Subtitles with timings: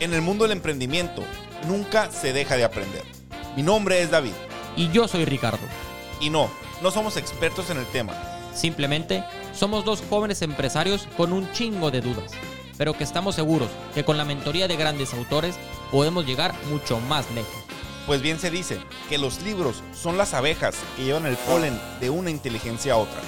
[0.00, 1.22] En el mundo del emprendimiento
[1.68, 3.02] nunca se deja de aprender.
[3.56, 4.32] Mi nombre es David.
[4.76, 5.64] Y yo soy Ricardo.
[6.20, 6.50] Y no,
[6.82, 8.12] no somos expertos en el tema.
[8.52, 12.32] Simplemente somos dos jóvenes empresarios con un chingo de dudas,
[12.76, 15.56] pero que estamos seguros que con la mentoría de grandes autores
[15.92, 17.54] podemos llegar mucho más lejos.
[18.06, 22.10] Pues bien se dice que los libros son las abejas que llevan el polen de
[22.10, 23.20] una inteligencia a otra.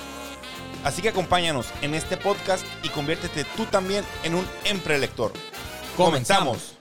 [0.84, 5.32] Así que acompáñanos en este podcast y conviértete tú también en un emprelector.
[5.96, 6.76] Comenzamos.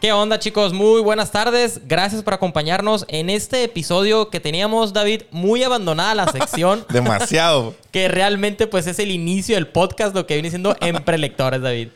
[0.00, 0.72] ¿Qué onda chicos?
[0.72, 1.80] Muy buenas tardes.
[1.86, 6.86] Gracias por acompañarnos en este episodio que teníamos, David, muy abandonada la sección.
[6.90, 7.74] Demasiado.
[7.90, 11.88] que realmente pues es el inicio del podcast, lo que viene siendo Emprelectores, David.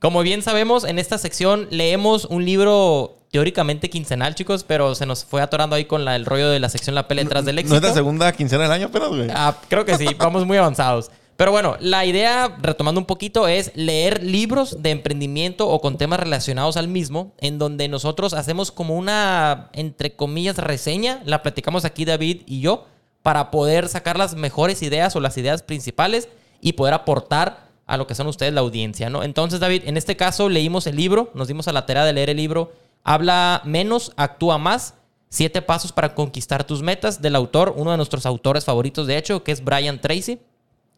[0.00, 5.24] Como bien sabemos, en esta sección leemos un libro teóricamente quincenal, chicos, pero se nos
[5.24, 7.74] fue atorando ahí con la- el rollo de la sección La pelea detrás del éxito.
[7.74, 9.28] ¿No es la segunda quincena del año apenas, güey?
[9.34, 11.10] Ah, creo que sí, vamos muy avanzados.
[11.36, 16.18] Pero bueno, la idea, retomando un poquito, es leer libros de emprendimiento o con temas
[16.20, 22.06] relacionados al mismo, en donde nosotros hacemos como una, entre comillas, reseña, la platicamos aquí
[22.06, 22.86] David y yo,
[23.22, 26.28] para poder sacar las mejores ideas o las ideas principales
[26.62, 29.22] y poder aportar a lo que son ustedes la audiencia, ¿no?
[29.22, 32.30] Entonces, David, en este caso leímos el libro, nos dimos a la tarea de leer
[32.30, 32.72] el libro,
[33.04, 34.94] habla menos, actúa más,
[35.28, 39.42] Siete pasos para conquistar tus metas del autor, uno de nuestros autores favoritos, de hecho,
[39.42, 40.38] que es Brian Tracy.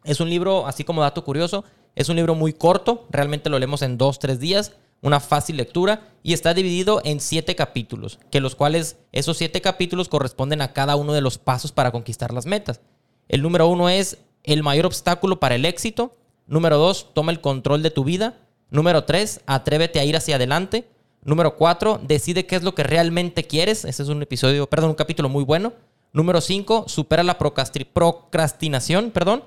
[0.03, 1.65] Es un libro, así como dato curioso,
[1.95, 6.13] es un libro muy corto, realmente lo leemos en dos, tres días, una fácil lectura
[6.23, 10.95] y está dividido en siete capítulos, que los cuales esos siete capítulos corresponden a cada
[10.95, 12.81] uno de los pasos para conquistar las metas.
[13.27, 16.15] El número uno es el mayor obstáculo para el éxito.
[16.49, 18.35] Número dos, toma el control de tu vida.
[18.69, 20.85] Número tres, atrévete a ir hacia adelante.
[21.23, 23.85] Número cuatro, decide qué es lo que realmente quieres.
[23.85, 25.73] Ese es un episodio, perdón, un capítulo muy bueno.
[26.11, 27.85] Número cinco, supera la procrasti-
[28.33, 29.43] procrastinación, perdón.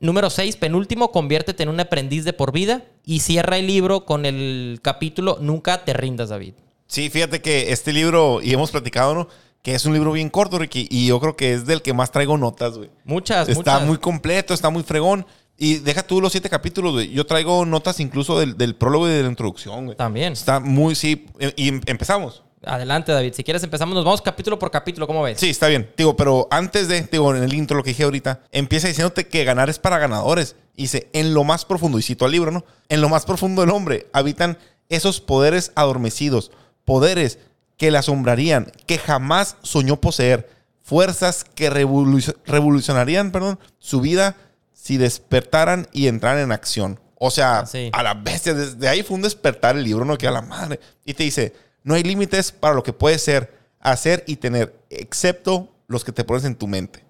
[0.00, 4.26] Número 6, penúltimo, conviértete en un aprendiz de por vida y cierra el libro con
[4.26, 6.54] el capítulo Nunca te rindas, David.
[6.88, 9.28] Sí, fíjate que este libro, y hemos platicado, ¿no?
[9.62, 12.10] Que es un libro bien corto, Ricky, y yo creo que es del que más
[12.10, 12.90] traigo notas, güey.
[13.04, 13.86] Muchas, Está muchas.
[13.86, 15.24] muy completo, está muy fregón.
[15.64, 17.10] Y deja tú los siete capítulos, güey.
[17.12, 19.96] Yo traigo notas incluso del, del prólogo y de la introducción, güey.
[19.96, 20.32] También.
[20.32, 21.26] Está muy, sí.
[21.54, 22.42] Y em- empezamos.
[22.64, 23.32] Adelante, David.
[23.32, 25.38] Si quieres empezamos, nos vamos capítulo por capítulo, ¿cómo ves?
[25.38, 25.88] Sí, está bien.
[25.96, 29.44] Digo, pero antes de, digo, en el intro, lo que dije ahorita, empieza diciéndote que
[29.44, 30.56] ganar es para ganadores.
[30.74, 32.64] Y dice, en lo más profundo, y cito al libro, ¿no?
[32.88, 34.58] En lo más profundo del hombre habitan
[34.88, 36.50] esos poderes adormecidos,
[36.84, 37.38] poderes
[37.76, 40.48] que le asombrarían, que jamás soñó poseer,
[40.82, 44.36] fuerzas que revolu- revolucionarían, perdón, su vida
[44.82, 46.98] si despertaran y entraran en acción.
[47.14, 47.88] O sea, Sí.
[47.92, 50.80] a la bestia, desde ahí fue un despertar el libro, no que a la madre.
[51.04, 51.52] Y te dice,
[51.84, 56.24] no hay límites para lo que puedes ser, hacer y tener, excepto los que te
[56.24, 57.04] pones en tu mente.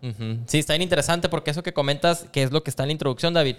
[0.47, 2.93] Sí, está bien interesante porque eso que comentas, que es lo que está en la
[2.93, 3.56] introducción, David.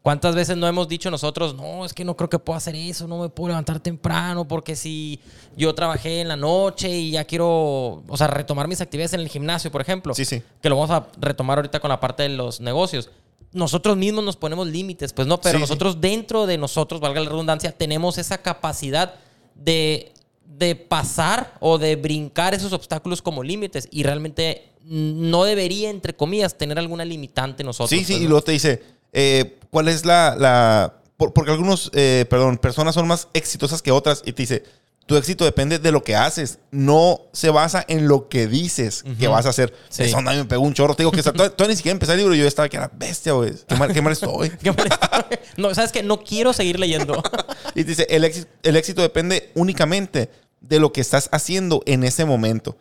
[0.00, 3.06] ¿Cuántas veces no hemos dicho nosotros, no, es que no creo que pueda hacer eso,
[3.06, 5.20] no me puedo levantar temprano porque si
[5.56, 9.28] yo trabajé en la noche y ya quiero, o sea, retomar mis actividades en el
[9.28, 10.42] gimnasio, por ejemplo, Sí, sí.
[10.60, 13.10] que lo vamos a retomar ahorita con la parte de los negocios.
[13.52, 15.60] Nosotros mismos nos ponemos límites, pues no, pero Sí, sí.
[15.62, 19.14] nosotros dentro de nosotros, valga la redundancia, tenemos esa capacidad
[19.54, 20.12] de,
[20.46, 26.56] de pasar o de brincar esos obstáculos como límites y realmente no debería, entre comillas,
[26.58, 27.90] tener alguna limitante nosotros.
[27.90, 28.82] Sí, sí, pues, y luego te dice,
[29.12, 30.36] eh, ¿cuál es la...
[30.38, 34.64] la por- porque algunos, eh, perdón, personas son más exitosas que otras y te dice,
[35.12, 39.28] tu éxito depende de lo que haces, no se basa en lo que dices que
[39.28, 39.74] vas a hacer.
[39.90, 40.04] Sí.
[40.04, 40.94] Eso me pegó un chorro.
[40.94, 43.32] Te digo que todavía ni siquiera empecé el libro y yo estaba que era bestia,
[43.32, 43.52] güey.
[43.68, 44.48] Qué mal, qué mal estoy.
[44.62, 45.28] Qué mal está.
[45.58, 46.02] no, ¿sabes qué?
[46.02, 47.22] No quiero seguir leyendo.
[47.74, 50.30] Y dice, el éxito, el éxito depende únicamente
[50.60, 52.76] de lo que estás haciendo en ese momento.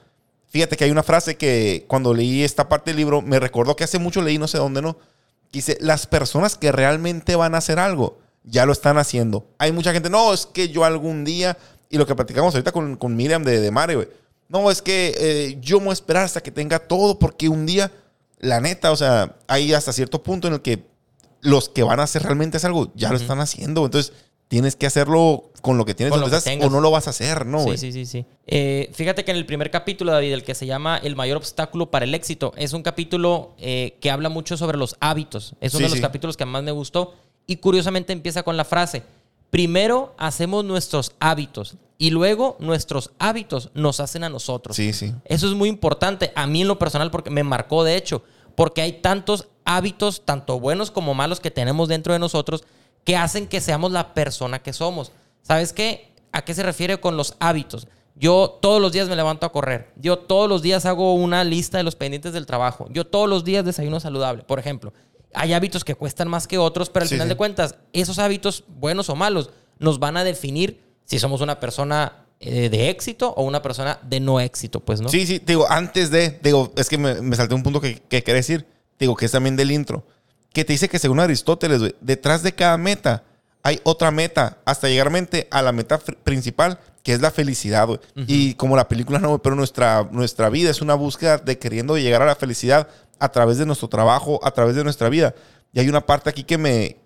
[0.50, 3.84] Fíjate que hay una frase que cuando leí esta parte del libro me recordó que
[3.84, 4.98] hace mucho leí, no sé dónde, ¿no?
[4.98, 9.48] Que Dice, las personas que realmente van a hacer algo, ya lo están haciendo.
[9.58, 11.57] Hay mucha gente, no, es que yo algún día,
[11.91, 14.07] y lo que platicamos ahorita con, con Miriam de, de Mare, güey,
[14.49, 17.65] no, es que eh, yo me voy a esperar hasta que tenga todo, porque un
[17.65, 17.91] día,
[18.39, 20.83] la neta, o sea, hay hasta cierto punto en el que
[21.41, 23.85] los que van a hacer realmente es algo, ya lo están haciendo.
[23.85, 24.13] Entonces,
[24.47, 27.11] tienes que hacerlo con lo que tienes lo que estás, o no lo vas a
[27.11, 27.63] hacer, ¿no?
[27.63, 28.25] sí, sí, sí, sí.
[28.47, 31.89] Eh, fíjate que en el primer capítulo, David, el que se llama El mayor obstáculo
[31.89, 35.55] para el éxito, es un capítulo eh, que habla mucho sobre los hábitos.
[35.61, 36.01] Es uno Sí, de los sí.
[36.01, 37.13] capítulos que más me gustó.
[37.47, 39.03] Y curiosamente empieza con la frase,
[39.51, 44.75] primero hacemos nuestros hábitos y luego nuestros hábitos nos hacen a nosotros.
[44.75, 45.13] Sí, sí.
[45.25, 48.24] Eso es muy importante a mí en lo personal porque me marcó de hecho,
[48.56, 52.63] porque hay tantos hábitos, tanto buenos como malos que tenemos dentro de nosotros
[53.03, 55.12] que hacen que seamos la persona que somos.
[55.44, 56.13] ¿Sabes qué?
[56.31, 57.88] ¿A qué se refiere con los hábitos?
[58.15, 59.92] Yo todos los días me levanto a correr.
[59.95, 62.88] Yo todos los días hago una lista de los pendientes del trabajo.
[62.92, 64.94] Yo todos los días desayuno saludable, por ejemplo.
[65.33, 67.30] Hay hábitos que cuestan más que otros, pero al Sí, final sí.
[67.30, 69.50] de cuentas, esos hábitos, buenos o malos,
[69.80, 74.19] nos van a definir si somos una persona eh, de éxito o una persona de
[74.19, 75.10] no éxito, pues, ¿no?
[75.10, 78.24] Sí, sí, digo, antes de, digo, es que me, me salté un punto que, que
[78.24, 78.66] quería decir,
[79.00, 80.06] digo, que es también del intro,
[80.54, 83.24] que te dice que según Aristóteles, güey, detrás de cada meta
[83.63, 88.00] hay otra meta, hasta llegar mente a la meta principal, que es la felicidad, güey.
[88.27, 92.24] Y como la película no, pero nuestra, nuestra vida es una búsqueda de queriendo llegar
[92.24, 92.88] a la felicidad
[93.21, 95.35] a través de nuestro trabajo, a través de nuestra vida.
[95.71, 96.97] Y hay una parte aquí que me,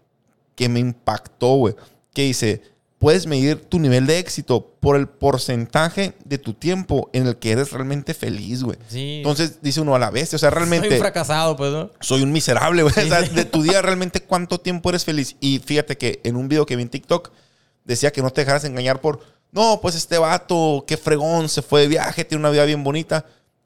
[0.55, 1.75] que me impactó, güey,
[2.13, 2.61] que dice,
[2.97, 7.51] puedes medir tu nivel de éxito por el porcentaje de tu tiempo en el que
[7.51, 8.77] eres realmente feliz, güey.
[8.87, 9.17] Sí.
[9.17, 11.91] Entonces dice uno a la bestia, o sea, realmente Soy un fracasado, pues, ¿no?
[11.99, 12.95] soy un miserable, güey.
[12.97, 15.35] O sea, de tu día realmente cuánto tiempo eres feliz.
[15.41, 17.31] Y fíjate que en un video que vi en TikTok
[17.83, 19.19] decía que no te dejaras engañar por,
[19.51, 23.25] no, pues este vato, qué fregón, se fue de viaje, tiene una vida bien bonita.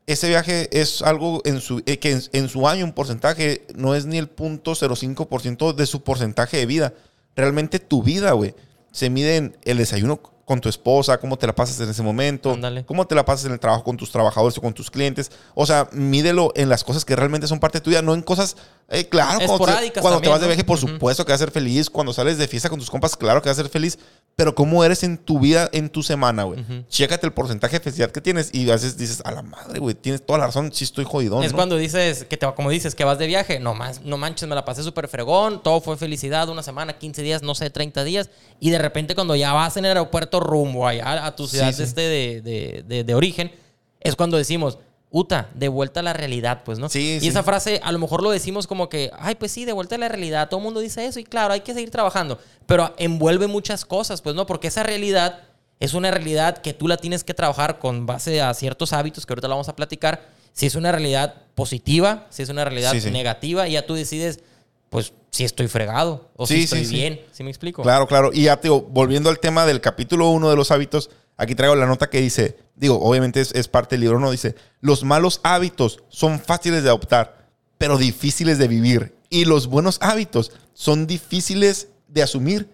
[0.10, 3.94] Ese viaje es algo en su, eh, que en, en su año, un porcentaje, no
[3.94, 6.94] es ni el 0.05% de su porcentaje de vida.
[7.36, 8.56] Realmente tu vida, güey,
[8.92, 10.20] se mide en el desayuno
[10.50, 12.58] con tu esposa, cómo te la pasas en ese momento,
[12.88, 15.32] cómo te la pasas en el trabajo con tus trabajadores o con tus clientes.
[15.54, 18.24] O sea, mídelo en las cosas que realmente son parte de tu vida, no en
[18.24, 18.58] cosas,
[18.92, 21.46] eh, claro, cuando, te, cuando te también, vas de viaje, por supuesto que vas a
[21.46, 21.90] ser feliz.
[21.90, 24.00] Cuando sales de fiesta con tus compas, claro que vas a ser feliz.
[24.36, 26.64] Pero cómo eres en tu vida, en tu semana, güey.
[26.88, 29.96] Chécate el porcentaje de felicidad que tienes y a veces dices, a la madre, güey,
[29.96, 31.44] tienes toda la razón, sí estoy jodidón.
[31.44, 31.58] Es ¿no?
[31.58, 33.60] cuando dices, que te, como dices, que vas de viaje.
[33.60, 35.62] No, más, no manches, me la pasé súper fregón.
[35.62, 38.30] Todo fue felicidad, una semana, 15 días, no sé, 30 días.
[38.62, 41.84] Y de repente cuando ya vas en el aeropuerto rumbo allá a tu ciudad sí.
[41.84, 43.52] Este de, de- de- de origen,
[44.00, 44.78] es cuando decimos,
[45.12, 46.88] Uta, de vuelta a la realidad, pues, ¿no?
[46.88, 47.28] Sí, y sí.
[47.30, 49.98] esa frase a lo mejor lo decimos como que, ay, pues sí, de vuelta a
[49.98, 50.50] la realidad.
[50.50, 52.38] Todo el mundo dice eso y claro, hay que seguir trabajando.
[52.68, 54.46] Pero envuelve muchas cosas, pues, ¿no?
[54.46, 55.40] Porque esa realidad
[55.80, 59.34] es una realidad que tú la tienes que trabajar con base a ciertos hábitos que
[59.34, 60.28] ahorita la vamos a platicar.
[60.54, 64.42] Si es una realidad positiva, si es una realidad Sí, negativa, y ya tú decides,
[64.90, 66.94] pues, si estoy fregado o Sí, si sí, estoy sí.
[66.96, 67.22] bien.
[67.32, 67.82] ¿Sí me explico?
[67.84, 68.32] Claro, claro.
[68.34, 71.76] Y ya, te digo, volviendo al tema del capítulo 1 de los hábitos, aquí traigo
[71.76, 74.32] la nota que dice, digo, obviamente es, es parte del libro, ¿no?
[74.32, 77.48] Dice, los malos hábitos son fáciles de adoptar,
[77.78, 79.16] pero difíciles de vivir.
[79.30, 82.70] Y los buenos hábitos son difíciles de asumir,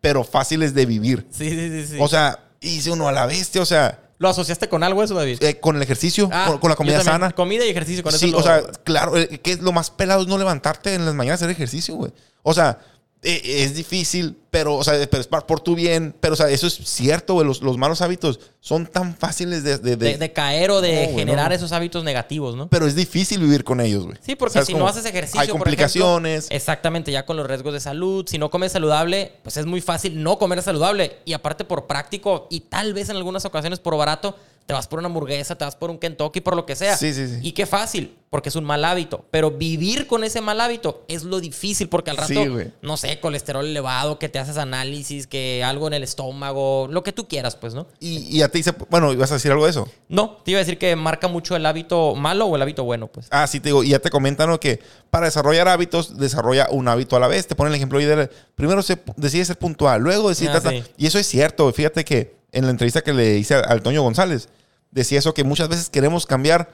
[0.00, 1.26] pero fáciles de vivir.
[1.30, 1.86] Sí, sí, sí.
[1.88, 1.96] sí.
[2.00, 5.42] O sea, dice uno a la bestia, o sea, ¿Lo asociaste con algo eso, David?
[5.42, 7.30] eh, con el ejercicio, Ah, con, con la comida sana.
[7.32, 9.90] Comida y ejercicio, con eso Sí, lo- o sea, claro, eh, que es lo más
[9.90, 12.12] pelado es no levantarte en las mañanas a hacer ejercicio, güey.
[12.42, 12.78] O sea,
[13.22, 16.14] es difícil, pero, o sea, pero es por tu bien.
[16.20, 17.46] Pero, o sea, eso es cierto, güey.
[17.46, 19.76] Los, los malos hábitos son tan fáciles de...
[19.78, 21.54] de- de- de, de caer o de No, güey, generar no.
[21.54, 22.68] esos hábitos negativos, ¿no?
[22.68, 24.16] Pero es difícil vivir con ellos, güey.
[24.22, 26.38] Sí, porque ¿Sabes si no haces ejercicio, Hay por complicaciones.
[26.46, 28.24] ejemplo, exactamente, ya con los riesgos de salud.
[28.26, 31.18] Si no comes saludable, pues es muy fácil no comer saludable.
[31.26, 34.36] Y aparte por práctico y tal vez en algunas ocasiones por barato,
[34.70, 36.96] te vas por una hamburguesa, te vas por un Kentucky, por lo que sea.
[36.96, 37.38] Sí, sí, sí.
[37.42, 39.24] Y qué fácil, porque es un mal hábito.
[39.32, 42.48] Pero vivir con ese mal hábito es lo difícil, porque al rato, Sí,
[42.80, 47.12] no sé, colesterol elevado, que te haces análisis, que algo en el estómago, lo que
[47.12, 47.88] tú quieras, pues, ¿no?
[47.98, 49.88] Y, y ya te dice, bueno, ¿ibas a decir algo de eso?
[50.08, 53.08] No, te iba a decir que marca mucho el hábito malo o el hábito bueno,
[53.08, 53.26] pues.
[53.30, 54.60] Ah, sí, te digo, y ya te comentan ¿no?
[54.60, 54.80] que
[55.10, 57.48] para desarrollar hábitos, desarrolla un hábito a la vez.
[57.48, 60.50] Te ponen el ejemplo ahí de primero se, decide ser puntual, luego decide...
[60.50, 60.84] Ah, sí.
[60.96, 61.72] Y eso es cierto.
[61.72, 64.48] Fíjate que en la entrevista que le hice al Toño González,
[64.90, 66.70] decía eso que muchas veces queremos cambiar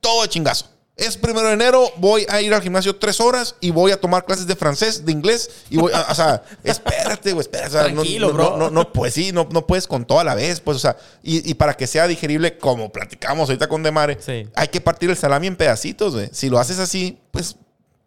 [0.00, 0.66] todo de chingazo.
[0.94, 4.26] Es primero de enero, voy a ir al gimnasio tres horas y voy a tomar
[4.26, 5.48] clases de francés, de inglés.
[5.70, 7.68] Y voy a, o sea, espérate, güey, espérate.
[7.68, 8.50] o sea, Tranquilo, no, bro.
[8.50, 10.80] No, no, no, pues sí, no, no puedes con todo a la vez, pues, o
[10.80, 14.46] sea, y, y para que sea digerible, como platicamos ahorita con Demare, Sí.
[14.54, 16.28] hay que partir el salami en pedacitos, güey.
[16.30, 17.56] Si lo haces así, pues,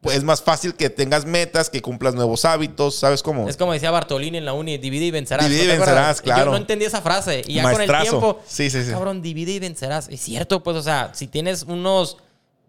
[0.05, 3.49] pues es más fácil que tengas metas, que cumplas nuevos hábitos, ¿sabes cómo?
[3.49, 5.49] Es como decía Bartolini en la uni, divide y vencerás.
[5.49, 6.45] Divide y ¿no te vencerás, claro.
[6.45, 7.41] Yo no entendí esa frase.
[7.47, 7.87] Y ya Maestrazo.
[7.87, 8.91] con el tiempo, Sí, sí, sí.
[8.91, 10.07] cabrón, divide y vencerás.
[10.09, 12.17] Es cierto, pues, o sea, si tienes unos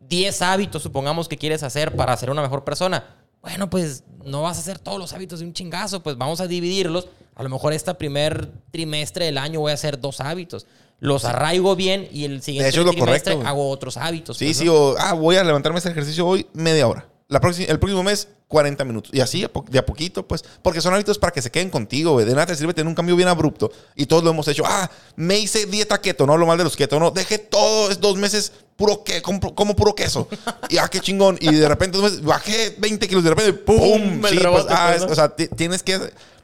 [0.08, 3.04] 10 hábitos, supongamos que quieres hacer para ser una mejor persona,
[3.42, 6.46] bueno, pues no vas a hacer todos los hábitos de un chingazo, pues vamos a
[6.46, 7.08] dividirlos.
[7.34, 10.66] A lo mejor este primer trimestre del año voy a hacer dos hábitos.
[11.00, 14.38] Los arraigo bien y el siguiente hecho, es lo trimestre correcto, hago otros hábitos.
[14.38, 17.06] Sí, pues, sí, o ah, voy a levantarme ese ejercicio hoy media hora.
[17.28, 19.10] La próxima, el próximo mes, 40 minutos.
[19.12, 20.44] Y así, de a poquito, pues.
[20.62, 22.24] Porque son hábitos para que se queden contigo, güey.
[22.24, 23.72] De nada te sirve tener un cambio bien abrupto.
[23.96, 24.62] Y todos lo hemos hecho.
[24.64, 26.24] Ah, me hice dieta keto.
[26.24, 27.00] No hablo mal de los keto.
[27.00, 30.28] No, dejé todo es dos meses puro que, como, como puro queso.
[30.68, 31.36] y ah, qué chingón.
[31.40, 33.24] Y de repente, dos meses, bajé 20 kilos.
[33.24, 34.22] De repente, ¡pum!
[34.28, 35.98] Sí, pues, ah, o sea, ti- tienes que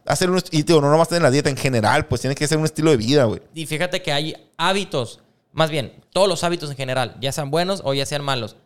[0.04, 0.42] hacer un...
[0.50, 2.06] Y digo, no nomás tener la dieta en general.
[2.06, 3.40] Pues tienes que hacer un estilo de vida, güey.
[3.54, 5.20] Y fíjate que hay hábitos,
[5.52, 8.56] más bien, todos los hábitos en general, ya sean buenos o ya sean malos.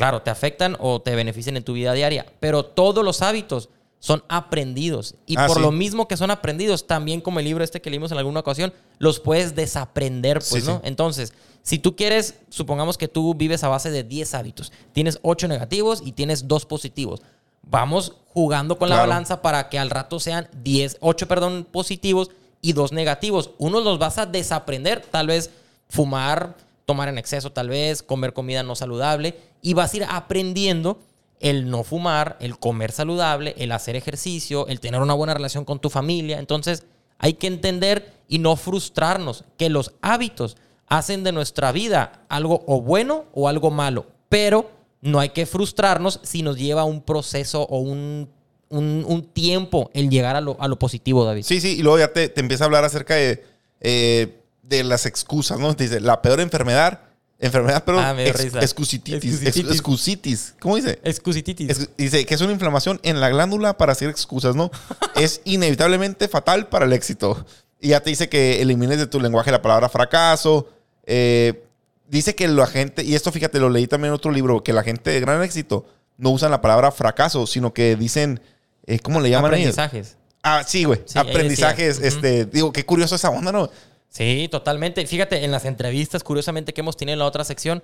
[0.00, 4.24] Claro, te afectan o te benefician en tu vida diaria, pero todos los hábitos son
[4.30, 5.14] aprendidos.
[5.26, 5.62] Y Ah, por sí.
[5.62, 8.72] lo mismo que son aprendidos, también como el libro este que leímos en alguna ocasión,
[8.98, 10.76] los puedes desaprender, pues, Sí, ¿no?
[10.76, 10.80] sí.
[10.84, 15.48] Entonces, si tú quieres, supongamos que tú vives a base de 10 hábitos, tienes 8
[15.48, 17.20] negativos y tienes 2 positivos.
[17.60, 22.30] Vamos jugando con la balanza para que al rato sean 10, 8, perdón, positivos
[22.62, 23.50] y 2 negativos.
[23.58, 25.50] Unos los vas a desaprender, tal vez
[25.90, 26.56] fumar,
[26.90, 30.98] tomar en exceso, tal vez comer comida no saludable y vas a ir aprendiendo
[31.38, 35.78] el no fumar, el comer saludable, el hacer ejercicio, el tener una buena relación con
[35.78, 36.38] tu familia.
[36.38, 36.84] Entonces,
[37.18, 40.56] hay que entender y no frustrarnos que los hábitos
[40.86, 44.70] hacen de nuestra vida algo o bueno o algo malo, pero
[45.00, 48.28] no hay que frustrarnos si nos lleva un proceso o un,
[48.68, 51.44] un- un tiempo el llegar a lo, a lo positivo, David.
[51.44, 53.42] Sí, sí, y luego ya te, te empieza a hablar acerca de,
[53.80, 54.39] eh,
[54.70, 55.74] de las excusas, ¿no?
[55.76, 57.00] Te dice, la peor enfermedad,
[57.38, 59.70] enfermedad, pero Ah, ex- excusititis, ex- Excusititis.
[59.72, 60.98] excusitis, ¿cómo dice?
[61.04, 61.68] Excusititis.
[61.70, 64.70] Es- dice que es una inflamación en la glándula para hacer excusas, ¿no?
[65.16, 67.44] es inevitablemente fatal para el éxito.
[67.80, 70.68] Y ya te dice que elimines de tu lenguaje la palabra fracaso.
[71.04, 71.64] Eh,
[72.08, 74.82] dice que la gente, y esto fíjate, lo leí también en otro libro, que la
[74.82, 75.84] gente de gran éxito
[76.18, 78.40] no usan la palabra fracaso, sino que dicen,
[78.86, 79.76] eh, ¿cómo le llaman ellos?
[79.78, 80.16] Aprendizajes.
[80.42, 81.00] Ah, sí, güey.
[81.06, 83.68] Sí, Aprendizajes, este, digo, qué curioso esa onda, ¿no?
[84.10, 85.06] Sí, totalmente.
[85.06, 87.82] Fíjate, en las entrevistas, curiosamente, que hemos tenido en la otra sección,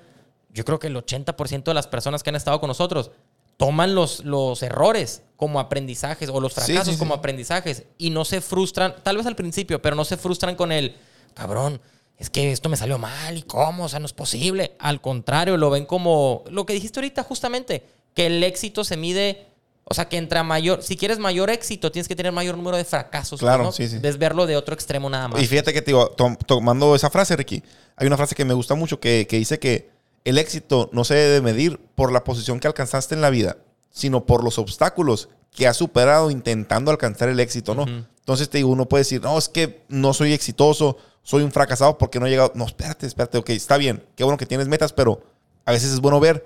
[0.50, 3.10] yo creo que el 80% de las personas que han estado con nosotros
[3.56, 7.18] toman los, los errores como aprendizajes o los Sí, fracasos sí, como sí.
[7.20, 10.94] aprendizajes y no se frustran, tal vez al principio, pero no se frustran con el,
[11.32, 11.80] cabrón,
[12.18, 14.74] es que esto me salió mal y cómo, o sea, no es posible.
[14.78, 19.45] Al contrario, lo ven como lo que dijiste ahorita justamente, que el éxito se mide,
[19.88, 22.84] o sea, que entre mayor, si quieres mayor éxito, tienes que tener mayor número de
[22.84, 23.38] fracasos.
[23.40, 23.72] Claro, ¿no?
[23.72, 23.98] sí, sí.
[23.98, 25.40] Ves verlo de otro extremo nada más.
[25.40, 27.62] Y fíjate que te digo, tom- tomando esa frase, Ricky,
[27.96, 29.88] hay una frase que me gusta mucho que, que dice que
[30.24, 33.58] el éxito no se debe medir por la posición que alcanzaste en la vida,
[33.90, 37.86] sino por los obstáculos que has superado intentando alcanzar el éxito, ¿no?
[37.86, 41.96] Entonces te digo, uno puede decir, no, es que no soy exitoso, soy un fracasado
[41.96, 42.50] porque no he llegado.
[42.56, 45.22] No, espérate, espérate, ok, está bien, qué bueno que tienes metas, pero
[45.64, 46.44] a veces es bueno ver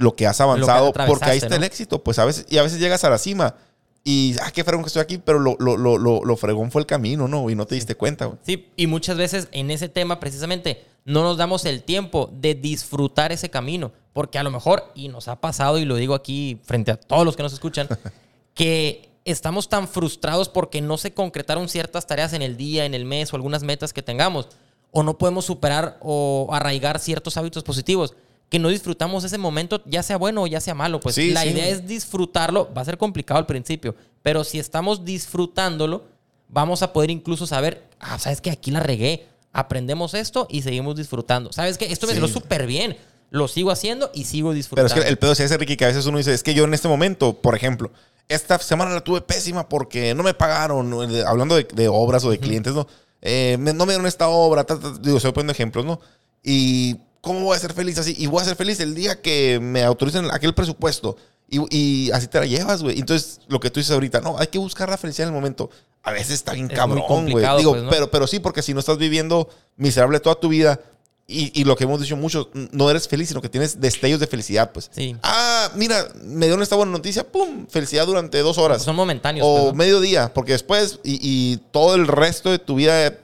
[0.00, 2.80] lo que has avanzado porque ahí está el éxito, pues a veces, y a veces
[2.80, 3.54] llegas a la cima.
[4.02, 6.80] Y, ah, qué fregón que estoy aquí, pero lo, lo, lo, lo, lo fregón fue
[6.80, 7.50] el camino, ¿no?
[7.50, 8.38] Y no te diste cuenta, güey.
[8.42, 13.30] Sí, y muchas veces en ese tema precisamente no nos damos el tiempo de disfrutar
[13.30, 16.92] ese camino, porque a lo mejor, y nos ha pasado, y lo digo aquí frente
[16.92, 17.88] a todos los que nos escuchan,
[18.54, 23.04] que estamos tan frustrados porque no se concretaron ciertas tareas en el día, en el
[23.04, 24.48] mes o algunas metas que tengamos,
[24.92, 28.14] o no podemos superar o arraigar ciertos hábitos positivos,
[28.50, 31.00] que no disfrutamos ese momento, ya sea bueno o ya sea malo.
[31.00, 31.48] Pues Sí, la sí.
[31.50, 36.04] idea es disfrutarlo, va a ser complicado al principio, pero si estamos disfrutándolo,
[36.48, 40.96] vamos a poder incluso saber, ah, sabes que aquí la regué, aprendemos esto y seguimos
[40.96, 41.52] disfrutando.
[41.52, 42.20] Sabes que esto me Sí.
[42.20, 42.96] salió súper bien,
[43.30, 44.94] lo sigo haciendo y sigo Pero disfrutando.
[44.94, 46.64] es que el pedo es ese, Ricky, que a veces uno dice, es que yo
[46.64, 47.90] en este momento, por ejemplo,
[48.28, 50.92] esta semana la tuve pésima porque no me pagaron,
[51.26, 52.86] hablando de, de obras o de clientes, ¿no?
[53.22, 56.00] Eh, me- no me dieron esta obra, ta, ta, digo, estoy poniendo ejemplos, ¿no?
[56.42, 58.14] Y ¿cómo voy a ser feliz así?
[58.18, 61.16] Y voy a ser feliz el día que me autoricen aquel presupuesto.
[61.48, 62.98] Y, y así te la llevas, güey.
[62.98, 65.68] Entonces, lo que tú dices ahorita, no, hay que buscar la felicidad en el momento.
[66.02, 67.44] A veces está bien Es cabrón, güey.
[67.58, 67.90] Digo, pues, ¿no?
[67.90, 70.80] pero, pero sí, porque si no estás viviendo miserable toda tu vida
[71.26, 74.26] y, y lo que hemos dicho mucho, no eres feliz, sino que tienes destellos de
[74.26, 74.90] felicidad, pues.
[74.92, 75.16] Sí.
[75.22, 77.66] Ah, mira, me dio esta buena noticia, ¡pum!
[77.68, 78.82] Felicidad durante dos horas.
[78.82, 79.46] Son momentáneos.
[79.46, 79.74] o pues, ¿no?
[79.74, 83.16] medio día, porque después y, y todo el resto de tu vida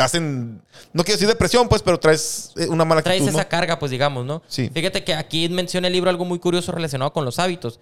[0.00, 3.44] estás en, no quiero decir depresión, pues, pero traes eh, una mala traes actitud, esa
[3.44, 3.48] ¿no?
[3.48, 4.42] carga, pues digamos, ¿no?
[4.48, 4.70] Sí.
[4.72, 7.80] Fíjate que aquí menciona el libro algo muy curioso relacionado con los hábitos,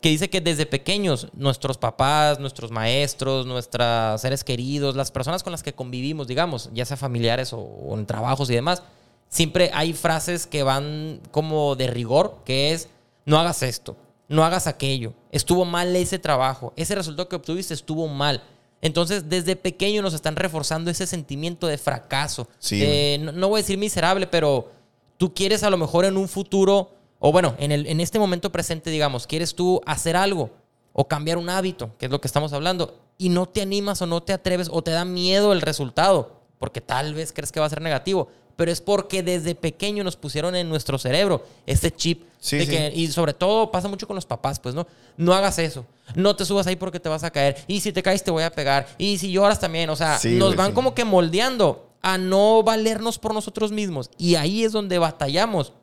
[0.00, 5.52] que dice que desde pequeños nuestros papás, nuestros maestros, nuestros seres queridos, las personas con
[5.52, 8.82] las que convivimos, digamos, ya sea familiares o, o en trabajos y demás,
[9.28, 12.88] siempre hay frases que van como de rigor, que es,
[13.26, 13.96] no hagas esto,
[14.28, 18.42] no hagas aquello, estuvo mal ese trabajo, ese resultado que obtuviste estuvo mal.
[18.82, 22.48] Entonces, desde pequeño nos están reforzando ese sentimiento de fracaso.
[22.58, 24.70] Sí, de- no, no voy a decir miserable, pero
[25.18, 28.50] tú quieres a lo mejor en un futuro, o bueno, en, el, en este momento
[28.50, 30.50] presente, digamos, quieres tú hacer algo
[30.92, 34.06] o cambiar un hábito, que es lo que estamos hablando, y no te animas o
[34.06, 37.66] no te atreves o te da miedo el resultado, porque tal vez crees que va
[37.66, 42.24] a ser negativo, pero es porque desde pequeño nos pusieron en nuestro cerebro este chip.
[42.38, 42.70] Sí, de sí.
[42.70, 44.86] que- y sobre todo pasa mucho con los papás, pues, ¿no?
[45.16, 45.84] No hagas eso.
[46.14, 47.56] No te subas ahí porque te vas a caer.
[47.66, 48.86] Y si te caes te voy a pegar.
[48.96, 49.90] Y si lloras también.
[49.90, 54.10] O sea, Sí, nos güey, van como que moldeando a no valernos por nosotros mismos.
[54.16, 55.74] Y ahí es donde batallamos,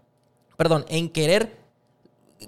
[0.58, 1.56] perdón, en querer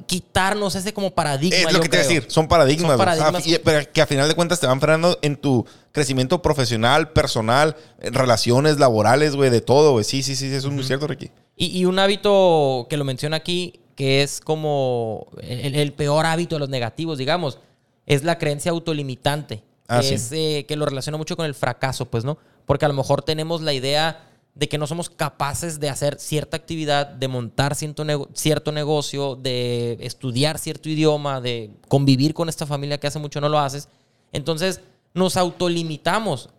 [0.06, 1.58] quitarnos ese como paradigma.
[1.58, 2.98] Es lo que te a decir, son paradigmas.
[3.18, 7.12] Son y- pero que a final de cuentas te van frenando en tu crecimiento profesional,
[7.12, 10.04] personal, en relaciones laborales, güey, de todo, güey.
[10.04, 11.32] Sí, sí, sí, eso es muy cierto, Ricky.
[11.56, 16.56] Y, y un hábito que lo menciona aquí, que es como el, el peor hábito
[16.56, 17.60] de los negativos, digamos,
[18.06, 19.64] es la creencia autolimitante.
[19.88, 20.14] Ah, que, sí.
[20.14, 22.38] es, eh, que lo relaciona mucho con el fracaso, pues, ¿no?
[22.68, 24.29] Porque a lo mejor tenemos la idea
[24.60, 29.36] de que no somos capaces de hacer cierta actividad, de montar cierto, nego- cierto negocio,
[29.38, 33.88] de estudiar cierto idioma, de convivir con esta familia que hace mucho no lo haces.
[34.34, 34.82] Entonces
[35.14, 36.50] nos autolimitamos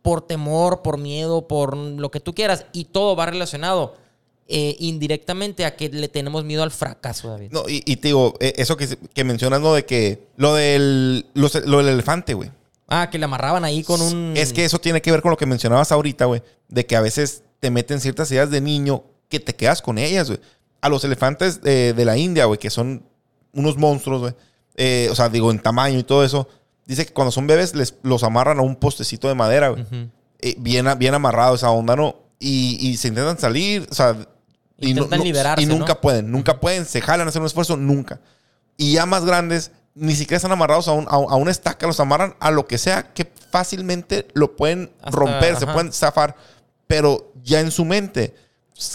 [0.00, 3.96] por temor, por miedo, por lo que tú quieras, y todo va relacionado
[4.46, 7.50] eh, indirectamente a que le tenemos miedo al fracaso, David.
[7.50, 9.74] No, y, te digo, eh, eso que, mencionas, ¿no?
[9.74, 12.50] De que lo del, lo del elefante, güey.
[12.88, 14.34] Ah, que le amarraban ahí con un...
[14.36, 16.42] Es que eso tiene que ver con lo que mencionabas ahorita, güey.
[16.68, 20.28] De que a veces te meten ciertas ideas de niño que te quedas con ellas,
[20.28, 20.40] güey.
[20.82, 23.02] A los elefantes eh, de la India, güey, que son
[23.54, 24.34] unos monstruos, güey.
[24.76, 26.46] eh, o sea, digo, en tamaño y todo eso.
[26.84, 29.86] Dice que cuando son bebés les, los amarran a un postecito de madera, güey.
[30.40, 32.16] Eh, bien, bien amarrado esa onda, ¿no?
[32.38, 34.14] Y, y se intentan salir, o sea...
[34.76, 36.00] y no- Intentan liberarse, Y nunca ¿no?
[36.02, 38.20] pueden, nunca pueden, se jalan a hacer un esfuerzo, nunca.
[38.76, 42.00] Y ya más grandes, ni siquiera están amarrados a, un- a, a una estaca, los
[42.00, 46.36] amarran a lo que sea, que fácilmente lo pueden Hasta- romper, se pueden zafar,
[46.86, 48.34] pero ya en su mente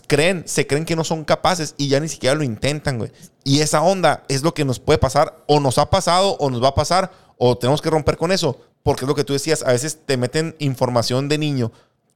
[0.07, 3.11] creen, se creen que no son capaces y ya ni siquiera lo intentan, güey.
[3.45, 6.61] Y esa onda es lo que nos puede pasar, o nos ha pasado, o nos
[6.61, 9.63] va a pasar, o tenemos que romper con eso, porque es lo que tú decías,
[9.63, 11.71] a veces te meten información de niño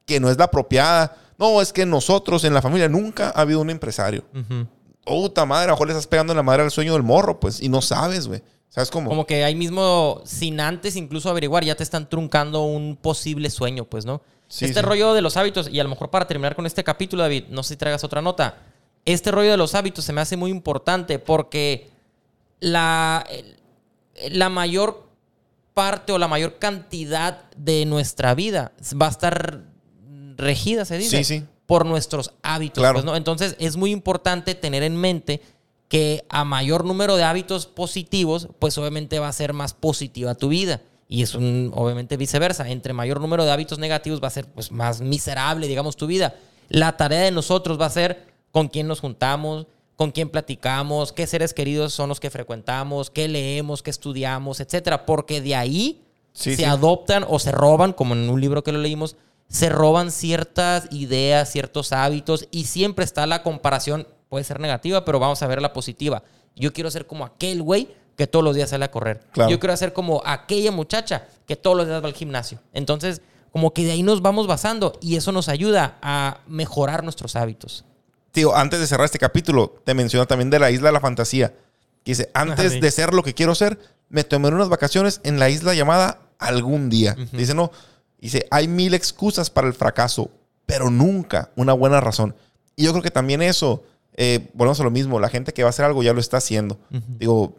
[0.05, 1.15] que no es la apropiada.
[1.37, 4.23] No, es que nosotros en la familia nunca ha habido un empresario.
[5.05, 7.39] Puta madre, a lo mejor le estás pegando en la madre al sueño del morro,
[7.39, 8.43] pues, y no sabes, güey.
[8.73, 9.07] ¿Sabes cómo?
[9.07, 13.85] Como que ahí mismo, sin antes incluso averiguar, ya te están truncando un posible sueño,
[13.85, 14.23] pues, ¿no?
[14.47, 14.85] Sí, este sí.
[14.85, 17.61] rollo de los hábitos, y a lo mejor para terminar con este capítulo, David, no
[17.61, 18.57] sé si traigas otra nota.
[19.05, 21.91] Este rollo de los hábitos se me hace muy importante porque
[22.61, 23.27] la,
[24.31, 25.07] la mayor
[25.75, 29.61] parte o la mayor cantidad de nuestra vida va a estar
[30.35, 31.45] regida, se dice, sí.
[31.67, 32.81] por nuestros hábitos.
[32.81, 32.95] Claro.
[32.95, 33.15] pues, ¿no?
[33.15, 35.41] Entonces es muy importante tener en mente
[35.93, 40.47] que a mayor número de hábitos positivos, pues obviamente va a ser más positiva tu
[40.47, 40.81] vida.
[41.07, 42.67] Y es un, obviamente viceversa.
[42.67, 46.33] Entre mayor número de hábitos negativos va a ser pues, más miserable, digamos, tu vida.
[46.67, 51.27] La tarea de nosotros va a ser con quién nos juntamos, con quién platicamos, qué
[51.27, 55.05] seres queridos son los que frecuentamos, qué leemos, qué estudiamos, etcétera.
[55.05, 56.01] Porque de ahí
[56.31, 56.63] Sí, se sí.
[56.63, 59.15] adoptan o se roban, como en un libro que lo leímos,
[59.47, 65.19] se roban ciertas ideas, ciertos hábitos y siempre está la comparación, puede ser negativa, pero
[65.19, 66.23] vamos a ver la positiva.
[66.55, 69.21] Yo quiero ser como aquel güey que todos los días sale a correr.
[69.31, 69.51] Claro.
[69.51, 72.57] Yo quiero ser como aquella muchacha que todos los días va al gimnasio.
[72.73, 77.35] Entonces, como que de ahí nos vamos basando y eso nos ayuda a mejorar nuestros
[77.35, 77.85] hábitos.
[78.31, 81.49] Tío, antes de cerrar este capítulo, te menciona también de la isla de la fantasía.
[82.03, 83.77] Que dice, antes de ser lo que quiero ser,
[84.09, 87.15] me tomé unas vacaciones en la isla llamada Algún Día.
[87.33, 87.69] Dice, no,
[88.17, 90.31] dice, hay mil excusas para el fracaso,
[90.65, 92.33] pero nunca una buena razón.
[92.75, 93.83] Y yo creo que también eso,
[94.15, 96.37] eh, volvemos a lo mismo, la gente que va a hacer algo ya lo está
[96.37, 96.77] haciendo.
[97.19, 97.55] Digo,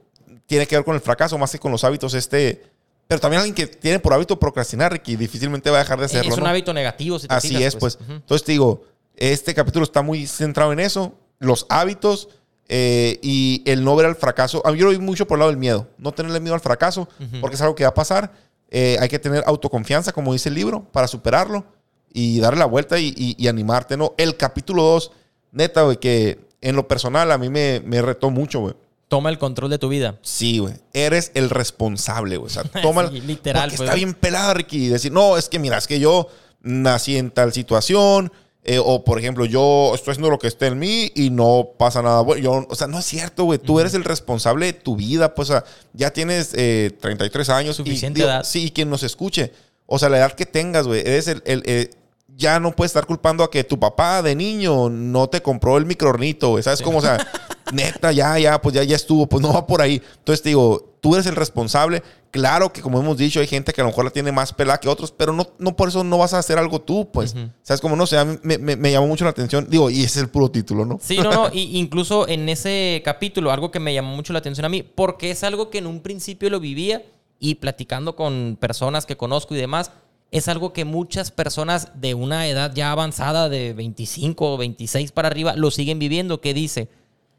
[0.46, 2.62] tiene que ver con el fracaso más que con los hábitos este...
[3.06, 6.30] Pero también alguien que tiene por hábito procrastinar, Ricky, difícilmente va a dejar de hacerlo.
[6.32, 6.48] es un ¿no?
[6.50, 7.18] hábito negativo.
[7.18, 7.96] Si te Así fijas, es, pues.
[8.00, 8.12] Ujú.
[8.12, 8.82] Entonces te digo,
[9.14, 12.30] este capítulo está muy centrado en eso, los hábitos
[12.66, 14.62] eh, y el no ver al fracaso.
[14.66, 16.60] A mí yo lo vi mucho por el lado del miedo, no tenerle miedo al
[16.62, 17.06] fracaso,
[17.42, 18.32] porque es algo que va a pasar.
[18.70, 21.66] Eh, hay que tener autoconfianza, como dice el libro, para superarlo
[22.10, 24.14] y darle la vuelta y, y- y animarte, ¿no?
[24.16, 25.12] El capítulo 2,
[25.54, 28.74] neta, güey, que en lo personal a mí me, me retó mucho, güey.
[29.08, 30.18] Toma el control de tu vida.
[30.22, 30.74] Sí, güey.
[30.92, 32.46] Eres el responsable, güey.
[32.46, 33.08] O sea, toma.
[33.10, 33.88] Sí, literal, Porque pues.
[33.88, 34.88] está bien pelada, Ricky.
[34.88, 36.28] Decir, no, es que mira, es que yo
[36.62, 38.32] nací en tal situación.
[38.64, 42.00] eh, o, por ejemplo, yo estoy haciendo lo que esté en mí y no pasa
[42.02, 42.22] nada.
[42.22, 42.42] bueno.
[42.42, 43.58] Yo, o sea, no es cierto, güey.
[43.58, 45.34] Tú eres el responsable de tu vida.
[45.34, 47.74] Pues, o sea, ya tienes eh, 33 años.
[47.76, 48.42] y, Suficiente digo, edad.
[48.42, 49.52] Sí, y quien nos escuche.
[49.86, 51.00] O sea, la edad que tengas, güey.
[51.00, 51.42] Eres el.
[51.44, 51.90] el- eh,
[52.36, 55.86] ya no puedes estar culpando a que tu papá de niño no te compró el
[55.86, 56.60] microornito.
[56.62, 56.98] ¿Sabes cómo?
[56.98, 57.18] O sea,
[57.72, 59.26] neta, ya, ya, pues ya, ya estuvo.
[59.26, 60.02] Pues no va por ahí.
[60.18, 62.02] Entonces te digo, tú eres el responsable.
[62.30, 64.78] Claro que, como hemos dicho, hay gente que a lo mejor la tiene más pelada
[64.80, 67.36] que otros, pero no, no por eso no vas a hacer algo tú, pues.
[67.62, 67.94] ¿Sabes cómo?
[67.94, 69.68] No sé, a mí me, me- me llamó mucho la atención.
[69.70, 70.98] Digo, y ese es el puro título, ¿no?
[71.00, 71.48] Sí, no, no.
[71.52, 75.30] y incluso en ese capítulo, algo que me llamó mucho la atención a mí, porque
[75.30, 77.04] es algo que en un principio lo vivía
[77.38, 79.92] y platicando con personas que conozco y demás,
[80.34, 85.28] es algo que muchas personas de una edad ya avanzada, de 25 o 26 para
[85.28, 86.88] arriba, lo siguen viviendo, que dice,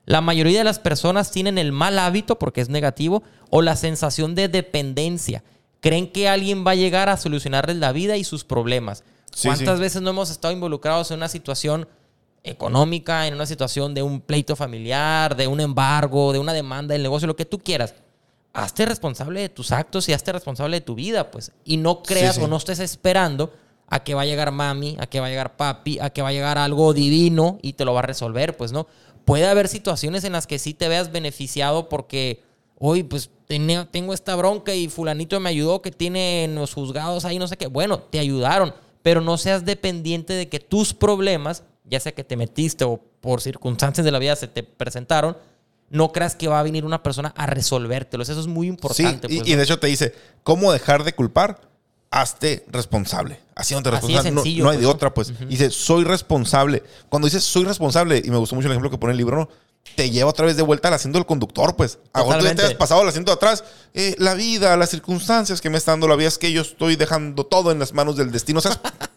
[0.06, 4.34] la mayoría de las personas tienen el mal hábito, porque es negativo, o la sensación
[4.34, 5.44] de dependencia.
[5.82, 9.04] Creen que alguien va a llegar a solucionarles la vida y sus problemas.
[9.34, 9.82] Sí, ¿Cuántas sí.
[9.82, 11.90] veces no hemos estado involucrados en una situación
[12.44, 17.04] económica, en una situación de un pleito familiar, de un embargo, de una demanda del
[17.04, 17.94] negocio, lo que tú quieras.
[18.56, 21.52] Hazte responsable de tus actos y hazte responsable de tu vida, pues.
[21.64, 22.46] Y no creas Sí, sí.
[22.46, 23.54] o no estés esperando
[23.88, 26.30] a que va a llegar mami, a que va a llegar papi, a que va
[26.30, 28.88] a llegar algo divino y te lo va a resolver, pues, ¿no?
[29.26, 32.42] Puede haber situaciones en las que sí te veas beneficiado porque
[32.78, 37.38] hoy pues tengo esta bronca y fulanito me ayudó que tiene en los juzgados ahí
[37.40, 37.68] no sé qué.
[37.68, 42.38] Bueno, te ayudaron, pero no seas dependiente de que tus problemas, ya sea que te
[42.38, 45.38] metiste o por circunstancias de la vida se te presentaron,
[45.90, 48.30] no creas que va a venir una persona a resolvértelos.
[48.30, 49.28] Eso es muy Sí, importante.
[49.30, 49.58] y, pues, y ¿no?
[49.58, 51.62] de hecho te dice, ¿cómo dejar de culpar?
[52.12, 53.40] Hazte responsable.
[53.56, 54.32] Haciéndote Así responsable.
[54.32, 55.34] No- sencillo, no, hay pues, de otra, pues.
[55.50, 56.84] Dice, soy responsable.
[57.10, 59.50] Cuando dices soy responsable, y me gustó mucho el ejemplo que pone el libro, ¿no?
[59.96, 62.00] Te lleva otra vez de vuelta al asiento del conductor, pues.
[62.14, 63.64] Ahora tú ya te has pasado al asiento de atrás.
[63.94, 66.96] Eh, la vida, las circunstancias que me está dando la vida es que yo estoy
[66.96, 68.60] dejando todo en las manos del destino.
[68.60, 68.80] O sea.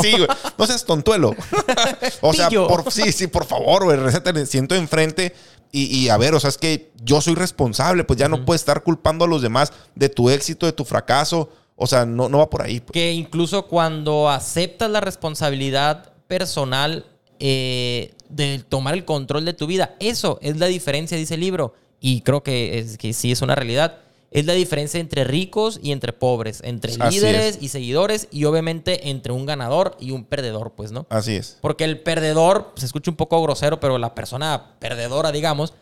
[0.00, 0.28] Sí, güey.
[0.56, 1.34] No seas tontuelo.
[2.20, 3.96] o sea, por, sí, sí, por favor, güey.
[3.96, 5.34] Recétate, siento enfrente.
[5.76, 8.62] Y, y a ver, o sea, es que yo soy responsable, pues ya no puedes
[8.62, 11.48] estar culpando a los demás de tu éxito, de tu fracaso.
[11.74, 12.78] O sea, no, no va por ahí.
[12.78, 12.92] pues.
[12.92, 17.04] Que incluso cuando aceptas la responsabilidad personal
[17.40, 21.74] eh, de tomar el control de tu vida, eso es la diferencia, dice el libro.
[21.98, 23.98] Y creo que, es, que sí es una realidad.
[24.34, 29.10] Es la diferencia entre ricos y entre pobres, entre Así líderes y seguidores y obviamente
[29.10, 31.06] entre un ganador y un perdedor, pues, ¿no?
[31.08, 31.56] Así es.
[31.60, 35.72] Porque el perdedor, se escucha un poco grosero, pero la persona perdedora, digamos,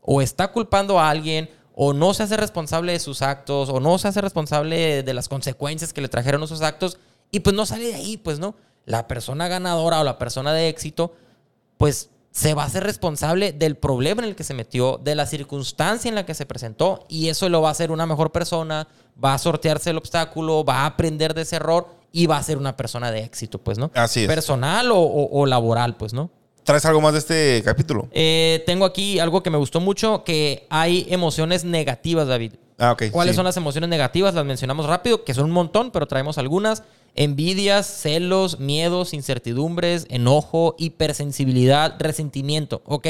[0.00, 3.96] o está culpando a alguien, o no se hace responsable de sus actos, o no
[3.98, 6.98] se hace responsable de las consecuencias que le trajeron esos actos,
[7.30, 8.56] y pues no sale de ahí, pues, ¿no?
[8.84, 11.14] La persona ganadora o la persona de éxito,
[11.76, 15.26] pues se va a hacer responsable del problema en el que se metió, de la
[15.26, 18.88] circunstancia en la que se presentó, y eso lo va a hacer una mejor persona,
[19.22, 22.56] va a sortearse el obstáculo, va a aprender de ese error y va a ser
[22.58, 23.90] una persona de éxito, pues, ¿no?
[23.94, 24.26] Así es.
[24.28, 26.30] Personal o, o- o laboral, pues, ¿no?
[26.64, 28.08] ¿Traes algo más de este capítulo?
[28.12, 32.52] Eh, tengo aquí algo que me gustó mucho, que hay emociones negativas, David.
[32.78, 33.04] Ah, ok.
[33.10, 33.36] ¿Cuáles sí.
[33.36, 34.32] son las emociones negativas?
[34.34, 36.82] Las mencionamos rápido, que son un montón, pero traemos algunas.
[37.14, 42.82] Envidias, celos, miedos, incertidumbres, enojo, hipersensibilidad, resentimiento.
[42.86, 43.06] Ok,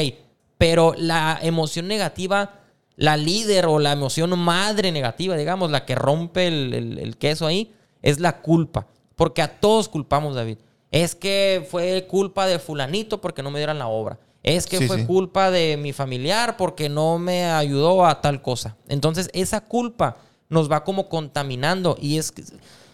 [0.57, 2.59] pero la emoción negativa,
[2.95, 7.47] la líder o la emoción madre negativa, digamos, la que rompe el, el- el queso
[7.47, 8.87] ahí, es la culpa.
[9.15, 10.57] Porque a todos culpamos, David.
[10.91, 14.19] Es que fue culpa de fulanito porque no me dieron la obra.
[14.43, 15.05] Es que Sí, fue sí.
[15.05, 18.75] culpa de mi familiar porque no me ayudó a tal cosa.
[18.89, 20.17] Entonces, esa culpa
[20.49, 22.43] nos va como contaminando y es que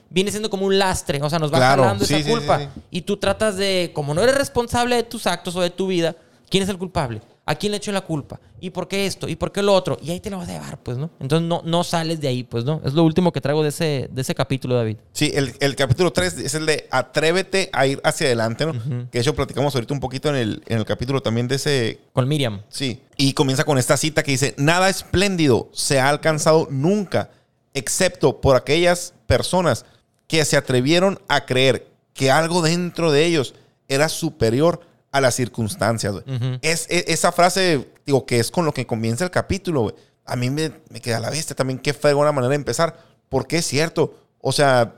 [0.09, 2.59] viene siendo como un lastre, o sea, nos va Claro, jalando sí, esa sí, culpa.
[2.59, 2.67] sí.
[2.91, 6.15] Y tú tratas de, como no eres responsable de tus actos o de tu vida,
[6.49, 7.21] ¿quién es el culpable?
[7.45, 8.39] ¿A quién le echo la culpa?
[8.59, 9.27] ¿Y por qué esto?
[9.27, 9.97] ¿Y por qué lo otro?
[10.03, 11.09] Y ahí te lo vas a llevar, pues, ¿no?
[11.19, 12.79] Entonces no, no sales de ahí, pues, ¿no?
[12.85, 14.97] Es lo último que traigo de ese, de ese capítulo, David.
[15.13, 18.73] Sí, el, el capítulo 3 es el de atrévete a ir hacia adelante, ¿no?
[19.09, 21.99] Que de hecho platicamos ahorita un poquito en el, en el capítulo también de ese...
[22.13, 22.61] Con Miriam.
[22.69, 23.01] Sí.
[23.17, 27.31] Y comienza con esta cita que dice, nada espléndido se ha alcanzado nunca,
[27.73, 29.85] excepto por aquellas personas
[30.29, 33.55] que se atrevieron a creer que algo dentro de ellos
[33.89, 34.79] era superior
[35.11, 36.13] a las circunstancias.
[36.61, 39.93] es, es- esa frase, digo, que es con lo que comienza el capítulo.
[40.25, 41.79] A mí me, me queda a la vista también.
[41.79, 42.95] Qué fregona manera de empezar.
[43.27, 44.15] Porque es cierto.
[44.39, 44.93] O sea,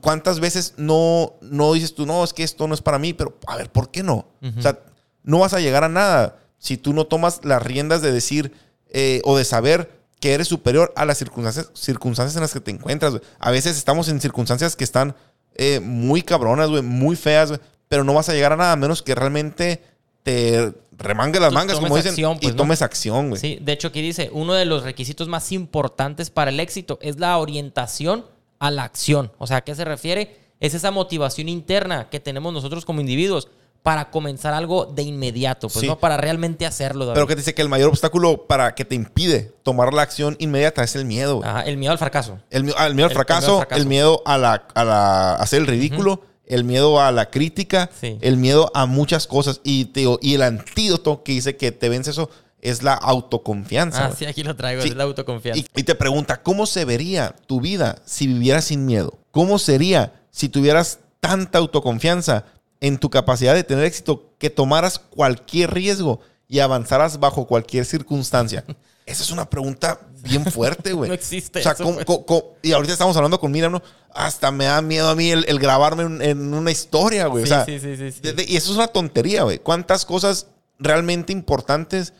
[0.00, 3.12] ¿cuántas veces no, no dices tú, no, es que esto no es para mí?
[3.12, 4.26] Pero, a ver, ¿por qué no?
[4.58, 4.78] O sea,
[5.22, 8.52] no vas a llegar a nada si tú no tomas las riendas de decir
[8.88, 12.70] eh, o de saber que eres superior a las circunstancias, circunstancias en las que te
[12.70, 13.14] encuentras.
[13.38, 15.16] A veces estamos en circunstancias que están
[15.54, 19.14] eh, muy cabronas, güey, muy feas, pero no vas a llegar a nada menos que
[19.14, 19.82] realmente
[20.22, 22.56] te remangue las mangas, como dicen, acción, pues, y ¿no?
[22.56, 23.40] tomes acción, güey.
[23.40, 27.18] Sí, de hecho aquí dice, uno de los requisitos más importantes para el éxito es
[27.18, 28.26] la orientación
[28.58, 29.32] a la acción.
[29.38, 30.36] O sea, ¿a qué se refiere?
[30.60, 33.48] Es esa motivación interna que tenemos nosotros como individuos
[33.82, 35.86] para comenzar algo de inmediato, pues Sí.
[35.86, 37.06] no para realmente hacerlo.
[37.06, 37.14] David.
[37.14, 40.36] Pero que te dice que el mayor obstáculo para que te impide tomar la acción
[40.38, 41.40] inmediata es el miedo.
[41.42, 42.38] Ajá, el miedo al fracaso.
[42.50, 43.80] El, mi- el miedo al el fracaso, miedo al fracaso.
[43.82, 48.18] el miedo a, la, a la- hacer el ridículo, el miedo a la crítica, Sí.
[48.20, 49.60] el miedo a muchas cosas.
[49.64, 52.28] Y, te digo, y el antídoto que dice que te vence eso
[52.60, 54.06] es la autoconfianza.
[54.06, 54.88] Ah, sí, aquí lo traigo, Sí.
[54.88, 55.58] es la autoconfianza.
[55.74, 59.14] Y, y te pregunta, ¿cómo se vería tu vida si vivieras sin miedo?
[59.30, 62.44] ¿Cómo sería si tuvieras tanta autoconfianza
[62.80, 68.64] en tu capacidad de tener éxito que tomaras cualquier riesgo y avanzaras bajo cualquier circunstancia?
[69.06, 71.08] Esa es una pregunta bien fuerte, güey.
[71.08, 72.04] No existe O sea, eso, ¿cómo- güey.
[72.06, 73.82] cómo- cómo- y ahorita estamos hablando con Miriam, ¿no?
[74.14, 77.44] Hasta me da miedo a mí el, el grabarme en, en una historia, güey.
[77.44, 78.20] Sí, o sea, sí, sí, sí, sí.
[78.20, 79.58] de- de- y eso es una tontería, güey.
[79.58, 80.46] ¿Cuántas cosas
[80.78, 82.12] realmente importantes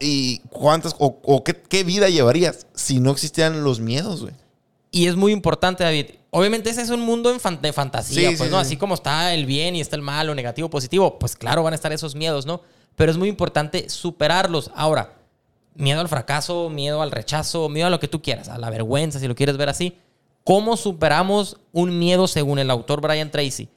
[0.00, 4.34] y cuántas o, o qué, qué vida llevarías si no existieran los miedos, güey?
[4.90, 6.06] Y es muy importante, David.
[6.30, 8.60] Obviamente ese es un mundo en fan- de fantasía, Sí, pues, sí, ¿no?
[8.60, 8.66] sí.
[8.66, 11.76] Así como está el bien y está el malo, negativo, positivo, pues claro, van a
[11.76, 12.62] estar esos miedos, ¿no?
[12.96, 14.70] Pero es muy importante superarlos.
[14.74, 15.14] Ahora,
[15.74, 19.18] miedo al fracaso, miedo al rechazo, miedo a lo que tú quieras, a la vergüenza,
[19.20, 19.96] si lo quieres ver así.
[20.44, 23.68] ¿Cómo superamos un miedo según el autor Brian Tracy?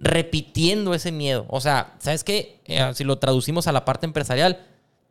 [0.00, 1.44] Repitiendo ese miedo.
[1.48, 2.60] O sea, ¿sabes qué?
[2.66, 4.64] Eh, si lo traducimos a la parte empresarial,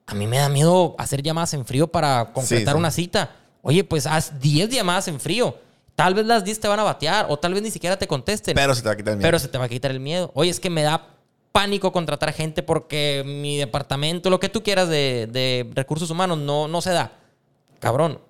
[0.05, 3.31] a mí me da miedo hacer llamadas en frío para concretar una cita.
[3.67, 5.57] Oye, pues haz 10 llamadas en frío.
[5.93, 8.55] Tal vez las 10 te van a batear o tal vez ni siquiera te contesten.
[8.55, 9.27] Pero se te va a quitar el miedo.
[9.27, 10.31] Pero se te va a quitar el miedo.
[10.35, 11.09] Oye, es que me da
[11.51, 16.69] pánico contratar gente porque mi departamento, lo que tú quieras de, de recursos humanos, no,
[16.69, 17.11] no se da.
[17.79, 18.21] Cabrón,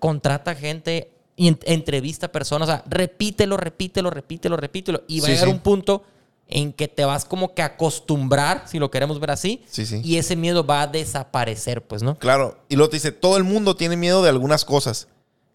[0.00, 2.68] contrata gente y en- entrevista personas.
[2.68, 5.02] O sea, repítelo, repítelo, repítelo, repítelo.
[5.06, 5.54] Y va Sí, a llegar sí.
[5.54, 6.02] un punto
[6.52, 9.64] en que te vas como que acostumbrar, si lo queremos ver así.
[9.70, 10.00] Sí, sí.
[10.04, 12.18] Y ese miedo va a desaparecer, pues, ¿no?
[12.18, 12.58] Claro.
[12.68, 15.08] Y luego te dice, todo el mundo tiene miedo de algunas cosas.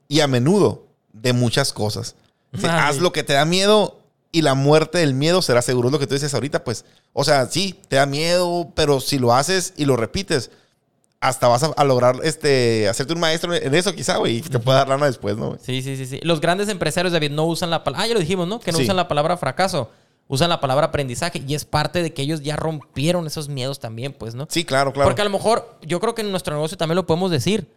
[0.08, 2.16] Y a menudo de muchas cosas.
[2.64, 4.00] Haz lo que te da miedo
[4.32, 5.90] y la muerte del miedo será seguro.
[5.90, 6.86] Es lo que tú dices ahorita, pues.
[7.14, 10.52] O sea, sí, te da miedo, pero si lo haces y lo repites,
[11.20, 14.38] hasta vas a, a lograr este, hacerte un maestro en eso, quizá, güey.
[14.38, 15.58] Y te pueda dar lana después, ¿no?
[15.62, 16.20] Sí, sí, sí, sí.
[16.24, 18.04] Los grandes empresarios, David, no usan la palabra.
[18.06, 18.60] Ah, ya lo dijimos, ¿no?
[18.60, 18.84] Que no Sí.
[18.84, 19.90] usan la palabra fracaso.
[20.30, 21.42] Usan la palabra aprendizaje.
[21.48, 24.48] Y es parte de que ellos ya rompieron esos miedos también, pues, ¿no?
[24.50, 25.08] Sí, claro, claro.
[25.10, 27.70] Porque a lo mejor, yo creo que en nuestro negocio también lo podemos decir.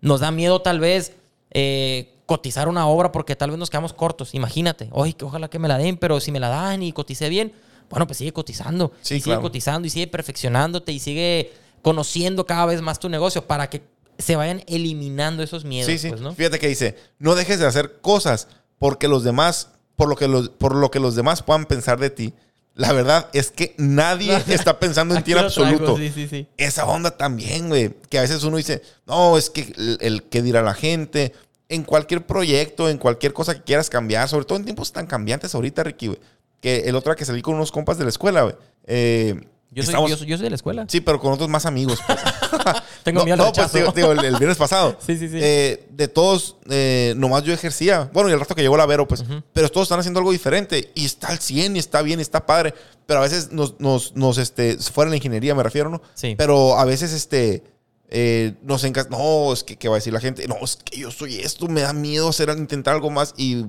[0.00, 1.12] Nos da miedo tal vez
[1.50, 4.34] eh, cotizar una obra porque tal vez nos quedamos cortos.
[4.34, 4.88] Imagínate.
[4.92, 7.52] Oye, que ojalá que me la den, pero si me la dan y coticé bien,
[7.90, 8.92] bueno, pues sigue cotizando.
[9.02, 9.42] Sí, y sigue claro.
[9.42, 13.82] cotizando y sigue perfeccionándote y sigue conociendo cada vez más tu negocio para que
[14.18, 16.08] se vayan eliminando esos miedos, Sí, sí.
[16.08, 16.34] pues, ¿no?
[16.34, 20.48] Fíjate que dice, no dejes de hacer cosas porque los demás, por lo que los,
[20.48, 22.32] por lo que los demás puedan pensar de ti.
[22.74, 25.96] La verdad es que nadie está pensando en ti en traigo, absoluto.
[25.98, 26.48] Sí, sí, sí.
[26.56, 27.90] Esa onda también, güey.
[28.08, 31.34] Que a veces uno dice, no, es que el, el que dirá la gente.
[31.68, 35.54] En cualquier proyecto, en cualquier cosa que quieras cambiar, sobre todo en tiempos tan cambiantes
[35.54, 36.18] ahorita, Ricky, güey.
[36.62, 38.54] Que el otro día que salí con unos compas de la escuela, güey.
[38.86, 39.34] eh,
[39.70, 40.86] Yo soy, estamos- yo, soy, yo soy de la escuela.
[40.88, 41.98] Sí, pero con otros más amigos.
[42.06, 42.18] pues.
[43.02, 44.96] Tengo no, miedo no, pues digo, digo, el, el viernes pasado.
[45.04, 45.38] Sí, sí, sí.
[45.40, 48.10] Eh, de todos, eh, nomás yo ejercía.
[48.12, 49.24] Bueno, y el rato que llegó la Vero, pues.
[49.52, 50.90] Pero todos están haciendo algo diferente.
[50.94, 52.74] Y está al 100 y está bien y está padre.
[53.06, 56.00] Pero a veces nos, nos, nos este, fuera en la ingeniería, me refiero, ¿no?
[56.14, 56.34] Sí.
[56.36, 57.62] Pero a veces, este.
[58.08, 59.16] eh, nos encanta.
[59.16, 60.46] No, es que, ¿qué va a decir la gente?
[60.46, 63.64] No, es que yo soy esto, me da miedo hacer, intentar algo más y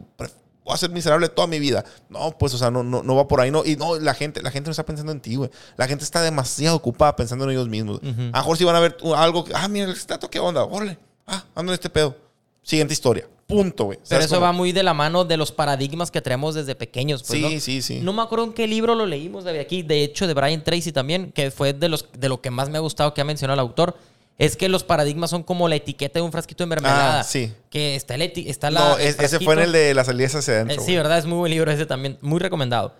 [0.64, 1.84] voy a ser miserable toda mi vida.
[2.10, 3.64] No, pues, o sea, no, no, no va por ahí, no.
[3.66, 5.50] Y no, la gente, la gente no está pensando en ti, güey.
[5.78, 8.00] La gente está demasiado ocupada pensando en ellos mismos.
[8.04, 10.40] A lo mejor si van a ver uh, algo, que, ah, mira el estatua, ¿qué
[10.40, 10.64] onda?
[10.64, 10.98] Órale,
[11.28, 12.16] ah, ando en este pedo.
[12.64, 13.28] Siguiente historia.
[13.48, 13.98] Punto, güey.
[13.98, 14.46] Pero ¿Sabes eso cómo?
[14.46, 17.24] va muy de la mano de los paradigmas que traemos desde pequeños.
[17.24, 17.60] Pues, Sí, ¿no?
[17.60, 18.00] sí, sí.
[18.02, 20.94] No me acuerdo en qué libro lo leímos David, aquí, de hecho, de Brian Tracy
[20.94, 23.56] también, que fue de, los, de lo que más me ha gustado que ha mencionado
[23.56, 23.98] el autor.
[24.38, 27.20] Es que los paradigmas son como la etiqueta de un frasquito de mermelada.
[27.20, 27.54] Ah, sí.
[27.70, 28.80] Que está, el está la.
[28.80, 30.78] No, el es- ese fue en el de las salidas hacia Eh, adentro.
[30.78, 30.98] sí, güey.
[30.98, 31.20] ¿verdad?
[31.20, 32.18] Es muy buen libro ese también.
[32.22, 32.96] Muy recomendado.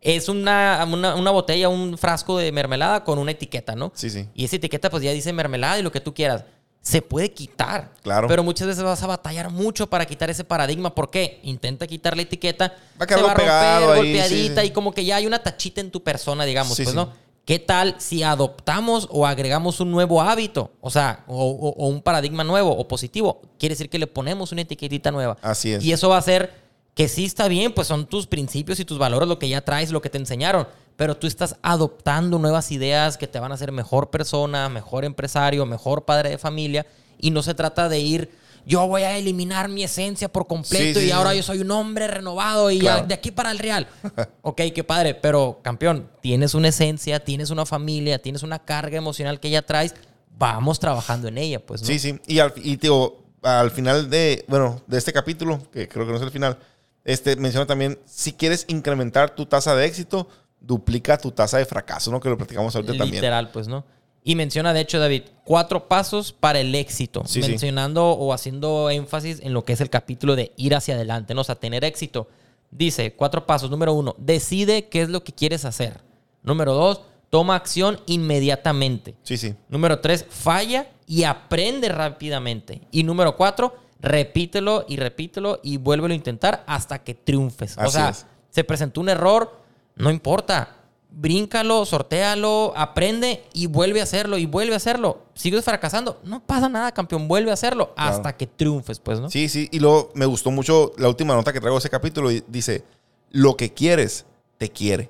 [0.00, 3.92] Es una, una, una botella, un frasco de mermelada con una etiqueta, ¿no?
[3.94, 4.26] Sí, sí.
[4.34, 6.44] Y esa etiqueta pues ya dice mermelada y lo que tú quieras.
[6.80, 7.90] Se puede quitar.
[8.02, 8.28] Claro.
[8.28, 10.94] Pero muchas veces vas a batallar mucho para quitar ese paradigma.
[10.94, 11.40] ¿Por qué?
[11.42, 12.74] Intenta quitar la etiqueta.
[13.00, 14.66] Va a quedar se va a romper, ahí, golpeadita sí, sí.
[14.68, 16.96] y como que ya hay una tachita en tu persona, digamos, Sí, pues, sí.
[16.96, 17.12] ¿no?
[17.46, 20.72] ¿Qué tal si adoptamos o agregamos un nuevo hábito?
[20.80, 23.40] O sea, o, o- o un paradigma nuevo o positivo.
[23.58, 25.38] Quiere decir que le ponemos una etiquetita nueva.
[25.40, 25.82] Así es.
[25.84, 26.52] Y eso va a hacer
[26.94, 29.90] que sí está bien, pues son tus principios y tus valores, lo que ya traes,
[29.92, 30.66] lo que te enseñaron.
[30.96, 35.64] Pero tú estás adoptando nuevas ideas que te van a hacer mejor persona, mejor empresario,
[35.66, 36.84] mejor padre de familia.
[37.20, 38.30] Y no se trata de ir,
[38.66, 41.36] yo voy a eliminar mi esencia por completo Sí, sí, y ahora sí.
[41.38, 43.00] yo soy un hombre renovado y Claro.
[43.02, 43.86] ya de aquí para el real.
[44.42, 49.40] ok, qué padre, pero campeón, tienes una esencia, tienes una familia, tienes una carga emocional
[49.40, 49.94] que ya traes.
[50.38, 51.80] Vamos trabajando en ella, pues.
[51.80, 51.86] ¿no?
[51.86, 52.18] Sí, sí.
[52.26, 56.18] Y, al, y digo, al final de, bueno, de este capítulo, que creo que no
[56.18, 56.58] es el final,
[57.04, 60.28] este menciona también, si quieres incrementar tu tasa de éxito,
[60.60, 62.18] duplica tu tasa de fracaso, ¿no?
[62.18, 63.14] Que lo platicamos ahorita también.
[63.22, 63.84] Literal, pues, ¿no?
[64.28, 67.22] Y menciona, de hecho, David, cuatro pasos para el éxito.
[67.26, 67.48] Sí, sí.
[67.48, 71.42] mencionando o haciendo énfasis en lo que es el capítulo de ir hacia adelante, ¿no?
[71.42, 72.26] O sea, tener éxito.
[72.72, 73.70] Dice, cuatro pasos.
[73.70, 76.00] Número uno, decide qué es lo que quieres hacer.
[76.42, 79.14] Número dos, toma acción inmediatamente.
[79.22, 79.54] Sí, sí.
[79.68, 82.80] Número tres, falla y aprende rápidamente.
[82.90, 87.78] Y número cuatro, repítelo y repítelo y vuélvelo a intentar hasta que triunfes.
[87.78, 88.26] o sea, es.
[88.50, 89.60] se presentó un error,
[89.94, 90.75] no importa.
[91.18, 95.22] Bríncalo, sortealo, aprende y vuelve a hacerlo y vuelve a hacerlo.
[95.34, 98.10] Sigues fracasando, no pasa nada, campeón, vuelve a hacerlo Claro.
[98.16, 99.30] hasta que triunfes, pues, ¿no?
[99.30, 99.66] Sí, sí.
[99.72, 102.30] Y luego me gustó mucho la última nota que traigo de ese capítulo.
[102.30, 102.84] y Dice,
[103.30, 104.26] lo que quieres,
[104.58, 105.08] te quiere.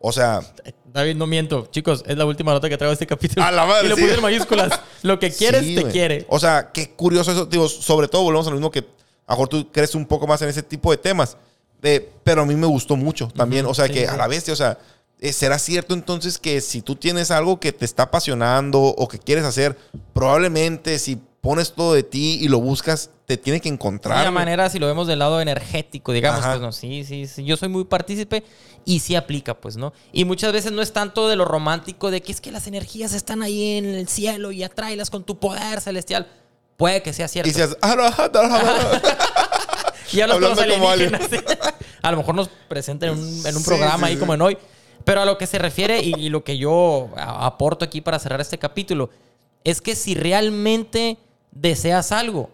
[0.00, 0.40] O sea,
[0.90, 1.66] David, no miento.
[1.70, 3.44] Chicos, es la última nota que traigo de este capítulo.
[3.44, 4.02] A la madre, Y lo sí.
[4.02, 4.80] puse en mayúsculas.
[5.02, 5.92] Lo que quieres, sí, te güey.
[5.92, 6.24] quiere.
[6.30, 7.44] O sea, qué curioso eso.
[7.44, 10.26] Digo, sobre todo volvemos a lo mismo que a lo mejor tú crees un poco
[10.26, 11.36] más en ese tipo de temas.
[11.82, 13.66] De, pero a mí me gustó mucho también.
[13.66, 14.06] Ujú, o sea, sí, que sí.
[14.06, 14.76] a la vez, o sea, eh,
[15.32, 19.44] ¿será cierto entonces que si tú tienes algo que te está apasionando o que quieres
[19.44, 19.76] hacer,
[20.12, 24.16] probablemente si pones todo de ti y lo buscas, te tiene que encontrar.
[24.16, 24.44] De una güey.
[24.46, 26.50] manera, si lo vemos del lado energético, digamos, Ajá.
[26.52, 28.44] pues no, sí, sí, sí, yo soy muy partícipe
[28.86, 29.92] y sí aplica, pues, ¿no?
[30.12, 33.12] Y muchas veces no es tanto de lo romántico, de que es que las energías
[33.12, 36.26] están ahí en el cielo y atráelas con tu poder celestial.
[36.78, 37.48] Puede que sea cierto.
[37.48, 38.48] Y dices, "Ah, no, ah, no, ah,
[39.02, 39.08] no".
[40.12, 40.90] Y ya los Hablando como
[42.02, 44.18] a lo mejor nos presenten en un, en un Sí, programa sí, ahí sí.
[44.20, 44.58] como en hoy.
[45.04, 48.40] Pero a lo que se refiere y, y lo que yo aporto aquí para cerrar
[48.40, 49.10] este capítulo
[49.62, 51.18] es que si realmente
[51.50, 52.50] deseas algo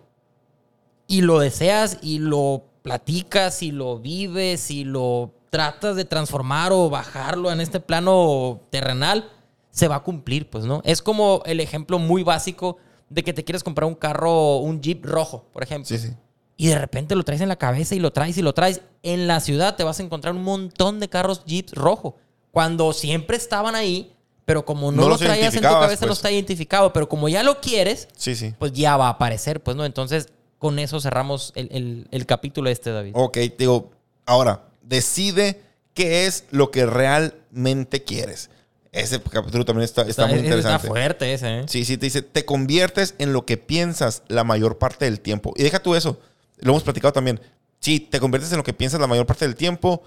[1.06, 6.88] y lo deseas y lo platicas y lo vives y lo tratas de transformar o
[6.88, 9.28] bajarlo en este plano terrenal,
[9.70, 10.80] se va a cumplir, pues, ¿no?
[10.84, 12.76] Es como el ejemplo muy básico
[13.08, 15.88] de que te quieres comprar un carro, un Jeep rojo, por ejemplo.
[15.88, 16.14] Sí, sí.
[16.56, 18.82] Y de repente lo traes en la cabeza y lo traes y lo traes.
[19.02, 22.16] En la ciudad te vas a encontrar un montón de carros Jeeps rojo.
[22.50, 24.12] Cuando siempre estaban ahí,
[24.44, 26.18] pero como no, No lo traías en tu cabeza, no pues.
[26.18, 26.92] está identificado.
[26.92, 28.54] Pero como ya lo quieres, Sí, sí.
[28.58, 29.84] pues ya va a aparecer, pues, ¿no?
[29.84, 33.12] Entonces, con eso cerramos el, el- el capítulo este, David.
[33.14, 33.92] Ok, digo,
[34.26, 35.60] ahora, decide
[35.94, 38.50] qué es lo que realmente quieres.
[38.92, 40.88] Ese capítulo también está, está muy Está- está interesante.
[40.88, 41.64] fuerte ese, ¿eh?
[41.68, 45.52] Sí, sí, te dice, te conviertes en lo que piensas la mayor parte del tiempo.
[45.56, 46.18] Y deja tú eso,
[46.58, 47.40] lo hemos platicado también.
[47.78, 50.02] Sí, te conviertes en lo que piensas la mayor parte del tiempo.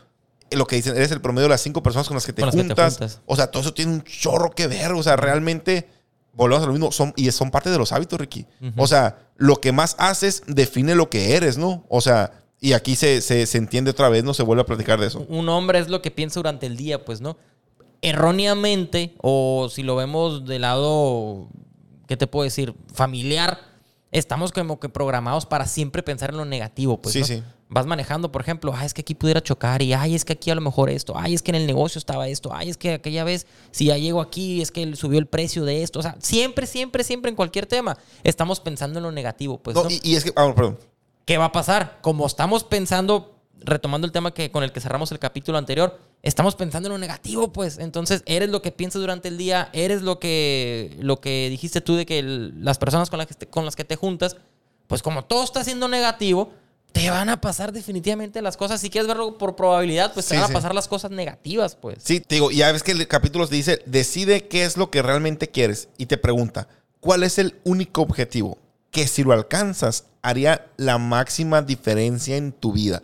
[0.53, 2.43] Eh, Lo que dicen, eres el promedio de las cinco personas con las que te,
[2.43, 3.21] que juntas.
[3.25, 4.91] O sea, todo eso tiene un chorro que ver.
[4.93, 5.89] O sea, realmente,
[6.33, 8.45] volvemos a lo mismo, son, y son parte de los hábitos, Ricky.
[8.77, 11.85] O sea, lo que más haces define lo que eres, ¿no?
[11.89, 14.99] O sea, y aquí se, se, se entiende otra vez, no se vuelve a platicar
[14.99, 15.25] de eso.
[15.27, 17.37] Un hombre es lo que piensa durante el día, pues, ¿no?
[18.01, 21.49] Erróneamente, o si lo vemos del lado,
[22.07, 22.73] ¿qué te puedo decir?
[22.93, 23.59] Familiar,
[24.11, 27.13] estamos como que programados para siempre pensar en lo negativo, pues.
[27.13, 27.25] Sí, ¿no?
[27.25, 27.43] sí.
[27.73, 30.51] Vas manejando, por ejemplo, ay, es que aquí pudiera chocar, y ay, es que aquí
[30.51, 32.93] a lo mejor esto, ay, es que en el negocio estaba esto, ay, es que
[32.93, 35.97] aquella vez, si ya llego aquí, es que subió el precio de esto.
[35.97, 39.75] O sea, siempre, siempre, siempre en cualquier tema, estamos pensando en lo negativo, pues.
[39.75, 39.89] No, ¿no?
[39.89, 40.77] y, y es que, ah, perdón.
[41.25, 41.97] ¿Qué va a pasar?
[42.01, 46.53] Como estamos pensando, retomando el tema que, con el que cerramos el capítulo anterior, estamos
[46.55, 47.79] pensando en lo negativo, pues.
[47.79, 51.95] Entonces, eres lo que piensas durante el día, eres lo que, lo que dijiste tú
[51.95, 54.37] de que el- las personas con las que, te, con las que te juntas,
[54.87, 56.51] pues como todo está siendo negativo,
[56.93, 58.79] te van a pasar definitivamente las cosas.
[58.79, 61.97] Si quieres verlo por probabilidad, pues te Sí, van a pasar las cosas negativas, pues.
[62.03, 65.01] Sí, te digo, ya ves que el capítulo te dice, decide qué es lo que
[65.01, 66.67] realmente quieres y te pregunta,
[67.01, 68.57] ¿cuál es el único objetivo
[68.91, 73.01] que si lo alcanzas haría la máxima diferencia en tu vida?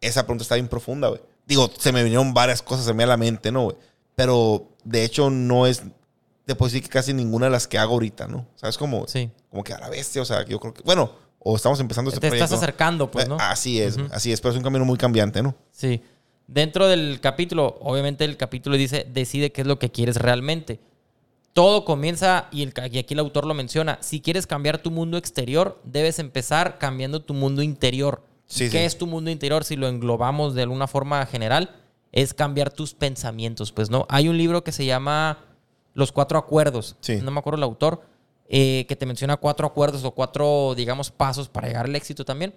[0.00, 1.20] Esa pregunta está bien profunda, güey.
[1.46, 3.76] Digo, se me vinieron varias cosas a mí a la mente, ¿no, güey?
[4.14, 5.82] Pero de hecho no es,
[6.44, 8.46] te puedo decir que casi ninguna de las que hago ahorita, ¿no?
[8.54, 8.76] ¿Sabes?
[8.78, 9.30] Como, Sí.
[9.50, 11.12] como que a la bestia, o sea, yo creo que, bueno,
[11.44, 13.36] o estamos empezando este Te estás acercando, pues, ¿no?
[13.36, 15.54] Eh, Así es, así es, pero es un camino muy cambiante, ¿no?
[15.70, 16.02] Sí.
[16.46, 20.80] Dentro del capítulo, obviamente el capítulo dice, decide qué es lo que quieres realmente.
[21.52, 25.18] Todo comienza, y, el, y aquí el autor lo menciona, si quieres cambiar tu mundo
[25.18, 28.22] exterior, debes empezar cambiando tu mundo interior.
[28.46, 28.84] Sí, ¿Qué sí.
[28.84, 31.76] es tu mundo interior si lo englobamos de alguna forma general?
[32.10, 34.06] Es cambiar tus pensamientos, pues, ¿no?
[34.08, 35.38] Hay un libro que se llama
[35.92, 36.96] Los Cuatro Acuerdos.
[37.00, 37.20] Sí.
[37.22, 38.02] No me acuerdo el autor,
[38.48, 42.54] eh, que te menciona cuatro acuerdos o cuatro, digamos, pasos para llegar al éxito también.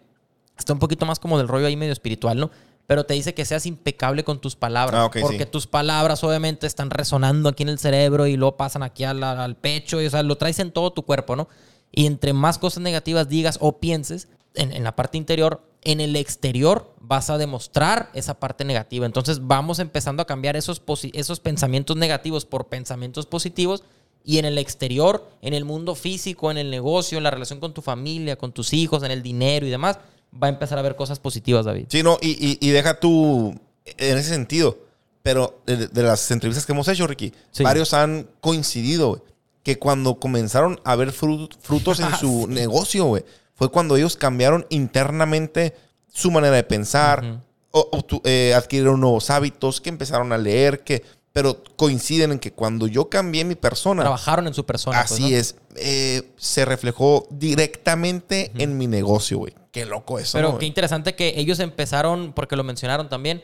[0.58, 2.52] Está un poquito más como del rollo ahí medio espiritual, ¿no?
[2.88, 5.00] Pero te dice que seas impecable con tus palabras.
[5.00, 5.50] Ah, ok, porque sí.
[5.52, 9.56] tus palabras obviamente están resonando aquí en el cerebro y luego pasan aquí al, al
[9.56, 10.02] pecho.
[10.02, 11.50] Y, o sea, lo traes en todo tu cuerpo, ¿no?
[11.91, 16.15] Y entre más cosas negativas digas o pienses en, en la parte interior, en el
[16.15, 19.06] exterior vas a demostrar esa parte negativa.
[19.06, 20.82] Entonces vamos empezando a cambiar esos,
[21.13, 23.84] esos pensamientos negativos por pensamientos positivos.
[24.27, 27.73] Y en el exterior, en el mundo físico, en el negocio, en la relación con
[27.73, 29.99] tu familia, con tus hijos, en el dinero y demás,
[30.33, 31.85] va a empezar a ver cosas positivas, David.
[31.87, 34.79] Sí, no, y, y- y deja tú en ese sentido.
[35.23, 37.63] Pero de, de las entrevistas que hemos hecho, Ricky, Sí.
[37.63, 39.23] varios han coincidido,
[39.63, 43.23] que cuando comenzaron a ver fru- frutos en su negocio,
[43.55, 45.73] fue cuando ellos cambiaron internamente
[46.13, 47.89] su manera de pensar, o-
[48.25, 51.03] eh, adquirieron nuevos hábitos, que empezaron a leer, que,
[51.38, 54.97] pero coinciden en que cuando yo cambié mi persona, Trabajaron en su persona.
[55.02, 55.38] pues, así ¿no?
[55.38, 59.54] es, eh, se reflejó directamente en mi negocio, güey.
[59.71, 63.43] Qué loco eso, Pero ¿no, qué interesante que ellos empezaron, porque lo mencionaron también,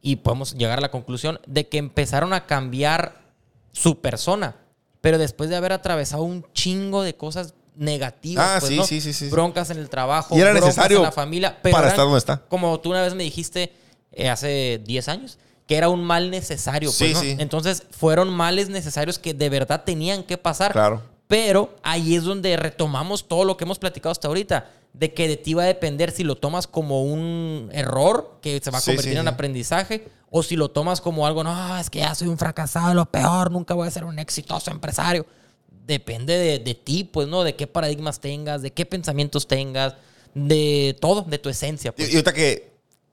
[0.00, 3.20] y podemos llegar a la conclusión de que empezaron a cambiar
[3.72, 4.54] su persona,
[5.00, 8.84] pero después de haber atravesado un chingo de cosas negativas, Ah, pues, sí, ¿no?
[8.84, 9.28] sí, sí, sí.
[9.30, 12.04] broncas en el trabajo, Y era broncas necesario en la familia, pero para eran- estar
[12.04, 12.42] donde está.
[12.48, 13.72] Como tú una vez me dijiste
[14.12, 15.38] eh, hace 10 años,
[15.72, 17.20] que era un mal necesario, pues, Sí, ¿no?
[17.20, 17.36] sí.
[17.38, 20.72] Entonces fueron males necesarios que de verdad tenían que pasar.
[20.72, 21.00] Claro.
[21.28, 24.68] Pero ahí es donde retomamos todo lo que hemos platicado hasta ahorita.
[24.92, 28.70] De que de ti va a depender si lo tomas como un error que se
[28.70, 32.00] va a Sí, convertir en aprendizaje o si lo tomas como algo, no, es que
[32.00, 35.24] ya soy un fracasado, lo peor, nunca voy a ser un exitoso empresario.
[35.86, 37.42] depende de, de ti, pues, ¿no?
[37.44, 39.94] De qué paradigmas tengas, de qué pensamientos tengas,
[40.34, 41.88] de todo, de tu esencia.
[41.90, 42.08] Y, Pues.
[42.10, 42.71] y ahorita que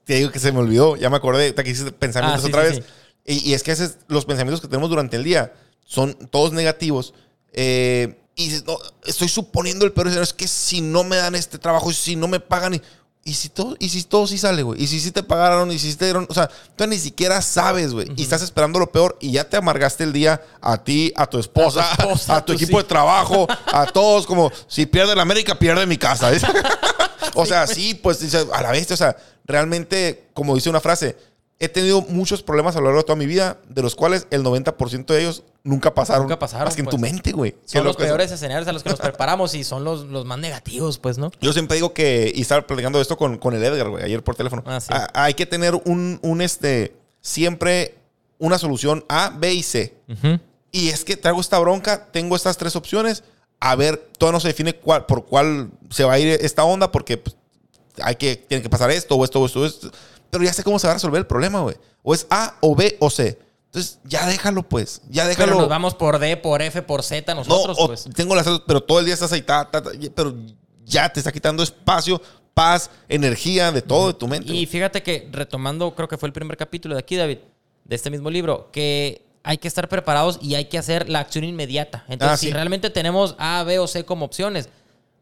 [0.10, 2.68] te digo que se me olvidó, ya me acordé, que hiciste pensamientos Ah, sí, otra
[2.68, 2.86] sí, vez.
[3.28, 5.54] Y, y es que ese es- los pensamientos que tenemos durante el día
[5.86, 7.14] son todos negativos.
[7.54, 10.24] eh, y no, estoy suponiendo el peor escenario.
[10.24, 12.82] Es que si no me dan este trabajo, y si no me pagan, y,
[13.30, 14.82] y si todo, y si todo sí sale, güey.
[14.82, 16.26] Y si sí te pagaron, y si te dieron.
[16.30, 18.12] O sea, tú ni siquiera sabes, güey.
[18.16, 21.38] Y estás esperando lo peor y ya te amargaste el día a ti, a tu
[21.38, 22.84] esposa, a tu, tú equipo sí.
[22.84, 24.26] de trabajo, a todos.
[24.26, 26.32] Como si pierde la América, pierde mi casa.
[27.36, 29.16] O sea, sí, pues a la vez, o sea,
[29.46, 31.16] realmente, como dice una frase,
[31.60, 34.44] he tenido muchos problemas a lo largo de toda mi vida, de los cuales el
[34.44, 36.24] 90% de ellos nunca pasaron.
[36.24, 36.96] Nunca pasaron, Más que en pues.
[36.96, 37.56] tu mente, güey.
[37.66, 38.06] Son los eso.
[38.06, 41.32] peores escenarios a los que nos preparamos y son los, los más negativos, pues, ¿no?
[41.42, 44.36] Yo siempre digo que, y estaba platicando esto con, con el Edgar, güey, ayer por
[44.36, 44.64] teléfono.
[44.66, 44.94] Ah, sí.
[45.14, 47.96] Hay que tener un, un, este, siempre
[48.38, 49.94] una solución A, B y C.
[50.72, 53.24] Y es que traigo esta bronca, tengo estas tres opciones.
[53.60, 56.90] A ver, todavía no se define cuál, por cuál se va a ir esta onda,
[56.90, 57.36] porque pues,
[58.02, 59.92] hay que, tiene que pasar esto o esto o esto, o esto.
[60.30, 61.76] Pero ya sé cómo se va a resolver el problema, güey.
[62.04, 63.40] O es A o B o C.
[63.66, 65.02] Entonces, ya déjalo, pues.
[65.10, 65.52] Ya déjalo.
[65.52, 68.08] Pero nos vamos por D, por F, por Z no, nosotros, o pues.
[68.16, 70.36] tengo las pero todo el día estás ahí, ta, ta, ta, pero
[70.86, 72.20] ya te está quitando espacio,
[72.54, 74.52] paz, energía de todo de tu mente.
[74.52, 77.38] Y fíjate que retomando, creo que fue el primer capítulo de aquí, David,
[77.86, 81.44] de este mismo libro, que hay que estar preparados y hay que hacer la acción
[81.44, 82.06] inmediata.
[82.08, 84.70] Entonces, Ah, si realmente tenemos A, B o C como opciones,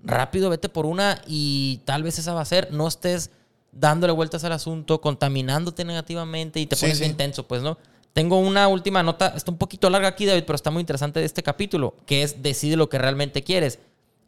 [0.03, 3.29] rápido vete por una y tal vez esa va a ser, no estés
[3.71, 7.03] dándole vueltas al asunto, contaminándote negativamente y te Sí, pones sí.
[7.03, 7.77] bien tenso, pues, ¿no?
[8.13, 11.25] Tengo una última nota, está un poquito larga aquí, David, pero está muy interesante de
[11.25, 13.79] este capítulo, que es decide lo que realmente quieres.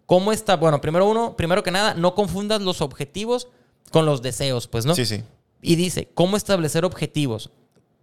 [0.06, 0.56] ¿Cómo está?
[0.58, 3.48] Bueno, primero uno, primero que nada, no confundas los objetivos
[3.92, 4.94] con los deseos, pues, ¿no?
[4.96, 5.24] Sí, sí.
[5.62, 7.50] Y dice, ¿cómo establecer objetivos?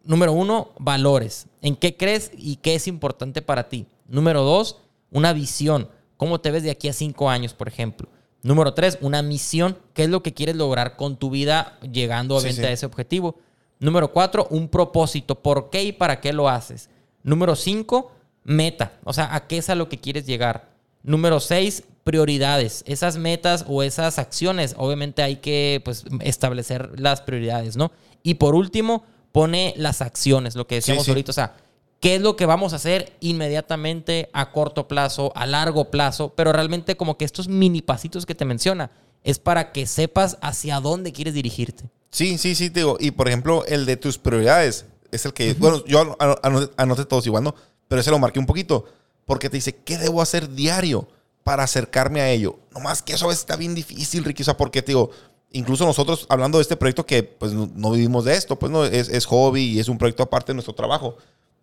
[0.05, 1.47] Número uno, valores.
[1.63, 3.87] ¿En qué crees y qué es importante para ti?
[4.09, 4.79] Número dos,
[5.11, 5.89] una visión.
[6.17, 8.09] ¿Cómo te ves de aquí a cinco años, por ejemplo?
[8.43, 9.77] Número tres, una misión.
[9.95, 12.63] ¿Qué es lo que quieres lograr con tu vida llegando Sí, sí.
[12.65, 13.37] a ese objetivo?
[13.79, 15.35] Número cuatro, un propósito.
[15.35, 16.89] ¿Por qué y para qué lo haces?
[17.23, 18.13] Número cinco,
[18.45, 18.93] meta.
[19.05, 20.71] O sea, ¿a qué es a lo que quieres llegar?
[21.03, 22.85] Número seis, prioridades.
[22.87, 27.91] Esas metas o esas acciones, obviamente hay que pues, establecer las prioridades, ¿no?
[28.23, 31.11] Y por último, pone las acciones, lo que decíamos sí.
[31.11, 31.31] ahorita.
[31.31, 31.57] O sea,
[32.01, 36.33] ¿qué es lo que vamos a hacer inmediatamente a corto plazo, a largo plazo?
[36.37, 38.91] Pero realmente como que estos mini pasitos que te menciona
[39.25, 41.85] es para que sepas hacia dónde quieres dirigirte.
[42.11, 42.97] Sí, sí, sí, te digo.
[43.01, 45.55] Y por ejemplo, el de tus prioridades es el que.
[45.55, 47.55] Bueno, yo ano- ano- anoté, anoté todos igual, ¿no?
[47.89, 48.85] Pero ese lo marqué un poquito.
[49.25, 51.09] Porque te dice, ¿qué debo hacer diario
[51.43, 52.61] para acercarme a ello?
[52.73, 54.43] Nomás que eso a veces está bien difícil, Ricky.
[54.43, 55.11] O sea, porque te digo,
[55.51, 58.85] incluso nosotros hablando de este proyecto que pues no, no vivimos de esto, pues no,
[58.85, 61.17] es, es hobby y es un proyecto aparte de nuestro trabajo.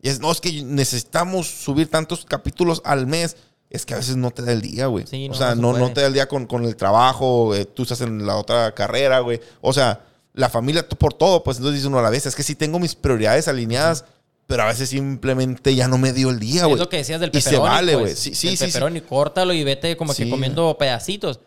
[0.04, 3.38] Y es, no, es que necesitamos subir tantos capítulos al mes.
[3.70, 5.08] Es que a veces no te da el día, güey.
[5.08, 7.66] Sí, o no, sea, no no, te da el día con, con el trabajo, eh,
[7.66, 9.39] tú estás en la otra carrera, güey.
[9.62, 12.36] O sea, la familia tú por todo, pues entonces dice uno a la vez, es
[12.36, 14.06] que sí tengo mis prioridades alineadas,
[14.45, 16.74] pero a veces simplemente ya no me dio el día, güey.
[16.74, 18.04] Es lo que decías del Y se vale, pues.
[18.04, 18.16] güey.
[18.16, 18.66] Sí, sí, El sí, sí.
[18.66, 20.30] pepperoni, córtalo y vete como que Sí.
[20.30, 21.39] comiendo pedacitos.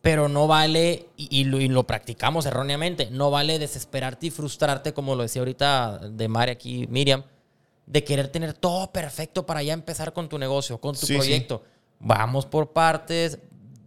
[0.00, 4.94] Pero no vale, y, y lo, y lo practicamos erróneamente, no vale desesperarte y frustrarte,
[4.94, 7.24] como lo decía ahorita de Mari aquí, Miriam,
[7.86, 11.14] de querer tener todo perfecto para ya empezar con tu negocio, con tu Sí, sí.
[11.16, 11.62] proyecto.
[12.00, 13.38] Vamos por partes.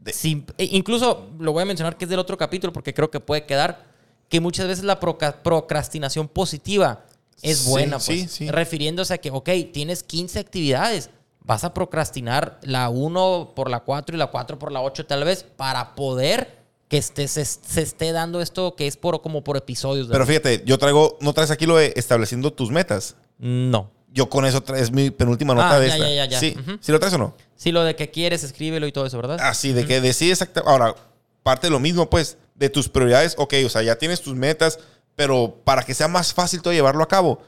[0.08, 3.20] Sin- e incluso lo voy a mencionar que es del otro capítulo porque creo que
[3.20, 3.86] puede quedar
[4.30, 7.06] que muchas veces la procrastinación positiva
[7.41, 7.97] es Sí, buena.
[7.97, 8.50] Pues, sí, sí.
[8.52, 11.10] Refiriéndose a que, ok, tienes 15 actividades.
[11.41, 15.24] Vas a procrastinar la 1 por la 4 y la 4 por la 8 tal
[15.24, 16.59] vez para poder
[16.90, 20.08] que esté, se, se esté dando esto que es por, como por episodios.
[20.12, 23.16] Pero fíjate, yo traigo, no traes aquí lo de estableciendo tus metas.
[23.38, 23.92] no.
[24.12, 26.10] Yo con eso es mi penúltima nota Ah, de ya, esta.
[26.10, 26.40] ya, ya, ya.
[26.40, 26.56] Sí.
[26.82, 27.36] ¿sí lo traes o no?
[27.56, 29.38] Sí, lo de que quieres, escríbelo y todo eso, ¿verdad?
[29.40, 30.68] Así, de que decides exactamente.
[30.72, 30.96] Ahora,
[31.44, 33.36] parte de lo mismo, pues, de tus prioridades.
[33.38, 34.80] Ok, o sea, ya tienes tus metas,
[35.16, 37.40] pero para que sea más fácil todo llevarlo a cabo,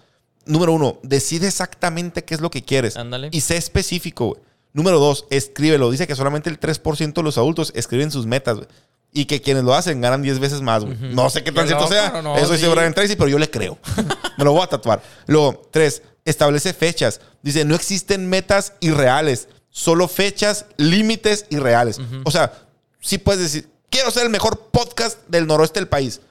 [0.46, 2.96] número uno, decide exactamente qué es lo que quieres.
[2.96, 3.30] Ándale.
[3.32, 4.42] Y sé específico, güey.
[4.72, 5.90] Número dos, escríbelo.
[5.90, 8.68] Dice que solamente el 3% de los adultos escriben sus metas, güey.
[9.14, 10.98] Y que quienes lo hacen ganan 10 veces más, güey.
[11.14, 12.22] No sé qué tan cierto loco, sea.
[12.22, 12.72] no, Eso dice sí.
[12.72, 13.78] Brian Tracy, pero yo le creo.
[14.38, 15.02] Me lo voy a tatuar.
[15.28, 17.20] Luego, tres, establece fechas.
[17.42, 22.00] Dice, no existen metas irreales, solo fechas, límites irreales.
[22.24, 22.54] O sea,
[23.02, 26.22] sí puedes decir, quiero ser el mejor podcast del noroeste del país.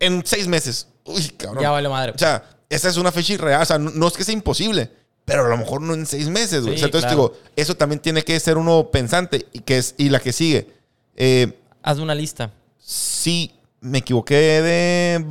[0.00, 0.88] En seis meses.
[1.04, 1.62] Uy, cabrón.
[1.62, 2.12] Ya vale madre.
[2.14, 3.62] O sea, esa es una fecha irreal.
[3.62, 4.90] O sea, no, no es que sea imposible,
[5.24, 6.74] pero a lo mejor no en seis meses, güey.
[6.74, 7.28] Sí, O sea, entonces claro.
[7.34, 9.46] digo, eso también tiene que ser uno pensante.
[9.52, 10.68] Y, que es, y la que sigue.
[11.16, 12.50] Eh, Haz una lista.
[12.78, 15.24] sí, me equivoqué de.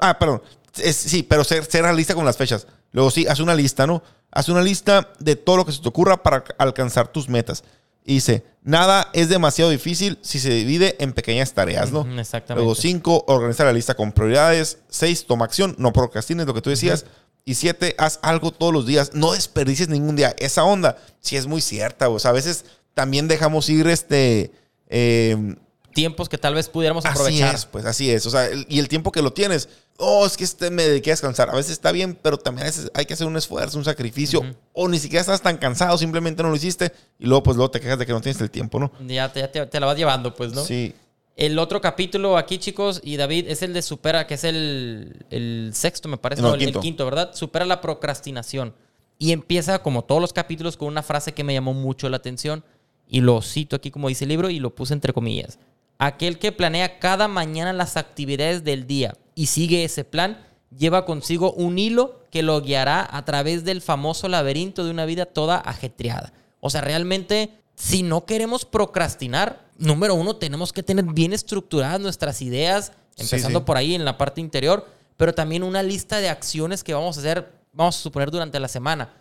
[0.00, 0.40] Ah, perdón.
[0.72, 2.68] Sí, pero ser, ser realista con las fechas.
[2.92, 4.02] Luego sí, haz una lista, ¿no?
[4.30, 7.64] Haz una lista de todo lo que se te ocurra para alcanzar tus metas.
[8.04, 12.02] Y dice, nada es demasiado difícil si se divide en pequeñas tareas, ¿no?
[12.20, 12.54] Exactamente.
[12.54, 14.78] Luego cinco, organiza la lista con prioridades.
[14.88, 17.06] Seis, toma acción, no procrastines, lo que tú decías.
[17.44, 19.10] Y siete, haz algo todos los días.
[19.14, 20.36] No desperdicies ningún día.
[20.38, 22.08] Esa onda sí es muy cierta.
[22.08, 24.52] O sea, a veces también dejamos ir este...
[24.86, 25.56] eh,
[25.98, 27.54] Tiempos que tal vez pudiéramos Así aprovechar.
[27.54, 28.24] es, pues así es.
[28.26, 31.10] O sea, el- y el tiempo que lo tienes, oh, es que este me dediqué
[31.10, 31.50] a descansar.
[31.50, 34.42] A veces está bien, pero también a veces hay que hacer un esfuerzo, un sacrificio.
[34.72, 36.92] O ni siquiera estás tan cansado, simplemente no lo hiciste.
[37.18, 38.92] Y luego, pues luego te quejas de que no tienes el tiempo, ¿no?
[39.06, 40.64] Ya, te, ya te- te la vas llevando, pues, ¿no?
[40.64, 40.94] Sí.
[41.36, 45.70] El otro capítulo aquí, chicos, y David, es el de supera, que es el, el
[45.74, 46.42] sexto, me parece.
[46.42, 46.80] No, No, el el, el quinto.
[46.80, 47.34] quinto, ¿verdad?
[47.34, 48.74] Supera la procrastinación.
[49.18, 52.64] Y empieza, como todos los capítulos, con una frase que me llamó mucho la atención.
[53.10, 55.58] Y lo cito aquí como dice el libro y lo puse entre comillas.
[55.98, 60.46] Aquel que planea cada mañana las actividades del día y sigue ese plan,
[60.76, 65.26] lleva consigo un hilo que lo guiará a través del famoso laberinto de una vida
[65.26, 66.32] toda ajetreada.
[66.60, 72.42] O sea, realmente, si no queremos procrastinar, número uno, tenemos que tener bien estructuradas nuestras
[72.42, 73.64] ideas, Sí, empezando sí.
[73.64, 74.86] por ahí en la parte interior,
[75.16, 78.68] pero también una lista de acciones que vamos a hacer, vamos a suponer, durante la
[78.68, 79.12] semana.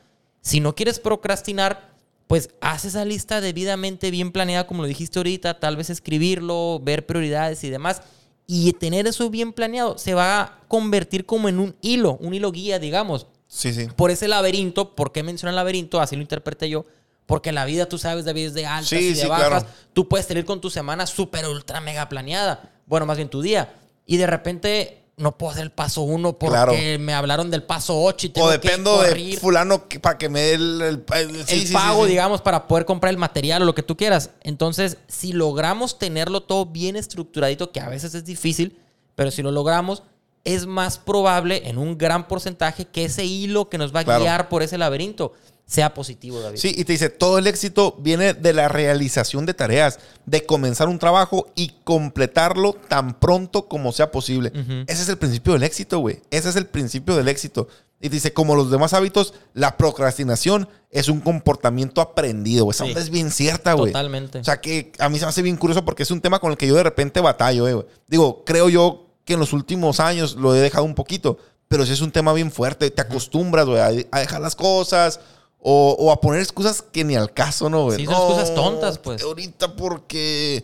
[0.42, 1.97] Si no quieres procrastinar,
[2.28, 7.06] pues haz esa lista debidamente bien planeada, como lo dijiste ahorita, tal vez escribirlo, ver
[7.06, 8.02] prioridades y demás.
[8.46, 12.52] Y tener eso bien planeado se va a convertir como en un hilo, un hilo
[12.52, 13.28] guía, digamos.
[13.48, 13.88] Sí, sí.
[13.96, 16.00] Por ese laberinto, ¿por qué menciona el laberinto?
[16.02, 16.86] Así lo interpreté yo.
[17.26, 19.48] Porque la vida, tú sabes, David, es de altas Sí, y de sí, bajas.
[19.50, 19.66] claro.
[19.94, 22.72] Tú puedes tener con tu semana súper, ultra, mega planeada.
[22.86, 23.74] Bueno, más bien tu día.
[24.06, 26.74] Y de repente no puedo hacer el paso uno porque Claro.
[27.00, 30.16] me hablaron del paso ocho y tengo O que dependo de correr fulano que- para
[30.20, 32.12] que me dé el, el, el- sí, el sí, sí, pago, sí.
[32.12, 34.30] digamos, para poder comprar el material o lo que tú quieras.
[34.44, 38.78] Entonces, si logramos tenerlo todo bien estructuradito, que a veces es difícil,
[39.16, 40.04] pero si lo logramos,
[40.44, 44.22] es más probable en un gran porcentaje que ese hilo que nos va a Claro.
[44.22, 45.34] guiar por ese laberinto
[45.68, 46.58] sea positivo, David.
[46.58, 50.88] Sí, y te dice, todo el éxito viene de la realización de tareas, de comenzar
[50.88, 54.52] un trabajo y completarlo tan pronto como sea posible.
[54.56, 54.84] Ujú.
[54.88, 56.22] Ese es el principio del éxito, güey.
[56.32, 57.68] Ese es el principio del éxito.
[58.00, 62.74] Y te dice, como los demás hábitos, la procrastinación es un comportamiento aprendido, güey.
[62.74, 62.94] Esa Sí.
[62.96, 63.92] es bien cierta, güey.
[63.92, 64.40] Totalmente.
[64.40, 66.52] O sea, que a mí se me hace bien curioso porque es un tema con
[66.52, 67.86] el que yo de repente batallo, eh, güey.
[68.08, 71.38] Digo, creo yo que en los últimos años lo he dejado un poquito,
[71.68, 72.90] pero sí es un tema bien fuerte.
[72.90, 73.80] Te acostumbras, güey,
[74.12, 75.20] a dejar las cosas
[75.60, 77.98] o, o a poner excusas que ni al caso, ¿no, güey?
[78.00, 79.22] Sí, son No, excusas tontas, pues.
[79.24, 80.64] Ahorita porque,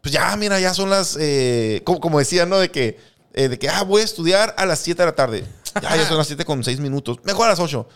[0.00, 2.58] pues ya, mira, ya son las, eh, como, como decía, ¿no?
[2.58, 2.98] De que,
[3.32, 5.44] eh, de que, ah, voy a estudiar a las 7 de la tarde.
[5.80, 7.18] Ya, ya son las 7 con 6 minutos.
[7.24, 7.88] Mejor a las 8.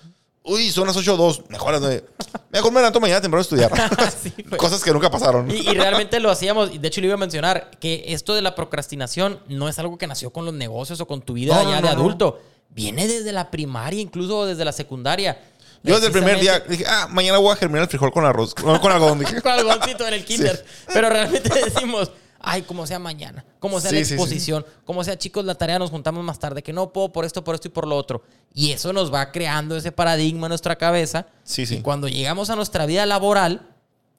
[0.45, 1.45] Uy, son las 8.02.
[1.49, 2.05] Mejor a las 9.
[2.51, 3.71] Mejor me levanto mañana temprano a estudiar.
[4.23, 4.33] Sí.
[4.57, 5.51] Cosas que nunca pasaron.
[5.51, 8.55] Y, y realmente lo hacíamos, de hecho le iba a mencionar, que esto de la
[8.55, 11.81] procrastinación no es algo que nació con los negocios o con tu vida No, ya
[11.81, 12.41] no, de adulto.
[12.71, 15.39] Viene desde la primaria, incluso desde la secundaria.
[15.83, 18.55] Yo desde el primer día dije, ah, mañana voy a germinar el frijol con arroz.
[18.55, 19.19] Con algodón.
[19.21, 20.65] Dije, con algodoncito en el kinder.
[20.93, 22.11] Pero realmente decimos,
[22.41, 24.15] ay, como sea mañana, como sea la Sí, sí, sí.
[24.15, 27.45] exposición, como sea chicos, la tarea nos juntamos más tarde, que no puedo por esto,
[27.45, 28.23] por esto y por lo otro.
[28.55, 31.27] Y eso nos va creando ese paradigma en nuestra cabeza.
[31.45, 31.77] Sí, sí.
[31.77, 33.69] Y cuando llegamos a nuestra vida laboral,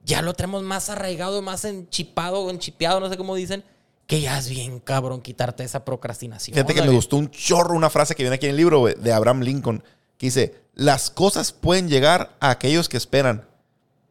[0.05, 3.63] ya lo tenemos más arraigado, más enchipado enchipeado, no sé cómo dicen,
[4.07, 6.55] que ya es bien cabrón quitarte esa procrastinación.
[6.55, 9.13] Fíjate que me gustó un chorro una frase que viene aquí en el libro de
[9.13, 9.83] Abraham Lincoln,
[10.19, 13.45] que dice, las cosas pueden llegar a aquellos que esperan,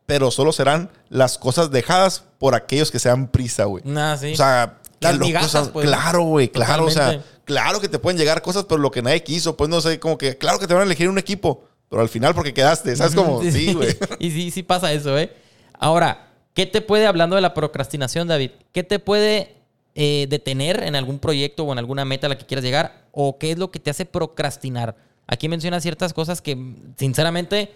[0.07, 3.85] pero solo serán las cosas dejadas por aquellos que se dan prisa, güey.
[3.87, 4.33] Nah, sí.
[4.33, 5.87] O sea, Las migajas, sea, pues.
[5.87, 9.23] claro, güey, claro, o sea, claro que te pueden llegar cosas, pero lo que nadie
[9.23, 12.01] quiso, pues no sé, como que, claro que te van a elegir un equipo, pero
[12.01, 13.15] al final porque quedaste, ¿sabes?
[13.15, 13.95] Como, sí, güey.
[14.19, 15.31] y sí, sí pasa eso, ¿eh?
[15.79, 19.57] Ahora, ¿qué te puede, hablando de la procrastinación, David, qué te puede
[19.95, 23.05] eh, detener en algún proyecto o en alguna meta a la que quieras llegar?
[23.13, 24.97] ¿O qué es lo que te hace procrastinar?
[25.29, 26.57] Aquí menciona ciertas cosas que,
[26.97, 27.73] sinceramente,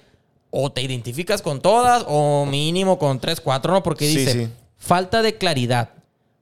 [0.51, 3.83] o te identificas con todas o mínimo con tres, cuatro, ¿no?
[3.83, 4.49] Porque Sí, dice, sí.
[4.77, 5.91] falta de claridad,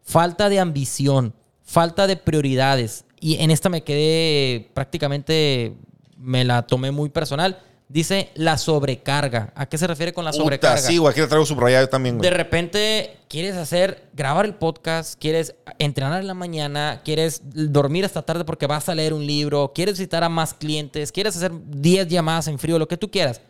[0.03, 3.05] falta de ambición, falta de prioridades.
[3.21, 5.75] Y en esta me quedé prácticamente,
[6.17, 7.59] me la tomé muy personal.
[7.93, 9.53] Dice la sobrecarga.
[9.57, 10.79] ¿A qué se refiere con la Puta, sobrecarga?
[10.79, 12.31] sí, güey, aquí traigo subrayado también, güey.
[12.31, 18.23] De repente quieres hacer, grabar el podcast, quieres entrenar en la mañana, quieres dormir hasta
[18.23, 22.07] tarde porque vas a leer un libro, quieres visitar a más clientes, quieres hacer 10
[22.07, 23.41] llamadas en frío, lo que tú quieras.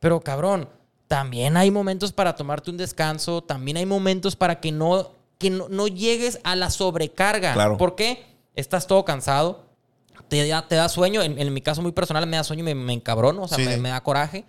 [0.00, 0.68] Pero cabrón,
[1.06, 5.68] también hay momentos para tomarte un descanso, también hay momentos para que no, que no,
[5.68, 7.52] no llegues a la sobrecarga.
[7.52, 7.76] Claro.
[7.76, 8.26] ¿Por qué?
[8.56, 9.65] Estás todo cansado,
[10.28, 12.64] te da, te da sueño, en, en mi caso muy personal me da sueño y
[12.64, 14.44] me, me encabrono, o sea, Sí, me, da coraje.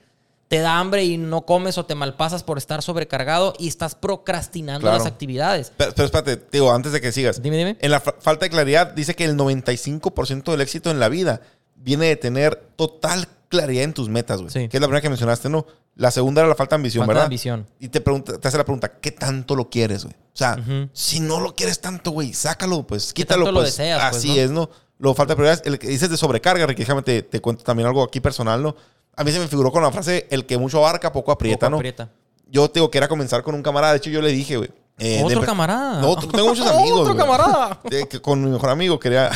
[0.47, 4.81] Te da hambre y no comes o te malpasas por estar sobrecargado y estás procrastinando
[4.81, 4.97] Claro.
[4.99, 5.73] las actividades.
[5.75, 7.41] Pero, pero espérate, digo, antes de que sigas.
[7.41, 7.77] Dime, dime.
[7.81, 11.41] En la fa- falta de claridad dice que el 95% del éxito en la vida
[11.75, 14.51] viene de tener total claridad en tus metas, güey.
[14.51, 14.67] Sí.
[14.69, 15.65] Que es la primera que mencionaste, ¿no?
[15.95, 17.25] La segunda era la falta de ambición, Falta de ¿verdad?
[17.25, 17.67] ambición.
[17.79, 20.15] Y te, pregunta, te hace la pregunta, ¿qué tanto lo quieres, güey?
[20.15, 20.57] O sea,
[20.93, 23.75] si no lo quieres tanto, güey, sácalo, pues, ¿Qué quítalo, tanto lo pues.
[23.77, 24.35] deseas, pues, Así no?
[24.35, 24.69] es, ¿no?
[24.99, 25.61] Lo falta de prioridades.
[25.65, 28.75] El que dices de sobrecarga, Ricky, déjame te, te cuento también algo aquí personal, ¿no?
[29.15, 31.71] A mí se me figuró con la frase, el que mucho abarca, poco aprieta, Poco
[31.71, 31.77] ¿no?
[31.77, 32.09] aprieta.
[32.49, 33.93] Yo te digo que era comenzar con un camarada.
[33.93, 34.69] De hecho, yo le dije, güey.
[34.99, 35.99] eh, Otro de- camarada.
[36.01, 37.01] No, tengo muchos amigos.
[37.01, 37.81] Otro camarada.
[38.09, 39.29] Que con mi mejor amigo quería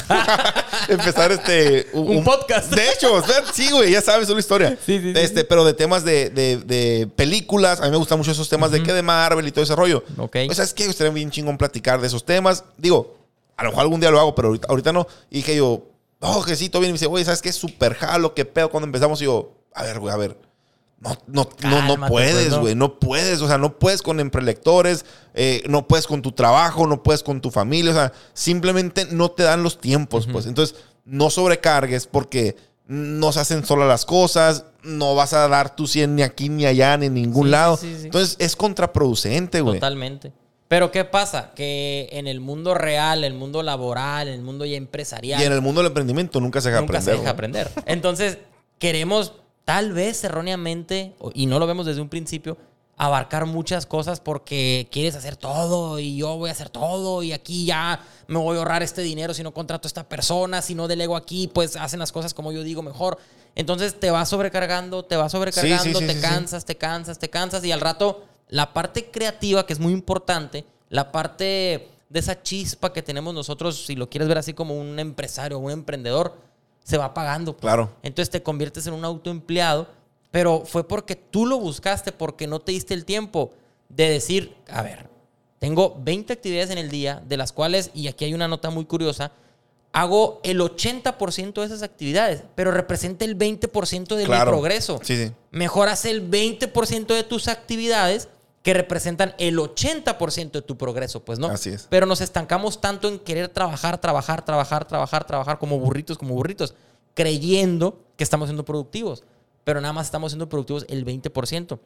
[0.87, 1.87] empezar este...
[1.93, 2.71] Un podcast.
[2.73, 4.77] De hecho, o sea, sí, güey, ya sabes, es una historia.
[4.85, 7.81] Sí, sí, sí, Este, pero de temas de, de- de películas.
[7.81, 10.03] A mí me gustan mucho esos temas de que de Marvel y todo ese rollo.
[10.17, 10.37] Ok.
[10.49, 12.63] O sea, es que estaría bien chingón platicar de esos temas.
[12.77, 13.17] Digo,
[13.57, 15.07] a lo mejor algún día lo hago, pero ahorita, ahorita no.
[15.29, 15.83] Y dije yo,
[16.19, 16.89] oh, que sí, todo bien.
[16.89, 17.49] Y me dice, güey, ¿sabes qué?
[17.49, 18.69] Es súper jalo, qué pedo.
[18.69, 20.37] Cuando empezamos, y yo, a ver, güey, a ver.
[20.99, 21.47] No, no,
[21.97, 22.59] no, puedes, pues, ¿no?
[22.61, 22.75] güey.
[22.75, 23.41] No puedes.
[23.41, 25.03] O sea, no puedes con emprelectores.
[25.33, 26.85] eh, no puedes con tu trabajo.
[26.85, 27.91] No puedes con tu familia.
[27.91, 30.45] O sea, simplemente no te dan los tiempos, pues.
[30.45, 30.75] Entonces,
[31.05, 34.65] no sobrecargues porque no se hacen solas las cosas.
[34.83, 37.77] No vas a dar tu 100 ni aquí ni allá ni en ningún Sí, lado.
[37.77, 38.05] sí, sí.
[38.05, 39.77] Entonces, es contraproducente, güey.
[39.79, 40.33] Totalmente.
[40.71, 41.51] Pero ¿qué pasa?
[41.53, 45.59] Que en el mundo real, el mundo laboral, el mundo ya empresarial, Y en el
[45.59, 47.13] mundo del emprendimiento nunca se deja nunca aprender.
[47.13, 47.71] se deja aprender.
[47.85, 48.37] Entonces,
[48.79, 49.33] queremos,
[49.65, 52.55] tal vez erróneamente, y no lo vemos desde un principio,
[52.95, 57.65] abarcar muchas cosas porque quieres hacer todo y yo voy a hacer todo y aquí
[57.65, 60.87] ya me voy a ahorrar este dinero si no contrato a esta persona, si no
[60.87, 63.17] delego aquí, pues hacen las cosas como yo digo mejor.
[63.55, 67.29] Entonces te vas sobrecargando, te vas sobrecargando, Sí, sí, sí, te cansas, te cansas, te
[67.29, 72.43] cansas y al rato la parte creativa, que es muy importante, la parte de esa
[72.43, 76.35] chispa que tenemos nosotros, si lo quieres ver así como un empresario o un emprendedor,
[76.83, 77.53] se va apagando.
[77.53, 77.61] pues.
[77.61, 77.89] Claro.
[78.03, 79.87] Entonces te conviertes en un autoempleado,
[80.31, 83.51] pero fue porque tú lo buscaste, porque no te diste el tiempo
[83.89, 85.07] de decir, a ver,
[85.59, 88.83] tengo 20 actividades en el día, de las cuales, y aquí hay una nota muy
[88.85, 89.31] curiosa,
[89.93, 94.51] hago el 80% de esas actividades, pero representa el 20% de Claro.
[94.51, 94.99] mi progreso.
[95.03, 95.31] Sí, sí.
[95.51, 98.27] Mejor haz el 20% de tus actividades
[98.61, 101.47] que representan el 80% de tu progreso, pues no.
[101.47, 101.87] Así es.
[101.89, 106.75] Pero nos estancamos tanto en querer trabajar, trabajar, trabajar, trabajar, trabajar como burritos, como burritos,
[107.15, 109.23] creyendo que estamos siendo productivos.
[109.63, 111.79] Pero nada más estamos siendo productivos el 20%,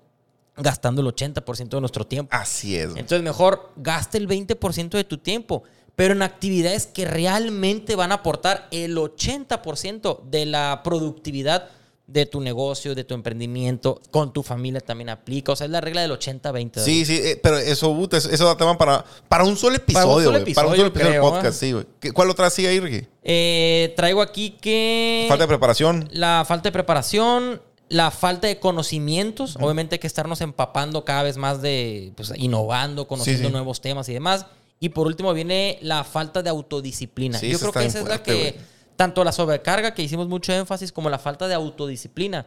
[0.58, 2.36] gastando el 80% de nuestro tiempo.
[2.36, 2.90] Así es.
[2.90, 5.64] Entonces mejor gasta el 20% de tu tiempo,
[5.96, 11.70] pero en actividades que realmente van a aportar el 80% de la productividad
[12.08, 15.52] de tu negocio, de tu emprendimiento, con tu familia también aplica.
[15.54, 16.80] O sea, es la regla del 80-20.
[16.80, 20.16] Sí, sí, eh, pero eso, puta, eso, da tema para, para un solo episodio, Para
[20.18, 20.54] un solo güey.
[20.54, 21.66] Para un episodio, solo episodio del creo, podcast, ¿eh?
[21.66, 21.86] sí, güey.
[22.00, 23.08] ¿Qué- ¿Cuál otra sigue ahí, Ricky?
[23.24, 25.26] Eh, traigo aquí que...
[25.28, 26.08] Falta de preparación.
[26.12, 29.58] La falta de preparación, la falta de conocimientos.
[29.60, 33.52] Obviamente hay que estarnos empapando cada vez más de, pues, innovando, conociendo Sí, sí.
[33.52, 34.46] nuevos temas y demás.
[34.80, 37.40] Y por último viene la falta de autodisciplina.
[37.40, 38.56] Sí, Yo creo que esa es la que.
[38.96, 42.46] Tanto la sobrecarga, que hicimos mucho énfasis, como la falta de autodisciplina.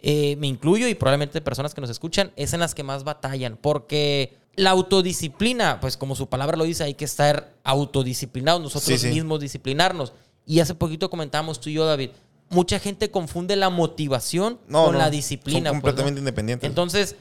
[0.00, 3.56] eh, me incluyo y probablemente personas que nos escuchan, es en las que más batallan.
[3.60, 9.08] Porque la autodisciplina, pues como su palabra lo dice, hay que estar autodisciplinados, nosotros Sí,
[9.08, 9.12] sí.
[9.14, 10.12] mismos disciplinarnos.
[10.46, 12.10] Y hace poquito comentábamos tú y yo, David,
[12.48, 15.70] mucha gente confunde la motivación No, con no, la disciplina.
[15.70, 15.96] Son pues, ¿no?
[15.96, 16.68] completamente independientes.
[16.68, 17.16] Entonces,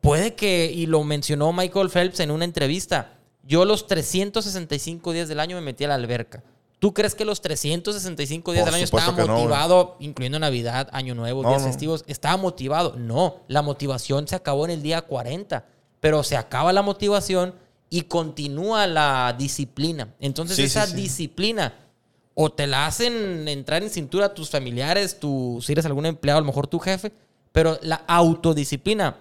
[0.00, 3.12] puede que, y lo mencionó Michael Phelps en una entrevista,
[3.44, 6.42] yo los 365 días del año me metí a la alberca.
[6.82, 10.88] ¿Tú crees que los 365 días Por del año estaba que no, motivado, incluyendo Navidad,
[10.90, 12.02] Año Nuevo, No, días festivos?
[12.08, 12.96] ¿Estaba motivado?
[12.98, 15.64] No, la motivación se acabó en el día 40,
[16.00, 17.54] pero se acaba la motivación
[17.88, 20.08] y continúa la disciplina.
[20.18, 20.96] Entonces, Sí, esa sí.
[20.96, 21.72] disciplina
[22.34, 26.40] o te la hacen entrar en cintura tus familiares, tú, si eres algún empleado, a
[26.40, 27.12] lo mejor tu jefe,
[27.52, 29.18] pero la autodisciplina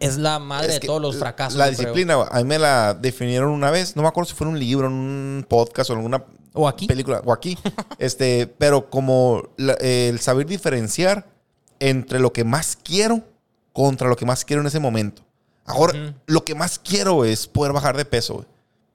[0.00, 1.58] es la madre Es de todos los fracasos.
[1.58, 1.78] La creo.
[1.78, 3.96] disciplina, güey, a mí me la definieron una vez.
[3.96, 6.24] No me acuerdo si fue en un libro, en un podcast o en alguna
[6.56, 6.86] O aquí.
[6.86, 7.56] película o aquí.
[7.98, 11.26] este, pero como la- el saber diferenciar
[11.78, 13.22] entre lo que más quiero
[13.72, 15.22] contra lo que más quiero en ese momento.
[15.66, 16.14] Ahora, Ujú.
[16.26, 18.46] lo que más quiero es poder bajar de peso, güey.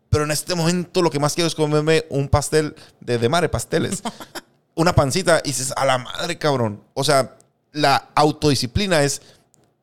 [0.09, 3.47] Pero en este momento lo que más quiero es comerme un pastel de, de madre,
[3.49, 4.01] pasteles.
[4.75, 6.81] Una pancita y dices, a la madre, cabrón.
[6.93, 7.37] O sea,
[7.73, 9.21] la autodisciplina es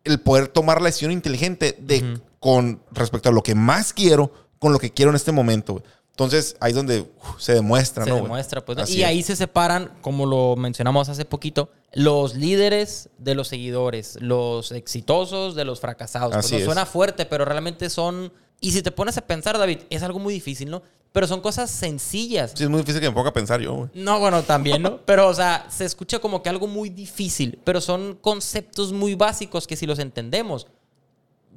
[0.05, 2.23] el poder tomar la decisión inteligente de Ujú.
[2.41, 5.75] con respecto a lo que más quiero con lo que quiero en este momento.
[5.75, 5.85] güey.
[6.19, 8.17] Entonces, ahí es donde uf, se demuestra, se ¿no?
[8.17, 8.25] güey?
[8.25, 8.77] demuestra, pues.
[8.77, 8.85] ¿no?
[8.89, 9.07] Y es.
[9.07, 15.55] ahí se separan, como lo mencionamos hace poquito, los líderes de los seguidores, los exitosos
[15.55, 16.33] de los fracasados.
[16.33, 16.65] Pues Así no es.
[16.65, 18.33] suena fuerte, pero realmente son.
[18.61, 20.83] Y si te pones a pensar, David, es algo muy difícil, ¿no?
[21.13, 22.51] Pero son cosas sencillas.
[22.57, 23.91] Sí, es muy difícil que me ponga a pensar yo, güey.
[23.95, 24.99] No, bueno, también, ¿no?
[25.07, 29.69] Pero, o sea, se escucha como que algo muy difícil, pero son conceptos muy básicos
[29.69, 30.67] que si los entendemos,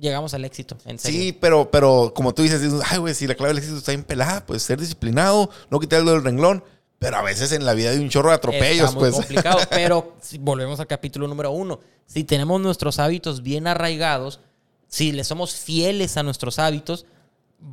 [0.02, 0.78] llegamos al éxito.
[0.86, 1.20] En serio.
[1.22, 4.04] Sí, pero, pero como tú dices, ay, güey, si la clave del éxito está bien
[4.04, 6.64] pelada, pues ser disciplinado, no quitarlo del renglón.
[6.99, 9.14] Pero a veces en la vida hay un chorro de atropellos, Está muy pues.
[9.16, 9.60] complicado.
[9.72, 11.80] Pero si volvemos al capítulo número uno.
[12.06, 14.39] Si tenemos nuestros hábitos bien arraigados,
[14.88, 17.06] si le somos fieles a nuestros hábitos,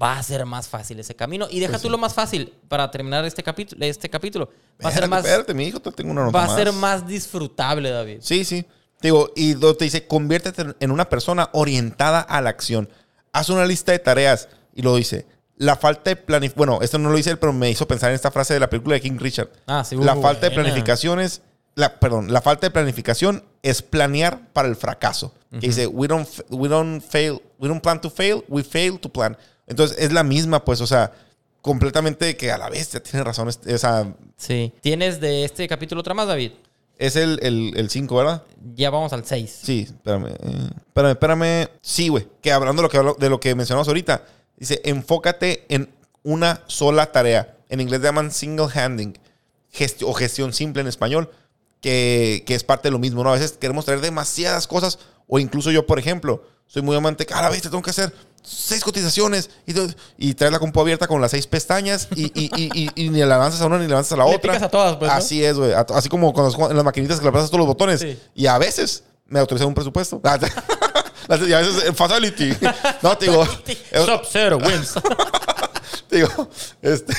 [0.00, 1.46] va a ser más fácil ese camino.
[1.50, 1.92] Y deja Pues tú sí.
[1.92, 3.84] lo más fácil para terminar este capítulo.
[3.84, 4.46] Este capítulo.
[4.82, 6.72] Va a ser Espérate, más, espérate, mi hijo, te tengo una nota va a ser
[6.72, 7.02] más.
[7.02, 8.18] más disfrutable, David.
[8.20, 8.64] Sí, sí.
[9.00, 12.88] Digo, y te dice, conviértete en una persona orientada a la acción.
[13.32, 14.48] Haz una lista de tareas.
[14.74, 15.26] Y lo dice,
[15.56, 16.56] la falta de planificación.
[16.66, 18.70] Bueno, esto no lo dice él, pero me hizo pensar en esta frase de la
[18.70, 19.50] película de King Richard.
[19.66, 20.64] Ah, sí, la uh, falta de buena.
[20.70, 21.42] planificación es.
[21.74, 25.32] La, perdón, la falta de planificación es planear para el fracaso.
[25.52, 29.08] Que dice, we don't, we don't fail, we don't plan to fail, we fail to
[29.08, 29.36] plan.
[29.68, 31.12] Entonces es la misma, pues, o sea,
[31.62, 33.48] completamente que a la ya tiene razón.
[33.48, 34.72] es- Esa, Sí.
[34.80, 36.52] ¿Tienes de este capítulo otra más, David?
[36.98, 38.42] Es el 5, ¿verdad?
[38.74, 39.60] Ya vamos al 6.
[39.62, 40.26] Sí, espérame.
[40.28, 41.68] eh, espérame, espérame.
[41.80, 42.26] Sí, güey.
[42.42, 44.24] Que hablando de lo que, hablo- de lo que mencionamos ahorita,
[44.56, 45.90] dice, enfócate en
[46.24, 47.56] una sola tarea.
[47.68, 49.16] En inglés llaman single handing
[49.72, 51.30] gesti- o gestión simple en español,
[51.80, 53.30] que, que es parte de lo mismo, ¿no?
[53.30, 57.42] A veces queremos traer demasiadas cosas, o incluso yo, por ejemplo, soy muy amante, a
[57.42, 58.12] la vez te tengo que hacer
[58.42, 59.74] seis cotizaciones y,
[60.16, 63.78] y traes la compu abierta con las seis pestañas y, ni le avanzas a una
[63.78, 64.52] ni le avanzas a la Le otra.
[64.52, 65.16] picas a todas, pues, ¿no?
[65.16, 65.72] Así es, güey.
[65.72, 68.00] Así como cuando en las maquinitas que le pasas todos los botones.
[68.00, 68.18] Sí.
[68.34, 70.20] Y a veces me autorizan un presupuesto.
[71.46, 72.56] y a veces eh, facility.
[73.02, 73.44] No, te digo.
[73.66, 74.94] eh, Sub Zero wins.
[76.10, 76.48] digo,
[76.82, 77.14] este.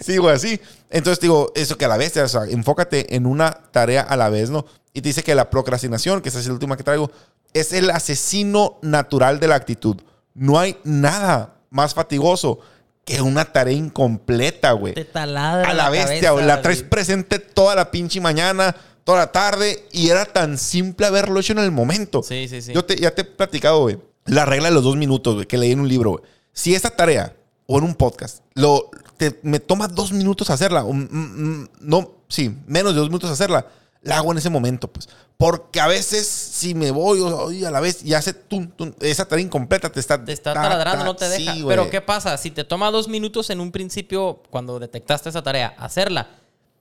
[0.00, 0.60] sí, güey, así.
[0.90, 4.28] Entonces, digo, eso que a la vez, o sea, enfócate en una tarea a la
[4.28, 4.66] vez, ¿no?
[4.92, 7.10] Y te dice que la procrastinación, que esa es la última que traigo,
[7.54, 9.96] es el asesino natural de la actitud.
[10.34, 12.60] No hay nada más fatigoso
[13.04, 14.94] que una tarea incompleta, güey.
[14.94, 16.46] Te taladra A la bestia, cabeza, güey.
[16.46, 18.74] La traes presente toda la pinche mañana,
[19.04, 22.22] toda la tarde, y era tan simple haberlo hecho en el momento.
[22.22, 22.72] Sí, sí, sí.
[22.72, 23.98] Yo te, ya te he platicado, güey.
[24.26, 26.22] La regla de los dos minutos, güey, que leí en un libro, güey.
[26.52, 27.34] Si esta tarea
[27.66, 32.12] o en un podcast lo, te- me toma dos minutos hacerla, o, mm, mm, no,
[32.28, 33.66] sí, menos de dos minutos hacerla,
[34.02, 35.08] la hago en ese momento, pues.
[35.36, 39.26] Porque a veces, si me voy o- a la vez, ya hace tum, tum, esa
[39.26, 40.24] tarea incompleta te está.
[40.24, 41.54] Te está ta, taladrando, ta, no te deja.
[41.54, 41.64] sí.
[41.66, 42.36] Pero ¿qué pasa?
[42.36, 46.28] Si te toma dos minutos en un principio, cuando detectaste esa tarea, hacerla.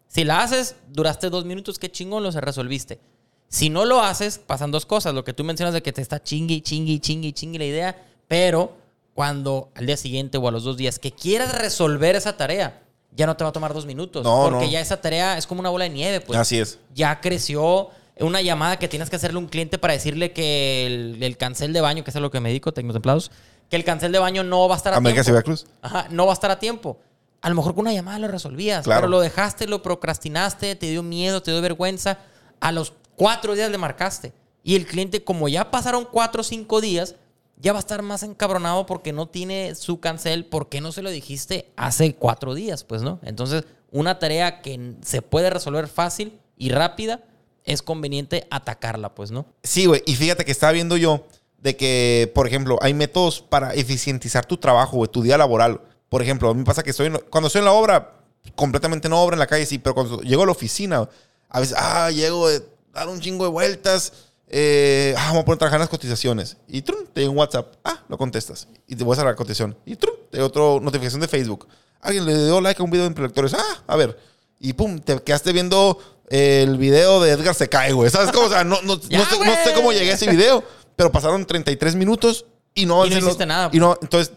[0.07, 2.99] Si la haces, duraste dos minutos, qué chingón lo se resolviste.
[3.47, 5.13] Si no lo haces, pasan dos cosas.
[5.13, 8.05] Lo que tú mencionas de que te está chingui, chingui, chingui, chingui la idea.
[8.27, 8.77] Pero
[9.13, 12.81] cuando al día siguiente o a los dos días que quieras resolver esa tarea,
[13.15, 14.23] ya no te va a tomar dos minutos.
[14.23, 14.71] No, porque no.
[14.71, 16.21] ya esa tarea es como una bola de nieve.
[16.21, 16.79] Pues Así es.
[16.93, 17.89] ya creció
[18.19, 21.73] una llamada que tienes que hacerle a un cliente para decirle que el, el cancel
[21.73, 23.31] de baño, que es a lo que me dedico, tecnotemplados,
[23.69, 25.53] que el cancel de baño no va a estar a América tiempo.
[25.81, 26.99] Ajá, no va a estar a tiempo.
[27.41, 29.01] A lo mejor con una llamada lo resolvías, Claro.
[29.01, 32.19] pero lo dejaste, lo procrastinaste, te dio miedo, te dio vergüenza.
[32.59, 34.33] A los cuatro días le marcaste.
[34.63, 37.15] Y el cliente, como ya pasaron cuatro o cinco días,
[37.61, 40.45] ya va a estar más encabronado porque no tiene su cancel.
[40.45, 42.83] ¿Por qué no se lo dijiste hace cuatro días?
[42.83, 43.19] Pues no.
[43.23, 47.23] Entonces, una tarea que se puede resolver fácil y rápida,
[47.63, 49.45] es conveniente atacarla, pues, ¿no?
[49.63, 50.01] Sí, güey.
[50.05, 51.25] Y fíjate que estaba viendo yo
[51.59, 55.81] de que, por ejemplo, hay métodos para eficientizar tu trabajo, güey, tu día laboral.
[56.09, 58.15] Por ejemplo, a mí me pasa que estoy cuando estoy en la obra,
[58.55, 61.07] completamente no obra en la calle, sí, pero cuando llego a la oficina,
[61.49, 65.55] a veces, ah, llego de dar un chingo de vueltas, eh, ah, vamos a poner
[65.55, 66.57] a trabajar en las cotizaciones.
[66.67, 68.67] Y trum, te llega un WhatsApp, ah, lo contestas.
[68.85, 69.77] Y te vas a la cotización.
[69.85, 71.67] Y trum, te llega otra notificación de Facebook.
[72.01, 73.53] Alguien le dio like a un video de prelectores.
[73.53, 74.19] Ah, a ver.
[74.59, 75.97] Y pum, te quedaste viendo
[76.31, 78.09] el video de Edgar se cae, güey.
[78.09, 78.47] ¿Sabes cómo?
[78.47, 80.63] O sea, no, no, Ya, no sé, no sé cómo llegué a ese video,
[80.95, 84.33] pero pasaron 33 minutos y no, Y no hiciste nada, Y no, entonces,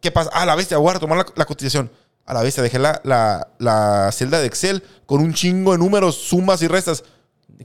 [0.00, 0.30] ¿qué pasa?
[0.32, 1.90] Ah, la bestia, voy a retomar la, la cotización.
[2.24, 6.16] A la bestia, dejé la, la, la celda de Excel con un chingo de números,
[6.16, 7.02] sumas y restas.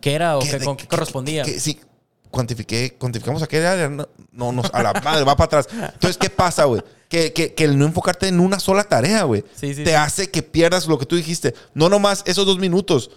[0.01, 1.43] ¿Qué era o ¿Qué- con qué correspondía?
[1.45, 1.79] sí,
[2.31, 3.89] cuantifiqué, cuantificamos a qué área.
[3.89, 5.67] No, no, no, a la madre, va para atrás.
[5.93, 6.81] Entonces, ¿qué pasa, güey?
[7.09, 9.95] Que, que, que el no enfocarte en una sola tarea, güey, Sí, sí, te sí.
[9.95, 11.53] hace que pierdas lo que tú dijiste.
[11.73, 13.11] No nomás esos dos minutos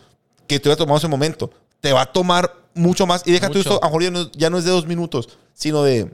[0.47, 1.51] que te hubiera tomado ese momento.
[1.81, 3.23] Te va a tomar mucho más.
[3.27, 5.83] Y déjate esto, a lo mejor ya no, ya no es de dos minutos, sino
[5.83, 6.13] de,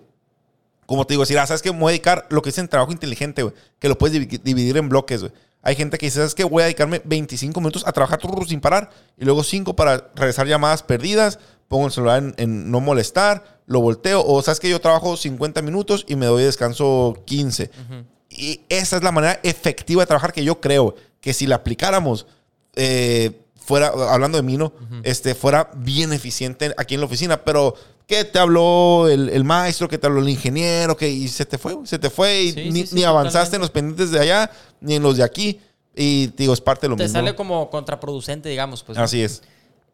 [0.87, 1.71] como te digo, decir, ah, ¿sabes qué?
[1.73, 3.55] Me voy a dedicar lo que es en trabajo inteligente, güey.
[3.79, 5.33] Que lo puedes divi- dividir en bloques, güey.
[5.67, 6.45] Hay gente que dice, ¿sabes qué?
[6.45, 8.89] Voy a dedicarme 25 minutos a trabajar sin parar
[9.19, 11.41] y luego 5 para regresar llamadas perdidas.
[11.67, 14.25] Pongo el celular en, en no molestar, lo volteo.
[14.25, 14.71] O, ¿sabes qué?
[14.71, 17.73] Yo trabajo 50 minutos y me doy descanso 15.
[18.31, 22.29] Y esa es la manera efectiva de trabajar que yo creo que si la aplicáramos,
[22.77, 24.73] eh, fuera, hablando de mí, ¿no?
[25.03, 27.45] este, fuera bien eficiente aquí en la oficina.
[27.45, 27.75] Pero,
[28.07, 29.89] ¿qué te habló el, el maestro?
[29.89, 30.97] ¿Qué te habló el ingeniero?
[30.97, 33.57] que Y se te fue, se te fue y Sí, ni, sí, sí, ni avanzaste
[33.57, 33.57] totalmente.
[33.57, 34.51] en los pendientes de allá,
[34.81, 35.61] ni en los de aquí.
[35.95, 37.19] Y, digo, es parte de lo Te mismo.
[37.19, 37.37] sale ¿no?
[37.37, 38.83] como contraproducente, digamos.
[38.83, 39.43] Pues, Así es.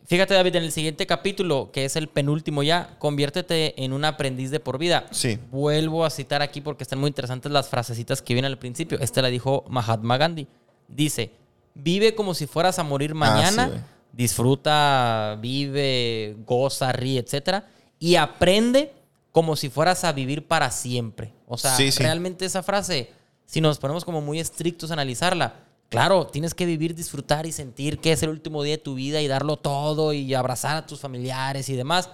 [0.05, 4.51] Fíjate, David, en el siguiente capítulo, que es el penúltimo ya, conviértete en un aprendiz
[4.51, 5.07] de por vida.
[5.13, 5.39] Sí.
[5.53, 8.99] Vuelvo a citar aquí porque están muy interesantes las frasecitas que vienen al principio.
[9.01, 10.49] Esta la dijo Mahatma Gandhi.
[10.89, 11.31] Dice,
[11.75, 13.71] vive como si fueras a morir Ah, mañana.
[13.73, 13.81] sí,
[14.13, 17.69] disfruta, vive, goza, ríe, etcétera.
[18.03, 18.93] Y aprende
[19.31, 21.33] como si fueras a vivir para siempre.
[21.47, 22.03] O sea, Sí, sí.
[22.03, 23.11] realmente esa frase,
[23.47, 28.01] si nos ponemos como muy estrictos a analizarla, claro, tienes que vivir, disfrutar y sentir
[28.01, 30.99] que es el último día de tu vida y darlo todo y abrazar a tus
[30.99, 32.11] familiares y demás.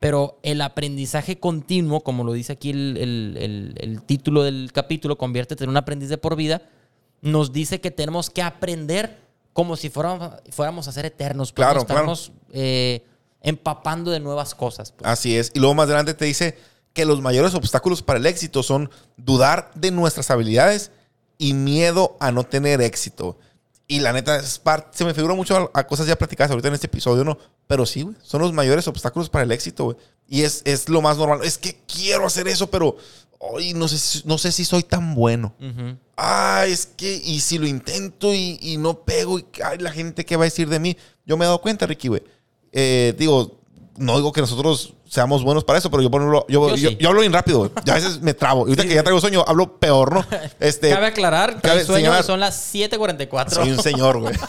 [0.00, 5.16] Pero el aprendizaje continuo, como lo dice aquí el, el- el- el título del capítulo,
[5.18, 6.62] conviértete en un aprendiz de por vida,
[7.20, 9.18] nos dice que tenemos que aprender
[9.52, 11.52] como si fuéramos, fuéramos a ser eternos.
[11.52, 13.04] Claro, estamos eh,
[13.42, 14.92] empapando de nuevas cosas.
[14.92, 15.08] pues.
[15.10, 15.50] Así es.
[15.54, 16.58] Y luego más adelante te dice
[16.92, 20.90] que los mayores obstáculos para el éxito son dudar de nuestras habilidades
[21.38, 23.38] y miedo a no tener éxito.
[23.86, 26.68] Y la neta, es parte, se me figura mucho a, a cosas ya platicadas ahorita
[26.68, 27.38] en este episodio, ¿no?
[27.66, 29.96] Pero sí, güey, son los mayores obstáculos para el éxito, güey.
[30.28, 31.40] Y es, es lo más normal.
[31.42, 32.96] Es que quiero hacer eso, pero
[33.38, 35.54] hoy no sé, si- no sé si soy tan bueno.
[35.60, 35.96] Ujú.
[36.18, 40.26] Ah, es que, y si lo intento y, y no pego, y ay, la gente,
[40.26, 40.96] ¿qué va a decir de mí?
[41.24, 42.22] Yo me he dado cuenta, Ricky, güey.
[42.72, 43.58] Eh, digo,
[43.96, 46.90] no digo que nosotros seamos buenos para eso, pero yo, por ejemplo, yo, Yo yo,
[46.90, 46.96] sí.
[47.00, 47.70] yo hablo bien rápido, güey.
[47.84, 48.66] Yo a veces me trabo.
[48.66, 50.24] Y ahorita que ya traigo sueño, hablo peor, ¿no?
[50.60, 53.50] Este, Cabe aclarar que el sueño son las 7.44.
[53.50, 54.34] soy un señor, güey.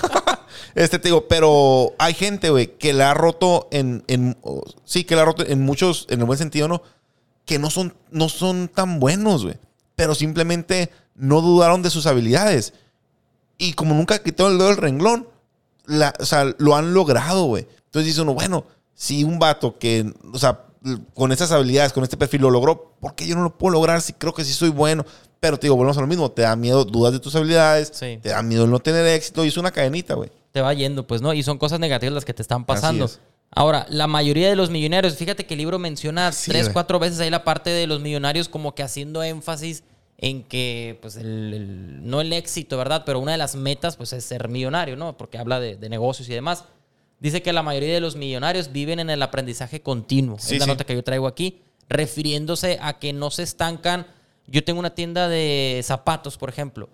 [0.76, 4.38] Este, te digo, pero hay gente, güey, que la ha roto en, en-
[4.86, 6.84] sí, que la ha roto en muchos, en el buen sentido, ¿no?
[7.46, 9.56] Que no son, no son tan buenos, güey.
[9.96, 12.74] Pero simplemente no dudaron de sus habilidades.
[13.58, 15.28] Y como nunca quitaron el dedo del renglón,
[15.86, 17.68] la- o sea, lo han logrado, güey.
[17.90, 20.62] Entonces dice uno, bueno, si un vato que, o sea,
[21.14, 24.02] con estas habilidades, con este perfil lo logró, ¿por qué yo no lo puedo lograr
[24.02, 25.06] si creo que sí soy bueno?
[25.40, 28.20] Pero te digo, volvemos a lo mismo, te da miedo, dudas de tus habilidades, Sí.
[28.22, 30.30] te da miedo el no tener éxito y es una cadenita, güey.
[30.52, 31.32] te va yendo, pues, ¿no?
[31.34, 33.06] Y son cosas negativas las que te están pasando.
[33.06, 33.20] Es.
[33.52, 36.74] Ahora, la mayoría de los millonarios, fíjate que el libro menciona Sí, tres, güey.
[36.74, 39.84] cuatro veces ahí la parte de los millonarios como que haciendo énfasis
[40.18, 43.04] en que, pues, el, el- no el éxito, ¿verdad?
[43.06, 45.16] Pero una de las metas, pues, es ser millonario, ¿no?
[45.18, 46.66] Porque habla de, de negocios y demás.
[47.20, 50.38] Dice que la mayoría de los millonarios viven en el aprendizaje continuo.
[50.40, 50.72] Sí, es la sí.
[50.72, 54.08] nota que yo traigo aquí, refiriéndose a que no se estancan.
[54.48, 56.90] Yo tengo una tienda de zapatos, por ejemplo.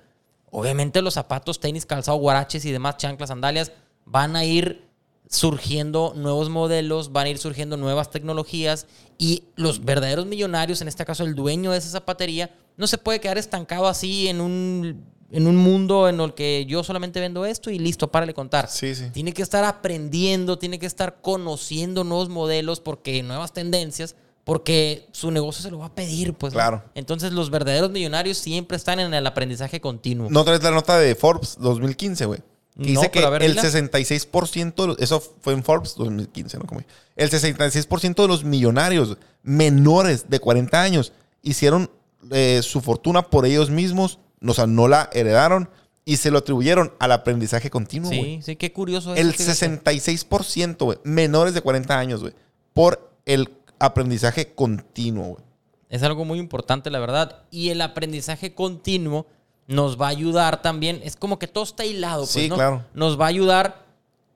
[0.50, 3.72] Obviamente los zapatos, tenis, calzado, guaraches y demás, chanclas, sandalias,
[4.06, 4.86] van a ir
[5.30, 11.06] surgiendo nuevos modelos, van a ir surgiendo nuevas tecnologías y los verdaderos millonarios, en este
[11.06, 15.48] caso el dueño de esa zapatería, no se puede quedar estancado así en un, en
[15.48, 18.70] un mundo en el que yo solamente vendo esto y listo, párale contar.
[18.70, 19.06] Sí, sí.
[19.12, 25.32] Tiene que estar aprendiendo, tiene que estar conociendo nuevos modelos, porque nuevas tendencias, porque su
[25.32, 26.54] negocio se lo va a pedir, pues.
[26.54, 26.58] ¿no?
[26.58, 26.84] Claro.
[26.94, 30.30] Entonces, los verdaderos millonarios siempre están en el aprendizaje continuo.
[30.30, 32.40] No traes la nota de Forbes 2015, güey.
[32.76, 33.62] Que No, dice que ver, el dila.
[33.64, 36.66] 66%, de los- eso fue en Forbes 2015, ¿no?
[36.66, 36.82] Como-
[37.16, 41.90] el 66% de los millonarios menores de 40 años hicieron
[42.32, 44.18] eh, su fortuna por ellos mismos,
[44.52, 45.70] o sea, no la heredaron
[46.06, 49.16] y se lo atribuyeron al aprendizaje continuo, sí, sí, qué curioso.
[49.16, 49.82] El fíjate.
[49.82, 52.34] 66%, güey, menores de 40 años, güey,
[52.74, 55.44] por el aprendizaje continuo, güey.
[55.90, 57.44] Es algo muy importante, la verdad.
[57.52, 59.28] Y el aprendizaje continuo
[59.68, 61.00] nos va a ayudar también.
[61.04, 62.56] Es como que todo está hilado, pues, Sí, ¿no?
[62.56, 62.84] claro.
[62.94, 63.86] Nos va a ayudar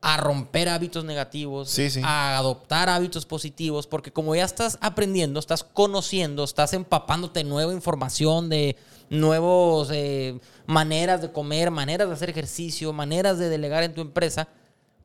[0.02, 2.02] a romper hábitos negativos, Sí, sí.
[2.04, 8.48] a adoptar hábitos positivos, porque como ya estás aprendiendo, estás conociendo, estás empapándote nueva información,
[8.50, 8.78] de
[9.10, 14.48] nuevos eh, maneras de comer, maneras de hacer ejercicio, maneras de delegar en tu empresa,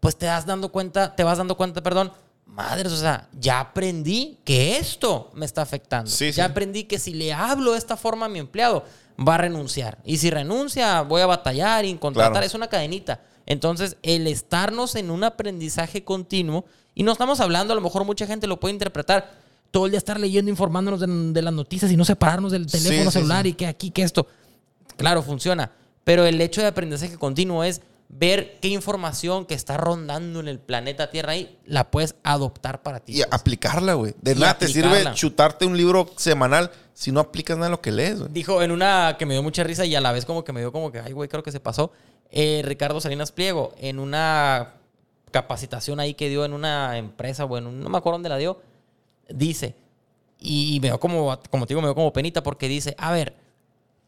[0.01, 2.13] pues te das dando cuenta, te vas dando cuenta, perdón,
[2.47, 6.11] madres, o sea, ya aprendí que esto me está afectando.
[6.11, 6.41] Sí, ya sí.
[6.51, 8.85] aprendí que si le hablo de esta forma a mi empleado,
[9.17, 9.99] va a renunciar.
[10.05, 12.33] Y si renuncia, voy a batallar y contratar.
[12.33, 12.47] Claro.
[12.47, 13.21] Es una cadenita.
[13.47, 18.27] Entonces, el estarnos en un aprendizaje continuo, y no estamos hablando, a lo mejor mucha
[18.27, 19.31] gente lo puede interpretar,
[19.75, 23.11] todo el día estar leyendo, informándonos de, de las noticias y no separarnos del teléfono
[23.11, 23.49] sí, celular sí.
[23.49, 24.29] y que aquí, que esto.
[24.97, 25.73] Claro, funciona.
[26.05, 30.61] Pero el hecho de aprendizaje continuo es ver qué información que está rondando en el
[30.61, 33.15] planeta Tierra ahí la puedes adoptar para ti.
[33.19, 34.15] Y aplicarla, güey.
[34.23, 37.81] De Y nada te sirve chutarte un libro semanal si no aplicas nada de lo
[37.81, 38.31] que lees, güey.
[38.33, 40.61] Dijo en una que me dio mucha risa y a la vez como que me
[40.61, 41.91] dio como que, ay, güey, creo que se pasó.
[42.31, 44.75] eh, Ricardo Salinas Pliego, en una
[45.33, 48.61] capacitación ahí que dio en una empresa, bueno, no me acuerdo dónde la dio,
[49.29, 49.75] dice,
[50.39, 53.35] y me dio como, como te digo, me dio como penita porque dice, a ver,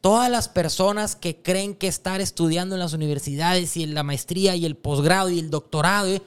[0.00, 4.54] todas las personas que creen que estar estudiando en las universidades y en la maestría
[4.54, 6.22] y el posgrado y el doctorado eh,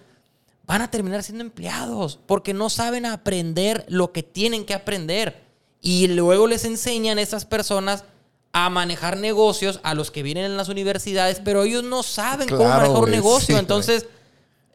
[0.66, 5.48] van a terminar siendo empleados porque no saben aprender lo que tienen que aprender.
[5.82, 8.04] Y luego les enseñan a estas personas
[8.52, 12.68] a manejar negocios a los que vienen en las universidades, pero ellos no saben cómo
[12.68, 13.56] manejar un negocio.
[13.56, 13.60] sí.
[13.60, 14.08] Entonces,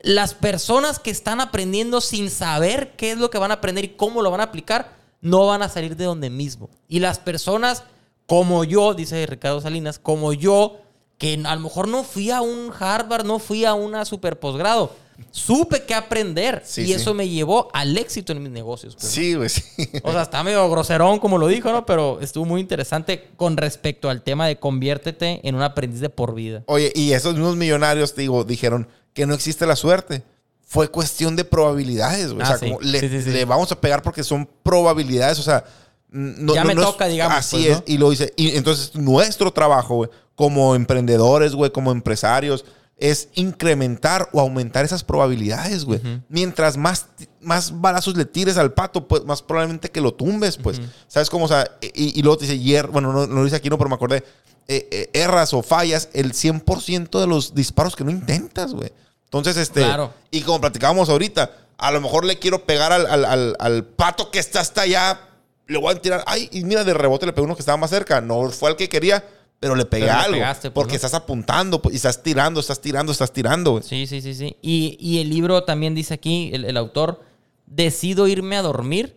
[0.05, 3.89] las personas que están aprendiendo sin saber qué es lo que van a aprender y
[3.89, 6.71] cómo lo van a aplicar, no van a salir de donde mismo.
[6.89, 7.83] Y las personas
[8.27, 10.79] como yo, dice Ricardo Salinas, como yo,
[11.19, 14.97] que a lo mejor no fui a un Harvard, no fui a una super posgrado.
[15.31, 16.93] Supe qué aprender Sí, y sí.
[16.95, 18.97] eso me llevó al éxito en mis negocios.
[18.97, 19.13] pues.
[19.13, 19.63] Sí, güey, sí.
[20.03, 21.87] O sea, está medio groserón, como lo dijo, ¿no?
[21.87, 26.35] Pero estuvo muy interesante con respecto al tema de conviértete en un aprendiz de por
[26.35, 26.65] vida.
[26.67, 30.23] Oye, y esos mismos millonarios, digo, dijeron que no existe la suerte.
[30.67, 32.43] Fue cuestión de probabilidades, güey.
[32.43, 32.67] Ah, o sea, sí.
[32.67, 35.65] como le, Sí, sí, le vamos a pegar porque son probabilidades, o sea...
[36.11, 37.77] No, Ya no- me no es- toca, digamos, Así pues, es.
[37.79, 37.83] ¿no?
[37.87, 38.33] Y lo dice.
[38.37, 42.65] Y entonces, nuestro trabajo, güey, como emprendedores, güey, como empresarios,
[42.97, 46.01] es incrementar o aumentar esas probabilidades, güey.
[46.29, 47.07] Mientras más,
[47.41, 50.81] más balazos le tires al pato, pues más probablemente que lo tumbes, pues.
[51.09, 51.47] ¿Sabes cómo?
[51.47, 53.77] O sea, y, y luego te dice, hier, bueno, no, no lo dice aquí, no,
[53.77, 54.23] pero me acordé.
[54.69, 58.93] eh, eh, erras o fallas el 100% de los disparos que no intentas, güey.
[59.39, 59.81] Entonces, este.
[59.83, 60.13] Claro.
[60.31, 64.31] Y como platicábamos ahorita, a lo mejor le quiero pegar al, al- al- al pato
[64.31, 65.21] que está hasta allá.
[65.67, 66.23] Le voy a tirar.
[66.27, 68.21] Ay, y mira, de rebote le pegó uno que estaba más cerca.
[68.21, 69.25] No fue al que quería,
[69.61, 70.35] pero le pegué Pero le algo.
[70.37, 70.97] pegaste, pues, porque ¿no?
[70.97, 73.83] estás apuntando pues, y estás tirando, estás tirando, estás tirando, güey.
[73.83, 74.57] Sí, sí, sí, sí.
[74.63, 77.23] Y, y el libro también dice aquí, el, el autor,
[77.67, 79.17] decido irme a dormir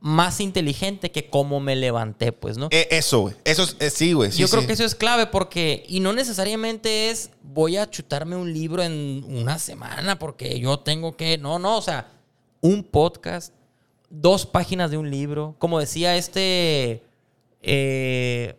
[0.00, 2.68] más inteligente que como me levanté, pues, ¿no?
[2.70, 3.34] Eh, eso, güey.
[3.44, 4.30] Eso es, eh, sí, güey.
[4.30, 4.66] sí, Yo creo sí.
[4.66, 9.24] que eso es clave porque, y no necesariamente es voy a chutarme un libro en
[9.26, 12.08] una semana porque yo tengo que, no, no, o sea,
[12.60, 13.52] un podcast,
[14.10, 17.02] dos páginas de un libro, como decía este,
[17.62, 18.54] eh,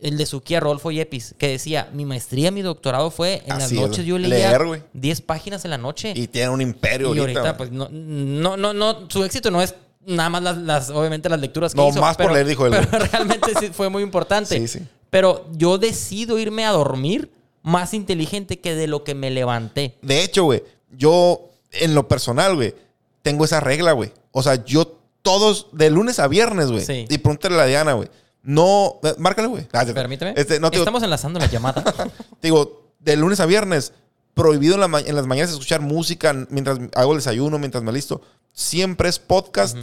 [0.00, 3.76] el de Suquía, Rolfo Yepis, que decía, mi maestría, mi doctorado fue en las Así
[3.76, 4.06] es, noches, güey.
[4.08, 4.82] yo leía Leer, güey.
[4.92, 6.12] 10 páginas en la noche.
[6.16, 7.56] Y tiene un imperio Y ahorita.
[7.56, 9.74] pues, no, no, no, no, su éxito no es
[10.06, 12.00] nada más las, las- obviamente, las lecturas que No, hizo.
[12.00, 14.58] más por leer, dijo él, Pero realmente sí fue muy importante.
[14.58, 14.80] Sí, sí.
[15.10, 17.30] Pero yo decido irme a dormir
[17.62, 19.96] más inteligente que de lo que me levanté.
[20.02, 22.74] De hecho, güey, yo en lo personal, güey,
[23.22, 24.12] tengo esa regla, güey.
[24.32, 26.84] O sea, yo todos, de lunes a viernes, güey.
[26.84, 27.04] Sí.
[27.08, 28.08] Y pregúntale a la Diana, güey.
[28.42, 29.68] No, eh, márcale, güey.
[29.72, 30.34] Ah, te- Permíteme.
[30.36, 31.84] Este, no, digo, Estamos enlazando la llamada.
[32.42, 33.92] digo, de lunes a viernes,
[34.34, 38.20] prohibido en, la en las mañanas escuchar música mientras hago el desayuno, mientras me listo.
[38.52, 39.76] Siempre es podcast,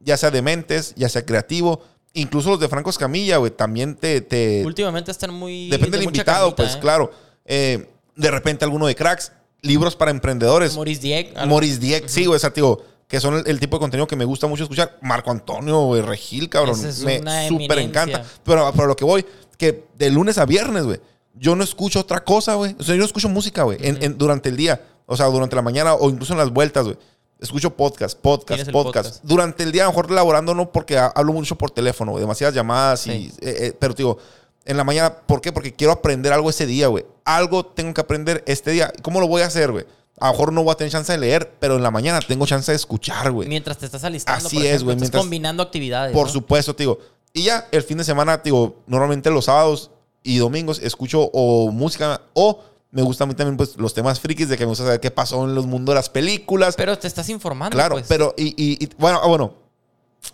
[0.00, 1.82] ya sea de mentes, ya sea creativo.
[2.14, 4.20] Incluso los de Franco Escamilla, güey, también te...
[4.20, 5.68] te Últimamente están muy.
[5.70, 6.78] depende de del invitado, pues ¿eh?
[6.80, 7.10] claro.
[7.46, 10.74] Eh, de repente alguno de cracks, libros para emprendedores.
[10.74, 11.36] Maurice Dieck.
[11.36, 14.06] algo- Morris Dieck, sí, güey, o sea, digo, que son el, el tipo de contenido
[14.06, 14.98] que me gusta mucho escuchar.
[15.00, 16.78] Marco Antonio, güey, Regil, cabrón.
[16.84, 17.18] Es me
[17.48, 18.22] súper encanta.
[18.44, 19.24] Pero, pero lo que voy,
[19.56, 21.00] que de lunes a viernes, güey,
[21.34, 22.76] yo no escucho otra cosa, güey.
[22.78, 24.82] O sea, yo no escucho música, güey, en- en- durante el día.
[25.06, 26.96] O sea, durante la mañana o incluso en las vueltas, güey.
[27.42, 28.70] Escucho podcast, podcast, podcast.
[28.70, 29.24] podcast.
[29.24, 32.54] Durante el día, a lo mejor laborando, no porque ha- hablo mucho por teléfono, demasiadas
[32.54, 33.06] llamadas.
[33.08, 33.32] Y, Sí.
[33.42, 34.18] eh, eh, pero, te digo,
[34.64, 35.52] en la mañana, ¿por qué?
[35.52, 37.04] Porque quiero aprender algo ese día, güey.
[37.24, 38.92] Algo tengo que aprender este día.
[39.02, 39.84] ¿Cómo lo voy a hacer, güey?
[40.20, 42.46] A lo mejor no voy a tener chance de leer, pero en la mañana tengo
[42.46, 43.48] chance de escuchar, güey.
[43.48, 44.46] Mientras te estás alistando.
[44.46, 46.12] Así por es, güey, Estás mientras- combinando actividades.
[46.14, 46.32] Por ¿no?
[46.32, 47.00] supuesto, te digo.
[47.32, 49.90] Y ya el fin de semana, te digo, normalmente los sábados
[50.22, 52.62] y domingos escucho o música o
[52.92, 55.10] me gustan a mí también pues los temas frikis de que me gusta saber qué
[55.10, 56.76] pasó en los mundos de las películas.
[56.76, 57.74] Pero te estás informando.
[57.74, 58.06] claro, pues.
[58.08, 59.54] pero y, y- y- bueno, ah, bueno.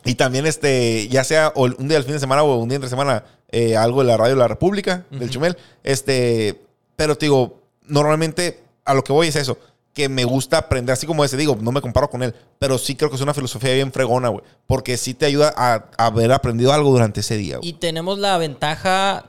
[0.05, 2.91] Y también este, ya sea un día del fin de semana o un día entre
[2.91, 5.57] semana, eh, algo de la radio de la República, del Chumel.
[5.83, 6.61] Este,
[6.95, 9.57] pero te digo, normalmente a lo que voy es eso.
[9.95, 12.95] Que me gusta aprender, así como ese, digo, no me comparo con él, pero sí
[12.95, 14.45] creo que es una filosofía bien fregona, güey.
[14.67, 17.71] Porque sí te ayuda a, a haber aprendido algo durante ese día, güey.
[17.71, 19.25] Y tenemos la ventaja,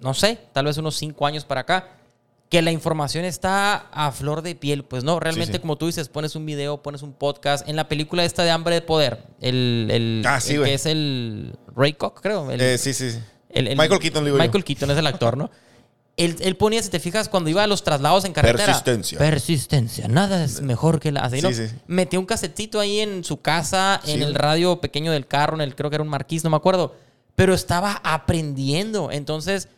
[0.00, 1.97] no sé, tal vez unos cinco años para acá,
[2.48, 4.82] que la información está a flor de piel.
[4.84, 5.58] Pues no, realmente, sí.
[5.58, 7.68] como tú dices, pones un video, pones un podcast.
[7.68, 10.86] En la película esta de Hambre de Poder, el, el, Ah, sí, el que es
[10.86, 12.50] el Ray Koch, creo.
[12.50, 13.18] el- Eh, sí, sí, sí.
[13.50, 14.42] el- el- Michael Keaton, digo yo.
[14.42, 15.50] Michael Keaton es el actor, ¿no?
[16.16, 18.64] Él, él ponía, si te fijas, cuando iba a los traslados en carretera.
[18.66, 19.18] Persistencia.
[19.18, 20.08] Persistencia.
[20.08, 21.20] Nada es mejor que la.
[21.20, 21.50] Así, ¿no?
[21.50, 21.76] Sí, sí, sí.
[21.86, 25.76] Metía un casetito ahí en su casa, en el radio pequeño del carro, en el
[25.76, 26.96] creo que era un marquís, no me acuerdo.
[27.36, 29.12] Pero estaba aprendiendo.
[29.12, 29.68] Entonces,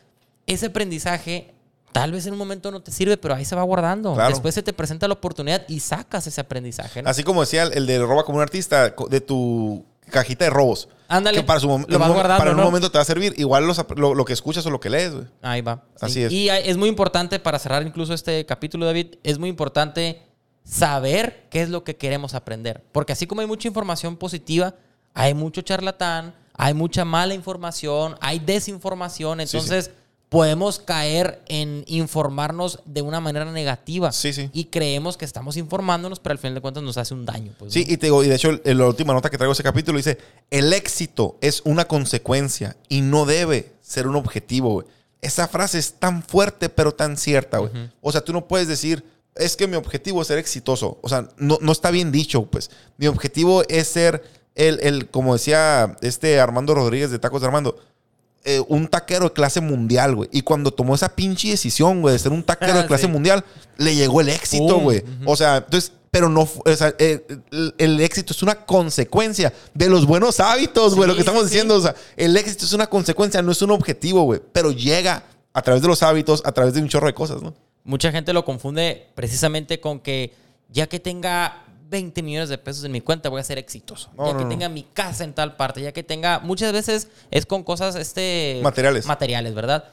[0.47, 1.53] ese aprendizaje
[1.91, 4.13] tal vez en un momento no te sirve, pero ahí se va guardando.
[4.13, 4.29] Claro.
[4.29, 7.01] Después se te presenta la oportunidad y sacas ese aprendizaje.
[7.01, 7.09] ¿no?
[7.09, 10.89] Así como decía el, el de roba como un artista, de tu cajita de robos.
[11.07, 11.39] Ándale.
[11.39, 12.63] Que para, su Lo vas guardando, para un ¿no?
[12.63, 13.33] momento te va a servir.
[13.37, 15.25] Igual los lo, lo que escuchas o lo que lees, güey.
[15.41, 15.83] Ahí va.
[15.97, 16.05] sí.
[16.05, 16.31] Así es.
[16.31, 20.21] Y es muy importante, para cerrar incluso este capítulo, David, es muy importante
[20.63, 22.83] saber qué es lo que queremos aprender.
[22.91, 24.75] Porque así como hay mucha información positiva,
[25.13, 29.45] hay mucho charlatán, hay mucha mala información, hay desinformación.
[29.47, 29.91] Sí, sí.
[30.31, 34.13] Podemos caer en informarnos de una manera negativa.
[34.13, 34.49] Sí, sí.
[34.53, 37.51] Y creemos que estamos informándonos, pero al final de cuentas nos hace un daño.
[37.59, 37.93] pues, Sí, ¿no?
[37.93, 40.17] y te digo, y de hecho, en la última nota que traigo ese capítulo dice:
[40.49, 44.87] el éxito es una consecuencia y no debe ser un objetivo, güey.
[45.19, 47.71] Esa frase es tan fuerte, pero tan cierta, güey.
[47.99, 49.03] O sea, tú no puedes decir,
[49.35, 50.97] es que mi objetivo es ser exitoso.
[51.01, 52.71] O sea, no, no está bien dicho, pues.
[52.95, 54.23] Mi objetivo es ser
[54.55, 57.77] el, el, como decía este Armando Rodríguez de Tacos de Armando,
[58.43, 60.29] eh, un taquero de clase mundial, güey.
[60.31, 63.11] Y cuando tomó esa pinche decisión, güey, de ser un taquero de clase Sí.
[63.11, 63.43] mundial,
[63.77, 65.03] le llegó el éxito, güey.
[65.25, 69.89] O sea, entonces, pero no, o sea, eh, el, el éxito es una consecuencia de
[69.89, 71.47] los buenos hábitos, güey, Sí, lo que estamos sí.
[71.49, 71.75] diciendo.
[71.75, 74.41] O sea, el éxito es una consecuencia, no es un objetivo, güey.
[74.51, 75.23] Pero llega
[75.53, 77.53] a través de los hábitos, a través de un chorro de cosas, ¿no?
[77.83, 80.33] Mucha gente lo confunde precisamente con que
[80.69, 84.09] ya que tenga 20 millones de pesos en mi cuenta voy a ser exitoso.
[84.17, 84.49] No, ya no, que no.
[84.49, 86.39] tenga mi casa en tal parte, ya que tenga...
[86.39, 88.59] Muchas veces es con cosas este...
[88.63, 89.05] Materiales.
[89.05, 89.83] Materiales, ¿verdad?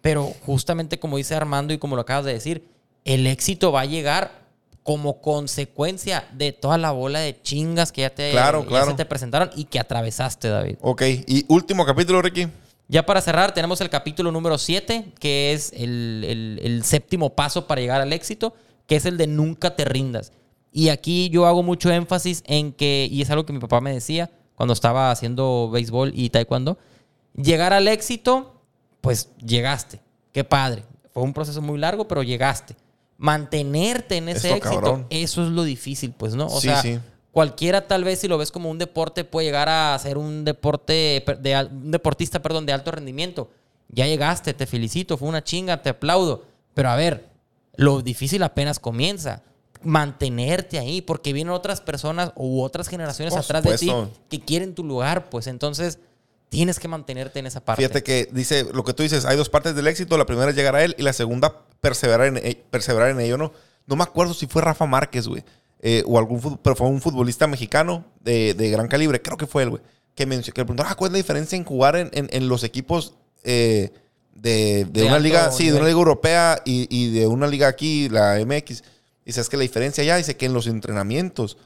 [0.00, 2.66] Pero justamente como dice Armando y como lo acabas de decir,
[3.04, 4.46] el éxito va a llegar
[4.84, 8.90] como consecuencia de toda la bola de chingas que ya te, Claro, ya claro.
[8.92, 10.76] se te presentaron y que atravesaste, David.
[10.80, 12.46] Ok, y último capítulo, Ricky.
[12.86, 17.66] Ya para cerrar, tenemos el capítulo número 7, que es el, el- el séptimo paso
[17.66, 18.54] para llegar al éxito,
[18.86, 20.32] que es el de nunca te rindas.
[20.72, 23.92] Y aquí yo hago mucho énfasis en que, y es algo que mi papá me
[23.92, 26.78] decía cuando estaba haciendo béisbol y taekwondo,
[27.36, 28.60] llegar al éxito,
[29.00, 30.00] pues llegaste.
[30.32, 30.82] Qué padre.
[31.12, 32.76] Fue un proceso muy largo, pero llegaste.
[33.16, 35.06] Mantenerte en ese Esto, éxito, cabrón.
[35.10, 36.46] eso es lo difícil, pues, ¿no?
[36.46, 36.98] O Sí, sea, sí.
[37.32, 41.24] cualquiera tal vez si lo ves como un deporte puede llegar a ser un deporte
[41.40, 43.50] de un deportista, perdón, de alto rendimiento.
[43.88, 46.44] Ya llegaste, te felicito, fue una chinga, te aplaudo.
[46.74, 47.28] Pero a ver,
[47.76, 49.42] lo difícil apenas comienza.
[49.82, 53.92] Mantenerte ahí, porque vienen otras personas u otras generaciones Por atrás de ti
[54.28, 55.98] que quieren tu lugar, pues entonces
[56.48, 57.82] tienes que mantenerte en esa parte.
[57.82, 60.16] Fíjate que dice lo que tú dices, hay dos partes del éxito.
[60.18, 63.36] La primera es llegar a él y la segunda, perseverar en, e- perseverar en ello,
[63.38, 63.52] ¿no?
[63.86, 65.44] No me acuerdo si fue Rafa Márquez, güey.
[65.80, 69.62] eh, o algún pero fue un futbolista mexicano de, de gran calibre, creo que fue
[69.62, 69.82] él, güey.
[70.14, 72.48] Que, mencionó, que le preguntó, ah, ¿cuál es la diferencia en jugar en, en- en
[72.48, 73.14] los equipos
[73.44, 73.90] eh,
[74.34, 77.68] de, de De una liga, sí, de una liga europea y, y de una liga
[77.68, 78.82] aquí, la MX?
[79.28, 81.56] Dice, es que la diferencia ya, dice que en los entrenamientos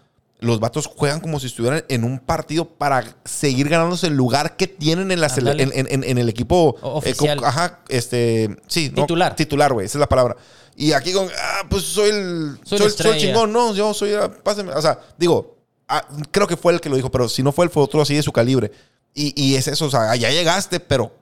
[0.40, 4.66] los vatos juegan como si estuvieran en un partido para seguir ganándose el lugar que
[4.66, 6.74] tienen en, la en, en- en- el equipo.
[6.76, 7.40] Eh, oficial.
[7.44, 8.90] ajá, este, sí.
[8.94, 9.36] no, Titular.
[9.36, 10.36] titular, güey, esa es la palabra.
[10.76, 14.14] Y aquí con, ah, pues soy el, Soy soy, soy el chingón, no, yo soy,
[14.14, 14.72] ah, pásame.
[14.72, 17.66] O sea, digo, ah, creo que fue el que lo dijo, pero si no fue
[17.66, 18.72] él, fue otro así de su calibre.
[19.14, 21.12] Y, y es eso, o sea, ya llegaste, pero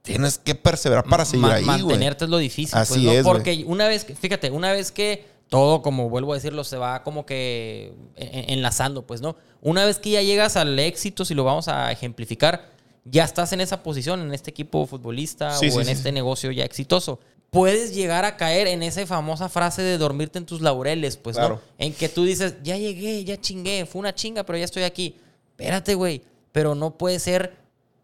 [0.00, 1.64] tienes que perseverar para seguir Ma- ahí.
[1.66, 2.72] Mantenerte es lo difícil.
[2.72, 3.12] pues, Así ¿no?
[3.12, 3.24] es.
[3.24, 7.02] Porque una vez, que, fíjate, una vez que todo, como vuelvo a decirlo, se va
[7.02, 9.36] como que en- enlazando, pues, ¿no?
[9.60, 12.70] Una vez que ya llegas al éxito, si lo vamos a ejemplificar,
[13.04, 16.12] ya estás en esa posición, en este equipo futbolista Sí, o sí, en sí, este
[16.12, 17.20] negocio ya exitoso.
[17.50, 21.56] Puedes llegar a caer en esa famosa frase de dormirte en tus laureles, pues, Claro.
[21.56, 21.60] ¿no?
[21.84, 25.16] En que tú dices, ya llegué, ya chingué, fue una chinga, pero ya estoy aquí.
[25.50, 26.22] Espérate, güey.
[26.52, 27.56] Pero no puede ser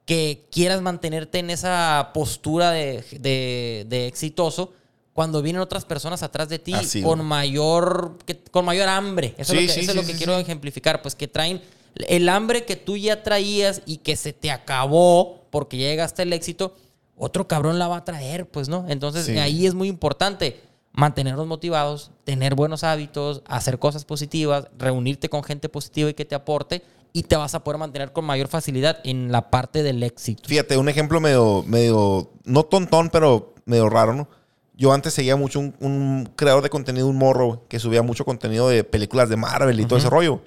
[0.04, 4.72] que quieras mantenerte en esa postura de, de- de exitoso
[5.16, 7.28] cuando vienen otras personas atrás de ti Así, con güey.
[7.28, 9.34] mayor que- con mayor hambre.
[9.38, 11.14] Eso Sí, es lo que, sí, eso es sí, lo que sí, quiero ejemplificar, pues
[11.16, 11.60] que traen
[12.08, 16.32] el hambre que tú ya traías y que se te acabó porque ya llegaste al
[16.34, 16.76] éxito,
[17.16, 18.84] otro cabrón la va a traer, pues, ¿no?
[18.88, 20.60] Entonces ahí es muy importante
[20.92, 26.34] mantenernos motivados, tener buenos hábitos, hacer cosas positivas, reunirte con gente positiva y que te
[26.34, 26.82] aporte
[27.14, 30.42] y te vas a poder mantener con mayor facilidad en la parte del éxito.
[30.46, 34.28] Fíjate, un ejemplo medio, medio, no tontón, pero medio raro, ¿no?
[34.76, 38.68] Yo antes seguía mucho un, un creador de contenido, un morro, que subía mucho contenido
[38.68, 40.42] de películas de Marvel y todo ese rollo.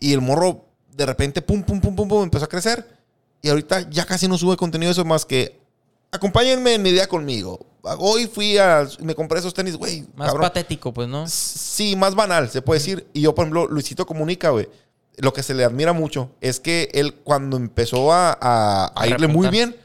[0.00, 0.64] Y el morro,
[0.96, 2.86] de repente, pum, pum, pum, pum, pum, empezó a crecer.
[3.42, 5.60] Y ahorita ya casi no sube contenido eso más que,
[6.10, 7.60] acompáñenme en mi día conmigo.
[7.82, 10.04] Hoy fui a, me compré esos tenis, güey.
[10.16, 10.42] Más cabrón.
[10.42, 11.26] patético, pues, ¿no?
[11.28, 13.06] Sí, más banal, se puede decir.
[13.12, 14.68] Y yo, por ejemplo, Luisito Comunica, güey.
[15.16, 19.48] Lo que se le admira mucho es que él, cuando empezó a, a- irle muy
[19.48, 19.76] bien,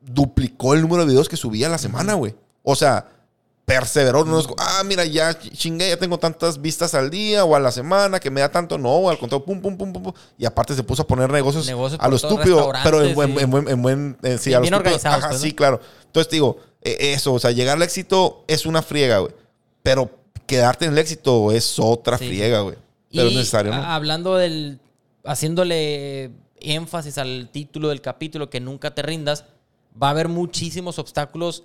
[0.00, 2.34] duplicó el número de videos que subía a la semana, güey.
[2.62, 3.08] O sea,
[3.68, 4.24] perseveró.
[4.24, 7.70] No es, ah, mira, ya chingué, ya tengo tantas vistas al día o a la
[7.70, 8.78] semana que me da tanto.
[8.78, 10.02] No, al contrario, pum, pum, pum, pum.
[10.04, 10.12] pum.
[10.38, 13.50] Y aparte se puso a poner negocios, Negocios a lo estúpido, pero en buen, en
[13.50, 14.78] buen, en buen- eh, sí, Bien- a lo bien estúpido.
[14.78, 15.46] organizados, Ajá, pues, ¿no?
[15.46, 15.80] sí, claro.
[16.06, 19.32] Entonces digo, eh, eso, o sea, llegar al éxito es una friega, güey.
[19.82, 20.10] Pero
[20.46, 22.30] quedarte en el éxito es otra Sí, sí.
[22.30, 22.76] friega, güey.
[23.12, 23.82] Pero es necesario, ¿no?
[23.82, 24.80] hablando del.
[25.24, 26.30] haciéndole
[26.60, 29.44] énfasis al título del capítulo, que nunca te rindas,
[30.00, 31.64] va a haber muchísimos obstáculos.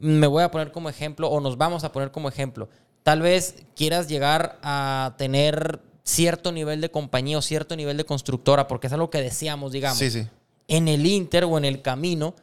[0.00, 2.68] Me voy a poner como ejemplo, o nos vamos a poner como ejemplo.
[3.02, 8.66] Tal vez quieras llegar a tener cierto nivel de compañía o cierto nivel de constructora,
[8.66, 9.98] porque es algo que deseamos, digamos.
[9.98, 10.26] Sí, sí.
[10.68, 12.34] En el Inter o en el camino,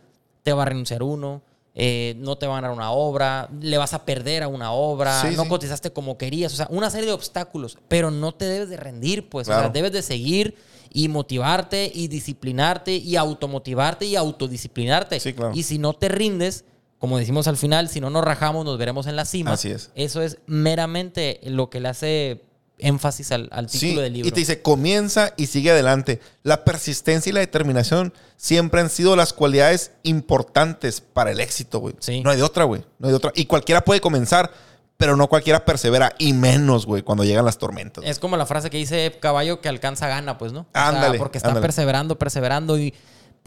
[0.43, 1.41] te va a renunciar uno,
[1.73, 5.21] eh, no te van a dar una obra, le vas a perder a una obra,
[5.21, 5.49] Sí, no sí.
[5.49, 9.29] cotizaste como querías, o sea, una serie de obstáculos, pero no te debes de rendir,
[9.29, 10.55] pues, o sea, debes de seguir
[10.91, 15.19] y motivarte y disciplinarte y automotivarte y autodisciplinarte.
[15.19, 15.51] Sí, claro.
[15.53, 16.65] Y si no te rindes,
[16.99, 19.53] como decimos al final, si no nos rajamos, nos veremos en la cima.
[19.53, 19.91] Así es.
[19.95, 22.43] Eso es meramente lo que le hace
[22.79, 24.27] énfasis al, al título Sí, del libro.
[24.27, 26.19] y te dice, comienza y sigue adelante.
[26.43, 31.95] La persistencia y la determinación siempre han sido las cualidades importantes para el éxito, güey.
[31.99, 32.21] Sí.
[32.21, 32.83] No hay de otra, güey.
[32.99, 33.31] No hay de otra.
[33.35, 34.51] Y cualquiera puede comenzar,
[34.97, 36.13] pero no cualquiera persevera.
[36.19, 38.03] Y menos, güey, cuando llegan las tormentas.
[38.05, 40.61] Es como la frase que dice caballo que alcanza gana, pues, ¿no?
[40.61, 41.63] O sea, Ándale, porque está ándale.
[41.65, 42.93] perseverando, perseverando y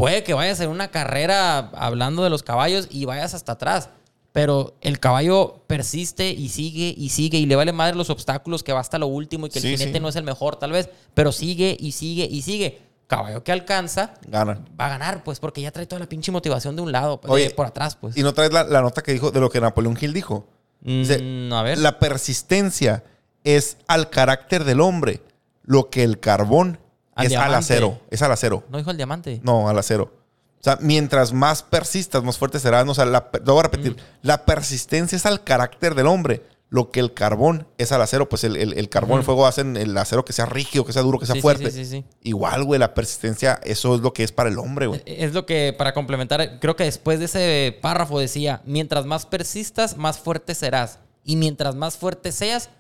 [0.01, 3.91] puede que vayas en una carrera hablando de los caballos y vayas hasta atrás.
[4.33, 8.73] Pero el caballo persiste y sigue y sigue y le vale madre los obstáculos que
[8.73, 10.01] va hasta lo último y que Sí, el jinete sí.
[10.03, 12.81] no es el mejor tal vez, pero sigue y sigue y sigue.
[13.09, 14.61] Caballo que alcanza Gana.
[14.81, 17.33] va a ganar, pues, porque ya trae toda la pinche motivación de un lado, pues,
[17.33, 18.17] Oye, de por atrás, pues.
[18.17, 20.47] Y no traes la, la nota que dijo de lo que Napoleón Hill dijo.
[20.81, 21.79] Dice, Mm, a ver.
[21.79, 23.03] La persistencia
[23.43, 25.23] es al carácter del hombre
[25.65, 26.79] lo que el carbón
[27.21, 28.01] Al es al acero.
[28.11, 28.65] Es al acero.
[28.71, 29.41] ¿No dijo el diamante?
[29.43, 30.13] No, al acero.
[30.61, 32.87] O sea, mientras más persistas, más fuerte serás.
[32.89, 33.97] O sea, la, lo voy a repetir.
[34.23, 36.43] La persistencia es al carácter del hombre.
[36.69, 38.29] Lo que el carbón es al acero.
[38.29, 41.03] Pues el, el- el carbón, el fuego hacen el acero que sea rígido, que sea
[41.03, 41.71] duro, que sea Sí, fuerte.
[41.71, 42.05] sí, sí, sí.
[42.23, 45.03] Igual, güey, la persistencia, eso es lo que es para el hombre, güey.
[45.07, 49.97] Es lo que, para complementar, creo que después de ese párrafo decía, mientras más persistas,
[49.97, 50.99] más fuerte serás.
[51.25, 52.71] Y mientras más fuerte seas,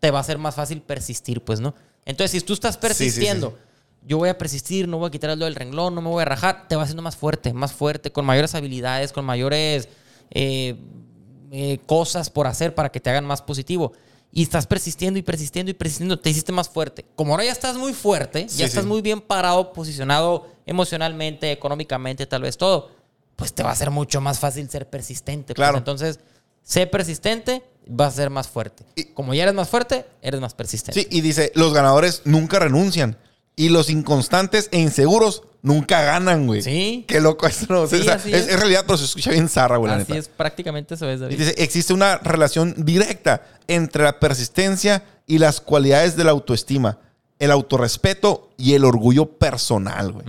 [0.00, 1.74] te va a ser más fácil persistir, pues, ¿no?
[2.04, 3.56] Entonces, si tú estás persistiendo,
[4.06, 6.22] yo voy a persistir, no voy a quitar el dedo del renglón, no me voy
[6.22, 9.88] a rajar, te va haciendo más fuerte, más fuerte, con mayores habilidades, con mayores
[10.30, 10.76] eh,
[11.50, 13.92] eh, cosas por hacer para que te hagan más positivo.
[14.32, 17.04] Y estás persistiendo y persistiendo y persistiendo, te hiciste más fuerte.
[17.16, 18.88] Como ahora ya estás muy fuerte, Sí, ya estás sí.
[18.88, 22.90] muy bien parado, posicionado emocionalmente, económicamente, tal vez todo,
[23.34, 25.54] pues te va a ser mucho más fácil ser persistente.
[25.54, 25.56] pues.
[25.56, 25.78] Claro.
[25.78, 26.20] Entonces,
[26.62, 28.84] sé persistente, vas a ser más fuerte.
[28.94, 31.00] Y- Como ya eres más fuerte, eres más persistente.
[31.00, 33.16] Sí, y dice, los ganadores nunca renuncian.
[33.56, 36.60] Y los inconstantes e inseguros nunca ganan, güey.
[36.62, 37.04] Sí.
[37.08, 37.80] Qué loco esto, ¿no?
[37.82, 38.48] O sea, Sí, o sea, así es, es.
[38.52, 40.18] es realidad, pero se escucha bien zarra, güey, la Así neta.
[40.20, 41.38] es, prácticamente eso es, Y David.
[41.38, 46.98] dice, existe una relación directa entre la persistencia y las cualidades de la autoestima,
[47.38, 50.26] el autorrespeto y el orgullo personal, güey.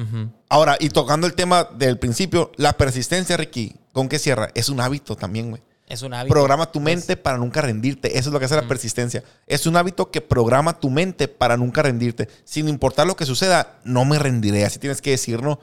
[0.50, 4.50] Ahora, y tocando el tema del principio, la persistencia, Ricky, ¿con qué cierra?
[4.56, 5.62] Es un hábito también, güey.
[5.88, 6.34] Es un hábito.
[6.34, 8.18] Programa tu Es- mente para nunca rendirte.
[8.18, 9.24] Eso es lo que hace la persistencia.
[9.48, 12.28] Es un hábito que programa tu mente para nunca rendirte.
[12.44, 14.66] Sin importar lo que suceda, no me rendiré.
[14.66, 15.60] Así tienes que decir, ¿no?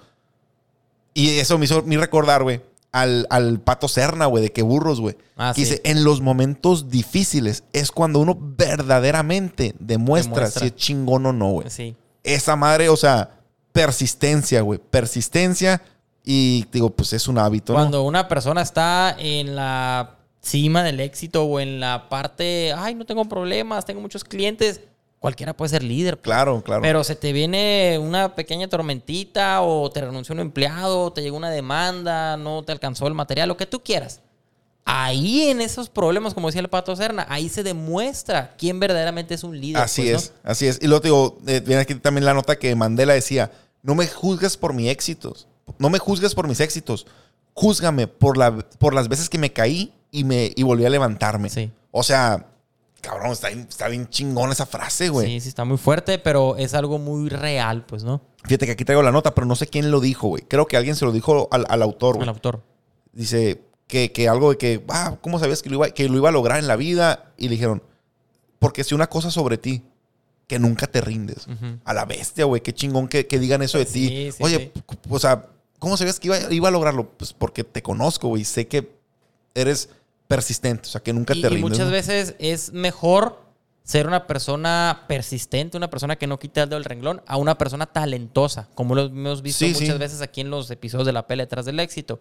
[1.12, 5.01] Y eso me hizo me recordar, güey, al, al pato Serna, güey, de que burros,
[5.01, 5.16] güey.
[5.36, 5.70] Ah, que sí.
[5.70, 10.60] dice, en los momentos difíciles es cuando uno verdaderamente demuestra, Demuestra.
[10.60, 11.70] si es chingón o no, güey.
[11.70, 11.96] Sí.
[12.22, 13.40] Esa madre, o sea,
[13.72, 14.80] persistencia, güey.
[14.90, 15.82] Persistencia
[16.24, 17.80] y digo, pues es un hábito, ¿no?
[17.80, 23.05] Cuando una persona está en la cima del éxito o en la parte, ay, no
[23.05, 24.80] tengo problemas, tengo muchos clientes,
[25.18, 26.16] cualquiera puede ser líder.
[26.16, 26.24] pues.
[26.24, 26.82] Claro, claro.
[26.82, 31.51] Pero se te viene una pequeña tormentita o te renunció un empleado, te llegó una
[31.51, 34.20] demanda, no te alcanzó el material, lo que tú quieras.
[34.86, 39.44] Ahí en esos problemas, como decía el Pato Serna, ahí se demuestra quién verdaderamente es
[39.44, 39.82] un líder.
[39.82, 40.18] Así pues, ¿no?
[40.18, 40.78] es, así es.
[40.82, 43.51] Y luego te digo, eh, viene aquí también la nota que Mandela decía,
[43.82, 45.48] no me juzgues por mis éxitos,
[45.78, 47.07] no me juzgues por mis éxitos,
[47.55, 51.49] júzgame por, la, por las veces que me caí y, me, y volví a levantarme.
[51.51, 51.70] Sí.
[51.91, 52.47] O sea,
[53.01, 55.27] cabrón, está bien, está bien chingón esa frase, güey.
[55.28, 58.20] Sí, sí, está muy fuerte, pero es algo muy real, pues, ¿no?
[58.45, 60.43] Fíjate que aquí traigo la nota, pero no sé quién lo dijo, güey.
[60.47, 62.24] Creo que alguien se lo dijo al, al autor, güey.
[62.24, 62.62] El autor.
[63.12, 66.28] Dice que, que algo de que, ah, ¿cómo sabías que lo, iba, que lo iba
[66.28, 67.32] a lograr en la vida?
[67.39, 67.82] Y le dijeron,
[68.59, 69.82] porque si una cosa sobre ti,
[70.47, 71.47] que nunca te rindes.
[71.85, 74.32] A la bestia, güey, qué chingón que, que digan eso de Sí, ti.
[74.32, 74.82] sí, Oye, sí.
[75.09, 75.47] o sea,
[75.78, 77.09] ¿cómo sabías que iba, iba a lograrlo?
[77.10, 78.44] Pues porque te conozco, güey.
[78.44, 78.90] Sé que
[79.55, 79.88] eres
[80.28, 81.70] persistente, o sea, que nunca Y, te y rindes.
[81.70, 81.92] muchas ¿no?
[81.92, 83.42] veces es mejor
[83.82, 87.59] ser una persona persistente, una persona que no quita el dedo del renglón, a una
[87.59, 89.98] persona talentosa, como lo hemos visto Sí, muchas sí.
[89.98, 92.18] veces aquí en los episodios de la pelea detrás del éxito.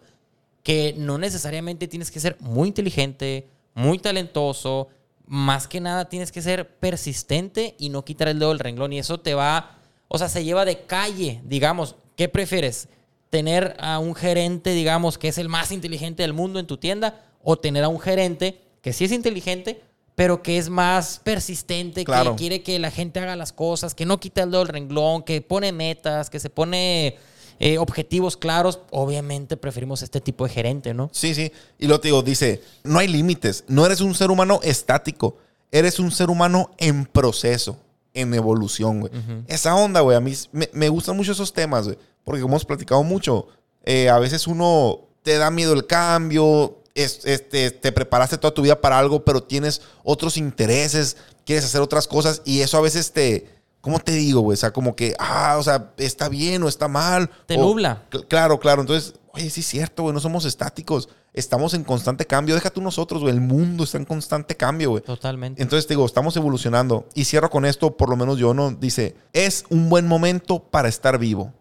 [0.62, 4.88] Que no necesariamente tienes que ser muy inteligente, muy talentoso,
[5.26, 8.92] más que nada tienes que ser persistente y no quitar el dedo del renglón.
[8.92, 9.78] Y eso te va,
[10.08, 11.96] o sea, se lleva de calle, digamos.
[12.16, 12.88] ¿Qué prefieres?
[13.34, 17.20] ¿Tener a un gerente, digamos, que es el más inteligente del mundo en tu tienda?
[17.42, 19.82] ¿O tener a un gerente que sí es inteligente,
[20.14, 22.30] pero que es más persistente, Claro.
[22.30, 25.24] que quiere que la gente haga las cosas, que no quita el dedo del renglón,
[25.24, 27.16] que pone metas, que se pone
[27.58, 28.78] eh, objetivos claros?
[28.92, 31.10] Obviamente preferimos este tipo de gerente, ¿no?
[31.12, 31.50] Sí, sí.
[31.80, 33.64] Y luego te digo, dice, no hay límites.
[33.66, 35.38] No eres un ser humano estático.
[35.72, 37.78] Eres un ser humano en proceso,
[38.12, 39.12] en evolución, güey.
[39.48, 41.98] Esa onda, güey, a mí me, me gustan mucho esos temas, güey.
[42.24, 43.46] Porque como hemos platicado mucho,
[43.84, 48.62] eh, a veces uno te da miedo el cambio, es- este, te preparaste toda tu
[48.62, 53.12] vida para algo, pero tienes otros intereses, quieres hacer otras cosas y eso a veces
[53.12, 53.52] te...
[53.80, 54.54] ¿Cómo te digo, güey?
[54.54, 57.28] O sea, como que, ah, o sea, está bien o está mal.
[57.44, 58.06] Te o- nubla.
[58.10, 58.80] Cl- Claro, claro.
[58.80, 61.10] Entonces, oye, sí es cierto, güey, no somos estáticos.
[61.34, 62.54] estamos en constante cambio.
[62.54, 63.34] Deja tú nosotros, güey.
[63.34, 65.02] El mundo está en constante cambio, güey.
[65.02, 65.60] Totalmente.
[65.60, 67.06] Entonces te digo, estamos evolucionando.
[67.12, 68.70] Y cierro con esto, por lo menos yo, ¿no?
[68.70, 71.52] Dice, es un buen momento para estar vivo.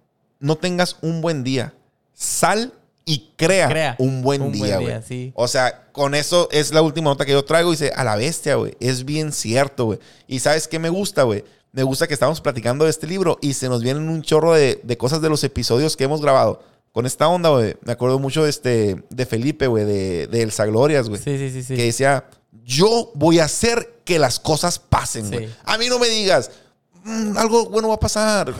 [0.44, 1.74] No tengas un buen día.
[2.14, 2.74] Sal
[3.06, 5.02] y crea, Crea un buen un día, güey.
[5.07, 5.32] sí.
[5.36, 7.72] O sea, con eso es la última nota que yo traigo.
[7.72, 8.76] Dice, a la bestia, güey.
[8.80, 9.99] Es bien cierto, güey.
[10.28, 11.44] Y ¿sabes qué me gusta, güey?
[11.72, 14.80] Me gusta que estamos platicando de este libro y se nos vienen un chorro de,
[14.84, 16.61] de cosas de los episodios que hemos grabado.
[16.91, 17.76] Con esta onda, güey.
[17.84, 21.49] Me acuerdo mucho de, este, de Felipe, güey, de, de Elsa Glorias, güey Sí, sí,
[21.49, 21.76] sí, sí.
[21.76, 22.26] que decía,
[22.64, 25.34] yo voy a hacer que las cosas pasen, Sí.
[25.36, 25.49] güey.
[25.64, 26.52] A mí no me digas,
[27.04, 28.54] "Mm, algo bueno va a pasar.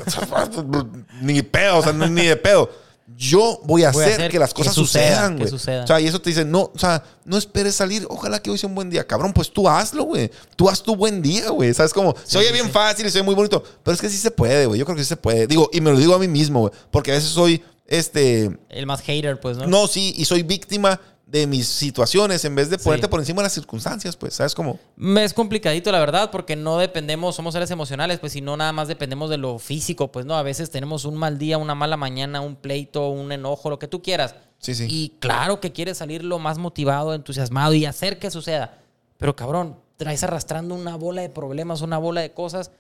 [1.22, 2.70] ni pedo, o sea, ni de pedo.
[3.16, 5.50] Yo voy a, Voy a hacer, hacer que las que cosas suceda, sucedan, que güey.
[5.50, 5.84] suceda.
[5.84, 8.08] O sea, y eso te dice, no, o sea, no esperes salir.
[8.10, 9.06] Ojalá que hoy sea un buen día.
[9.06, 10.32] Cabrón, pues tú hazlo, güey.
[10.56, 11.74] Tú haz tu buen día, güey.
[11.74, 12.16] ¿Sabes cómo?
[12.24, 13.62] se oye bien fácil y se oye muy bonito.
[13.84, 14.80] Pero es que sí se puede, güey.
[14.80, 15.48] Yo creo que sí se puede.
[15.48, 16.74] Digo, y me lo digo a mí mismo, güey.
[16.92, 19.68] Porque a veces soy, este, El más hater, pues, ¿no?
[19.68, 22.84] no, sí, y soy víctima de mis situaciones en vez de Sí.
[22.84, 24.80] ponerte por encima de las circunstancias, pues, ¿sabes cómo?
[24.96, 28.72] Me Es complicadito, la verdad, porque no dependemos, somos seres emocionales, pues, si no nada
[28.72, 30.36] más dependemos de lo físico, pues, ¿no?
[30.36, 33.88] A veces tenemos un mal día, una mala mañana, un pleito, un enojo, lo que
[33.88, 34.36] tú quieras.
[34.60, 34.86] Sí, sí.
[34.90, 38.78] Y claro que quieres salir lo más motivado, entusiasmado y hacer que suceda.
[39.18, 42.72] Pero cabrón, traes arrastrando una bola de problemas, una bola de cosas.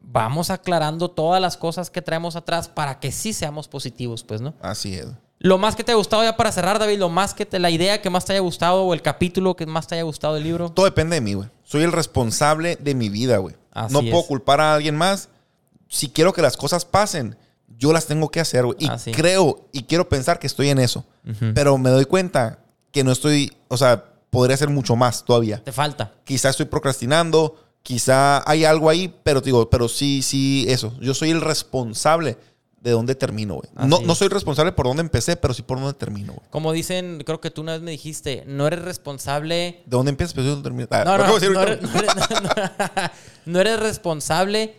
[0.00, 4.54] Vamos aclarando todas las cosas que traemos atrás para que sí seamos positivos, pues, ¿no?
[4.62, 5.08] Así es.
[5.40, 7.70] Lo más que te ha gustado ya para cerrar, David, lo más que te, la
[7.70, 10.44] idea que más te haya gustado o el capítulo que más te haya gustado del
[10.44, 10.70] libro.
[10.70, 11.48] Todo depende de mí, güey.
[11.62, 13.54] Soy el responsable de mi vida, güey.
[13.70, 15.28] Así No puedo culpar a alguien más.
[15.88, 17.36] Si quiero que las cosas pasen,
[17.78, 18.76] yo las tengo que hacer, güey.
[18.80, 19.12] Y Así.
[19.12, 21.04] creo y quiero pensar que estoy en eso.
[21.54, 22.58] Pero me doy cuenta
[22.90, 25.62] que no estoy, o sea, podría hacer mucho más todavía.
[25.62, 26.14] Te falta.
[26.24, 30.94] Quizá estoy procrastinando, quizá hay algo ahí, pero te digo, pero sí, sí, eso.
[31.00, 32.38] Yo soy el responsable
[32.80, 33.68] de dónde termino, güey.
[33.88, 36.46] No, no soy responsable por dónde empecé, pero sí por dónde termino, güey.
[36.50, 39.82] Como dicen, creo que tú una vez me dijiste, no eres responsable.
[39.84, 40.34] ¿De dónde empiezas?
[40.34, 40.86] Pero dónde termino.
[40.90, 41.80] Ah, No, no, no no eres-
[42.42, 43.10] no-
[43.46, 44.76] no eres responsable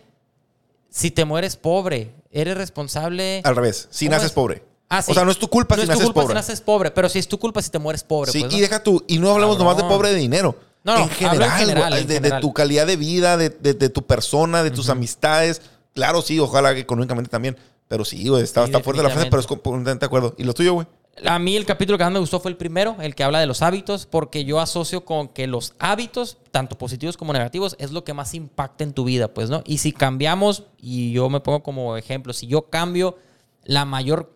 [0.88, 2.14] si te mueres pobre.
[2.32, 3.42] Eres responsable.
[3.44, 4.32] Al revés, si ¿Cómo naces es?
[4.32, 4.62] pobre.
[4.88, 5.10] Ah, sí.
[5.12, 6.32] O sea, no es tu culpa No si es tu naces culpa pobre.
[6.32, 8.32] si naces pobre, pero sí es tu culpa si te mueres pobre.
[8.32, 10.56] Sí, pues, y deja tú, y no hablamos nomás de pobre de dinero.
[10.82, 14.62] No, no, en general, en de, tu calidad de vida, de, de- de tu persona,
[14.62, 15.60] de tus amistades.
[15.94, 17.56] Claro, sí, ojalá que económicamente también.
[17.90, 20.32] Pero sí, güey, está, Sí, está fuerte la frase, pero es completamente de acuerdo.
[20.38, 20.86] ¿Y lo tuyo, güey?
[21.26, 23.46] A mí el capítulo que más me gustó fue el primero, el que habla de
[23.46, 28.04] los hábitos, porque yo asocio con que los hábitos, tanto positivos como negativos, es lo
[28.04, 29.64] que más impacta en tu vida, pues, ¿no?
[29.66, 33.18] Y si cambiamos, y yo me pongo como ejemplo, si yo cambio
[33.64, 34.32] la mayor,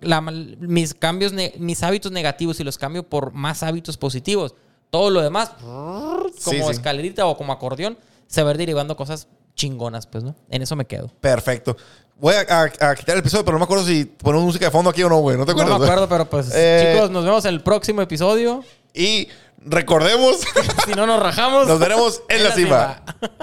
[0.00, 4.54] la mis cambios, mis hábitos negativos y los cambio por más hábitos positivos,
[4.90, 6.70] todo lo demás, como Sí, sí.
[6.70, 7.98] escalerita o como acordeón,
[8.28, 10.34] se va a ir derivando cosas chingonas, pues, ¿no?
[10.50, 11.10] En eso me quedo.
[11.20, 11.76] Perfecto.
[12.16, 12.40] Voy a,
[12.80, 15.02] a- a quitar el episodio, pero no me acuerdo si ponemos música de fondo aquí
[15.02, 15.36] o no, güey.
[15.36, 15.78] ¿No te No acuerdas?
[15.80, 18.62] me acuerdo, pero pues, Eh, chicos, nos vemos en el próximo episodio.
[18.92, 19.28] Y
[19.58, 20.36] recordemos,
[20.86, 21.66] Si no nos rajamos.
[21.68, 23.02] nos veremos en, la cima.
[23.20, 23.34] cima.